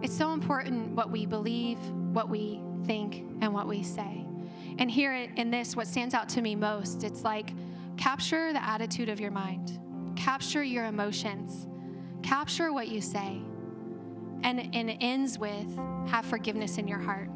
it's 0.00 0.16
so 0.16 0.32
important 0.32 0.90
what 0.90 1.10
we 1.10 1.26
believe, 1.26 1.78
what 2.12 2.28
we 2.28 2.60
think, 2.86 3.24
and 3.40 3.52
what 3.52 3.66
we 3.66 3.82
say. 3.82 4.24
And 4.78 4.88
here 4.88 5.12
in 5.12 5.50
this, 5.50 5.74
what 5.74 5.88
stands 5.88 6.14
out 6.14 6.28
to 6.30 6.40
me 6.40 6.54
most, 6.54 7.02
it's 7.02 7.24
like 7.24 7.50
capture 7.96 8.52
the 8.52 8.62
attitude 8.64 9.08
of 9.08 9.18
your 9.18 9.32
mind, 9.32 9.80
capture 10.14 10.62
your 10.62 10.84
emotions, 10.84 11.66
capture 12.22 12.72
what 12.72 12.86
you 12.86 13.00
say. 13.00 13.40
And, 14.44 14.72
and 14.72 14.88
it 14.90 14.98
ends 15.00 15.36
with 15.36 15.76
have 16.06 16.24
forgiveness 16.24 16.78
in 16.78 16.86
your 16.86 17.00
heart. 17.00 17.28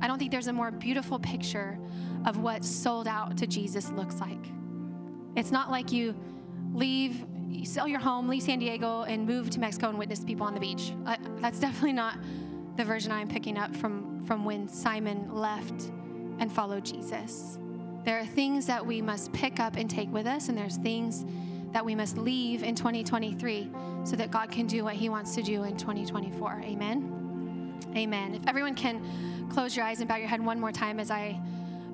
I 0.00 0.08
don't 0.08 0.18
think 0.18 0.32
there's 0.32 0.48
a 0.48 0.52
more 0.52 0.72
beautiful 0.72 1.20
picture 1.20 1.78
of 2.26 2.38
what 2.38 2.64
sold 2.64 3.06
out 3.06 3.36
to 3.36 3.46
Jesus 3.46 3.92
looks 3.92 4.20
like. 4.20 4.44
It's 5.36 5.52
not 5.52 5.70
like 5.70 5.92
you 5.92 6.14
leave 6.72 7.24
sell 7.64 7.88
your 7.88 8.00
home, 8.00 8.28
leave 8.28 8.42
San 8.42 8.58
Diego, 8.58 9.02
and 9.02 9.26
move 9.26 9.50
to 9.50 9.60
Mexico 9.60 9.88
and 9.88 9.98
witness 9.98 10.24
people 10.24 10.46
on 10.46 10.54
the 10.54 10.60
beach. 10.60 10.92
Uh, 11.04 11.16
that's 11.40 11.60
definitely 11.60 11.92
not 11.92 12.18
the 12.76 12.84
version 12.84 13.12
I'm 13.12 13.28
picking 13.28 13.58
up 13.58 13.74
from, 13.74 14.20
from 14.26 14.44
when 14.44 14.68
Simon 14.68 15.34
left 15.34 15.90
and 16.38 16.52
followed 16.52 16.84
Jesus. 16.84 17.58
There 18.04 18.18
are 18.18 18.26
things 18.26 18.66
that 18.66 18.84
we 18.84 19.02
must 19.02 19.32
pick 19.32 19.58
up 19.58 19.76
and 19.76 19.90
take 19.90 20.12
with 20.12 20.26
us, 20.26 20.48
and 20.48 20.56
there's 20.56 20.76
things 20.76 21.24
that 21.72 21.84
we 21.84 21.94
must 21.94 22.16
leave 22.16 22.62
in 22.62 22.74
2023 22.74 23.70
so 24.04 24.16
that 24.16 24.30
God 24.30 24.50
can 24.50 24.66
do 24.66 24.84
what 24.84 24.94
He 24.94 25.08
wants 25.08 25.34
to 25.34 25.42
do 25.42 25.64
in 25.64 25.76
2024. 25.76 26.62
Amen. 26.64 27.82
Amen. 27.96 28.34
If 28.34 28.46
everyone 28.46 28.74
can 28.74 29.48
close 29.50 29.76
your 29.76 29.84
eyes 29.84 30.00
and 30.00 30.08
bow 30.08 30.16
your 30.16 30.28
head 30.28 30.44
one 30.44 30.60
more 30.60 30.72
time 30.72 31.00
as 31.00 31.10
I 31.10 31.40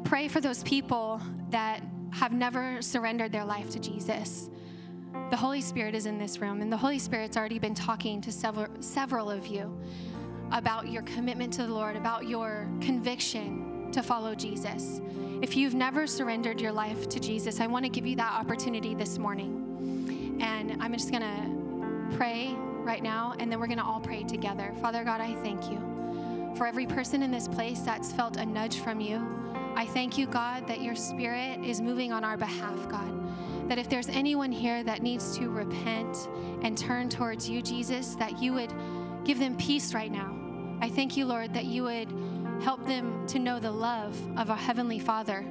pray 0.04 0.28
for 0.28 0.40
those 0.40 0.62
people 0.64 1.20
that 1.50 1.80
have 2.10 2.32
never 2.32 2.82
surrendered 2.82 3.32
their 3.32 3.44
life 3.44 3.70
to 3.70 3.80
Jesus 3.80 4.50
the 5.30 5.36
Holy 5.36 5.60
Spirit 5.60 5.94
is 5.94 6.06
in 6.06 6.18
this 6.18 6.40
room, 6.40 6.60
and 6.60 6.70
the 6.70 6.76
Holy 6.76 6.98
Spirit's 6.98 7.36
already 7.36 7.58
been 7.58 7.74
talking 7.74 8.20
to 8.20 8.30
several, 8.30 8.66
several 8.80 9.30
of 9.30 9.46
you 9.46 9.74
about 10.52 10.88
your 10.88 11.02
commitment 11.02 11.52
to 11.54 11.62
the 11.62 11.72
Lord, 11.72 11.96
about 11.96 12.28
your 12.28 12.68
conviction 12.80 13.90
to 13.92 14.02
follow 14.02 14.34
Jesus. 14.34 15.00
If 15.40 15.56
you've 15.56 15.74
never 15.74 16.06
surrendered 16.06 16.60
your 16.60 16.72
life 16.72 17.08
to 17.08 17.18
Jesus, 17.18 17.60
I 17.60 17.66
want 17.66 17.84
to 17.84 17.88
give 17.88 18.06
you 18.06 18.16
that 18.16 18.32
opportunity 18.32 18.94
this 18.94 19.18
morning. 19.18 20.38
And 20.42 20.76
I'm 20.82 20.92
just 20.92 21.10
going 21.10 21.22
to 21.22 22.16
pray 22.16 22.54
right 22.84 23.02
now, 23.02 23.34
and 23.38 23.50
then 23.50 23.58
we're 23.58 23.68
going 23.68 23.78
to 23.78 23.84
all 23.84 24.00
pray 24.00 24.24
together. 24.24 24.72
Father 24.82 25.04
God, 25.04 25.20
I 25.20 25.34
thank 25.36 25.70
you 25.70 26.52
for 26.56 26.66
every 26.66 26.86
person 26.86 27.22
in 27.22 27.30
this 27.30 27.48
place 27.48 27.80
that's 27.80 28.12
felt 28.12 28.36
a 28.36 28.44
nudge 28.44 28.80
from 28.80 29.00
you. 29.00 29.26
I 29.76 29.86
thank 29.86 30.18
you, 30.18 30.26
God, 30.26 30.66
that 30.68 30.82
your 30.82 30.94
spirit 30.94 31.64
is 31.64 31.80
moving 31.80 32.12
on 32.12 32.24
our 32.24 32.36
behalf, 32.36 32.88
God 32.90 33.21
that 33.68 33.78
if 33.78 33.88
there's 33.88 34.08
anyone 34.08 34.52
here 34.52 34.82
that 34.84 35.02
needs 35.02 35.36
to 35.38 35.48
repent 35.48 36.28
and 36.62 36.76
turn 36.76 37.08
towards 37.08 37.48
you, 37.48 37.62
Jesus, 37.62 38.14
that 38.16 38.42
you 38.42 38.52
would 38.52 38.72
give 39.24 39.38
them 39.38 39.56
peace 39.56 39.94
right 39.94 40.10
now. 40.10 40.36
I 40.80 40.88
thank 40.88 41.16
you, 41.16 41.26
Lord, 41.26 41.54
that 41.54 41.64
you 41.64 41.84
would 41.84 42.08
help 42.62 42.86
them 42.86 43.26
to 43.28 43.38
know 43.38 43.58
the 43.58 43.70
love 43.70 44.16
of 44.36 44.50
our 44.50 44.56
Heavenly 44.56 44.98
Father. 44.98 45.44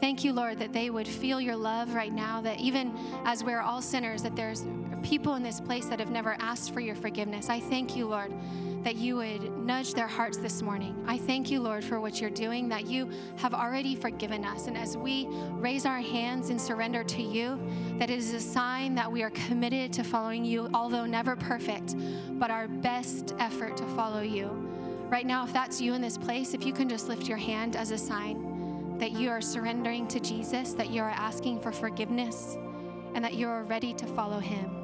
Thank 0.00 0.22
you, 0.22 0.32
Lord, 0.32 0.58
that 0.60 0.72
they 0.72 0.90
would 0.90 1.08
feel 1.08 1.40
your 1.40 1.56
love 1.56 1.94
right 1.94 2.12
now, 2.12 2.40
that 2.42 2.60
even 2.60 2.96
as 3.24 3.42
we're 3.42 3.60
all 3.60 3.82
sinners, 3.82 4.22
that 4.22 4.36
there's 4.36 4.64
people 5.02 5.34
in 5.34 5.42
this 5.42 5.60
place 5.60 5.86
that 5.86 5.98
have 5.98 6.10
never 6.10 6.36
asked 6.40 6.72
for 6.72 6.80
your 6.80 6.94
forgiveness. 6.94 7.48
I 7.48 7.60
thank 7.60 7.96
you, 7.96 8.06
Lord, 8.06 8.32
that 8.84 8.96
you 8.96 9.16
would 9.16 9.58
nudge 9.58 9.94
their 9.94 10.06
hearts 10.06 10.38
this 10.38 10.62
morning. 10.62 11.04
I 11.06 11.18
thank 11.18 11.50
you, 11.50 11.60
Lord, 11.60 11.84
for 11.84 12.00
what 12.00 12.20
you're 12.20 12.30
doing, 12.30 12.68
that 12.68 12.86
you 12.86 13.10
have 13.36 13.52
already 13.52 13.94
forgiven 13.94 14.44
us. 14.44 14.66
And 14.66 14.76
as 14.76 14.96
we 14.96 15.26
raise 15.52 15.84
our 15.84 15.98
hands 15.98 16.50
and 16.50 16.60
surrender 16.60 17.02
to 17.04 17.22
you, 17.22 17.60
that 17.98 18.08
it 18.10 18.18
is 18.18 18.32
a 18.32 18.40
sign 18.40 18.94
that 18.94 19.10
we 19.10 19.22
are 19.22 19.30
committed 19.30 19.92
to 19.94 20.04
following 20.04 20.44
you, 20.44 20.70
although 20.72 21.06
never 21.06 21.36
perfect, 21.36 21.96
but 22.38 22.50
our 22.50 22.68
best 22.68 23.34
effort 23.38 23.76
to 23.76 23.84
follow 23.96 24.20
you. 24.20 24.46
Right 25.08 25.26
now, 25.26 25.44
if 25.44 25.52
that's 25.52 25.80
you 25.80 25.94
in 25.94 26.00
this 26.00 26.18
place, 26.18 26.54
if 26.54 26.64
you 26.64 26.72
can 26.72 26.88
just 26.88 27.08
lift 27.08 27.28
your 27.28 27.38
hand 27.38 27.76
as 27.76 27.90
a 27.90 27.98
sign 27.98 28.96
that 28.98 29.12
you 29.12 29.30
are 29.30 29.40
surrendering 29.40 30.06
to 30.08 30.20
Jesus, 30.20 30.72
that 30.74 30.90
you 30.90 31.02
are 31.02 31.10
asking 31.10 31.60
for 31.60 31.72
forgiveness, 31.72 32.56
and 33.14 33.24
that 33.24 33.34
you 33.34 33.48
are 33.48 33.64
ready 33.64 33.94
to 33.94 34.06
follow 34.06 34.38
him. 34.38 34.77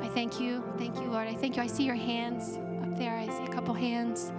I 0.00 0.08
thank 0.08 0.40
you. 0.40 0.62
Thank 0.78 0.96
you, 0.96 1.08
Lord. 1.08 1.28
I 1.28 1.34
thank 1.34 1.56
you. 1.56 1.62
I 1.62 1.66
see 1.66 1.84
your 1.84 1.94
hands 1.94 2.58
up 2.82 2.98
there. 2.98 3.16
I 3.16 3.26
see 3.26 3.44
a 3.44 3.52
couple 3.52 3.74
hands. 3.74 4.32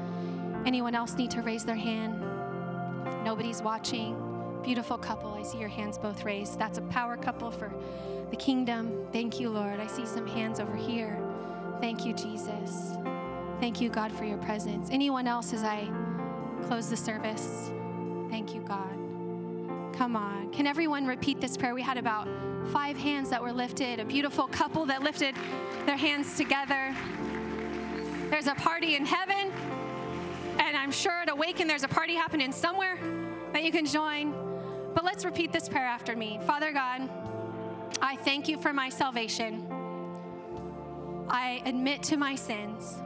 Anyone 0.65 0.95
else 0.95 1.15
need 1.15 1.31
to 1.31 1.41
raise 1.41 1.63
their 1.65 1.75
hand? 1.75 2.23
Nobody's 3.23 3.61
watching. 3.61 4.21
Beautiful 4.63 4.97
couple. 4.97 5.33
I 5.33 5.43
see 5.43 5.59
your 5.59 5.69
hands 5.69 5.97
both 5.97 6.23
raised. 6.25 6.57
That's 6.57 6.77
a 6.77 6.81
power 6.83 7.17
couple 7.17 7.51
for 7.51 7.71
the 8.31 8.35
kingdom. 8.35 9.05
Thank 9.11 9.39
you, 9.39 9.49
Lord. 9.49 9.79
I 9.79 9.87
see 9.87 10.05
some 10.05 10.25
hands 10.27 10.59
over 10.59 10.75
here. 10.75 11.19
Thank 11.81 12.05
you, 12.05 12.13
Jesus. 12.13 12.93
Thank 13.59 13.79
you, 13.79 13.89
God, 13.89 14.11
for 14.11 14.25
your 14.25 14.37
presence. 14.39 14.89
Anyone 14.91 15.27
else 15.27 15.53
as 15.53 15.63
I 15.63 15.87
close 16.63 16.89
the 16.89 16.97
service? 16.97 17.69
Thank 18.29 18.55
you, 18.55 18.61
God. 18.61 18.95
Come 19.95 20.15
on. 20.15 20.51
Can 20.51 20.67
everyone 20.67 21.05
repeat 21.05 21.39
this 21.39 21.55
prayer? 21.55 21.73
We 21.73 21.81
had 21.81 21.97
about 21.97 22.27
five 22.65 22.97
hands 22.97 23.29
that 23.29 23.41
were 23.41 23.53
lifted, 23.53 23.99
a 23.99 24.05
beautiful 24.05 24.47
couple 24.47 24.85
that 24.85 25.01
lifted 25.01 25.35
their 25.85 25.97
hands 25.97 26.37
together. 26.37 26.95
There's 28.29 28.47
a 28.47 28.55
party 28.55 28.95
in 28.95 29.05
heaven, 29.05 29.51
and 30.59 30.75
I'm 30.75 30.91
sure 30.91 31.21
at 31.21 31.29
Awaken 31.29 31.67
there's 31.67 31.83
a 31.83 31.87
party 31.87 32.15
happening 32.15 32.51
somewhere 32.51 32.97
that 33.53 33.63
you 33.63 33.71
can 33.71 33.85
join. 33.85 34.33
But 34.93 35.03
let's 35.03 35.25
repeat 35.25 35.51
this 35.51 35.69
prayer 35.69 35.85
after 35.85 36.15
me. 36.15 36.39
Father 36.45 36.71
God, 36.71 37.09
I 38.01 38.15
thank 38.17 38.47
you 38.47 38.57
for 38.57 38.73
my 38.73 38.89
salvation. 38.89 39.65
I 41.29 41.61
admit 41.65 42.03
to 42.03 42.17
my 42.17 42.35
sins. 42.35 42.97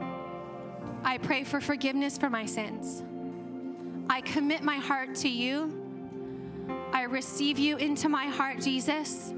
I 1.04 1.18
pray 1.18 1.44
for 1.44 1.60
forgiveness 1.60 2.18
for 2.18 2.30
my 2.30 2.46
sins. 2.46 3.02
I 4.08 4.20
commit 4.20 4.62
my 4.62 4.76
heart 4.76 5.14
to 5.16 5.28
you. 5.28 5.76
I 6.92 7.02
receive 7.02 7.58
you 7.58 7.76
into 7.76 8.08
my 8.08 8.26
heart, 8.26 8.60
Jesus. 8.60 9.32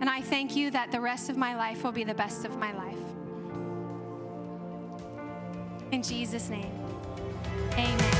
And 0.00 0.10
I 0.10 0.20
thank 0.20 0.54
you 0.54 0.70
that 0.70 0.92
the 0.92 1.00
rest 1.00 1.30
of 1.30 1.36
my 1.36 1.56
life 1.56 1.82
will 1.82 1.92
be 1.92 2.04
the 2.04 2.14
best 2.14 2.44
of 2.44 2.56
my 2.58 2.72
life. 2.72 2.96
In 5.92 6.02
Jesus' 6.02 6.50
name, 6.50 6.72
amen. 7.72 8.12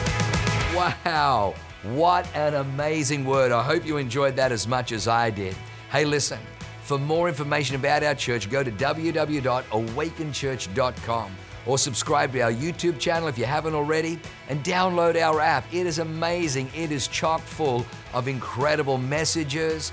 Wow, 0.74 1.55
what 1.83 2.27
an 2.35 2.55
amazing 2.55 3.24
word. 3.24 3.53
I 3.53 3.62
hope 3.62 3.85
you 3.85 3.97
enjoyed 3.97 4.37
that 4.37 4.53
as 4.53 4.68
much 4.68 4.93
as 4.93 5.09
I 5.09 5.31
did. 5.31 5.57
Hey, 5.91 6.05
listen, 6.05 6.39
for 6.83 6.99
more 6.99 7.29
information 7.29 7.74
about 7.77 8.05
our 8.05 8.14
church, 8.14 8.51
go 8.51 8.62
to 8.62 8.70
www.awakenchurch.com 8.70 11.37
or 11.66 11.79
subscribe 11.79 12.33
to 12.33 12.41
our 12.41 12.53
YouTube 12.53 12.99
channel 12.99 13.29
if 13.29 13.37
you 13.37 13.45
haven't 13.45 13.74
already 13.74 14.18
and 14.49 14.62
download 14.62 15.20
our 15.20 15.41
app. 15.41 15.64
It 15.74 15.87
is 15.87 15.99
amazing. 15.99 16.70
It 16.74 16.93
is 16.93 17.09
chock 17.09 17.41
full 17.41 17.85
of 18.14 18.29
incredible 18.29 18.99
messages, 18.99 19.93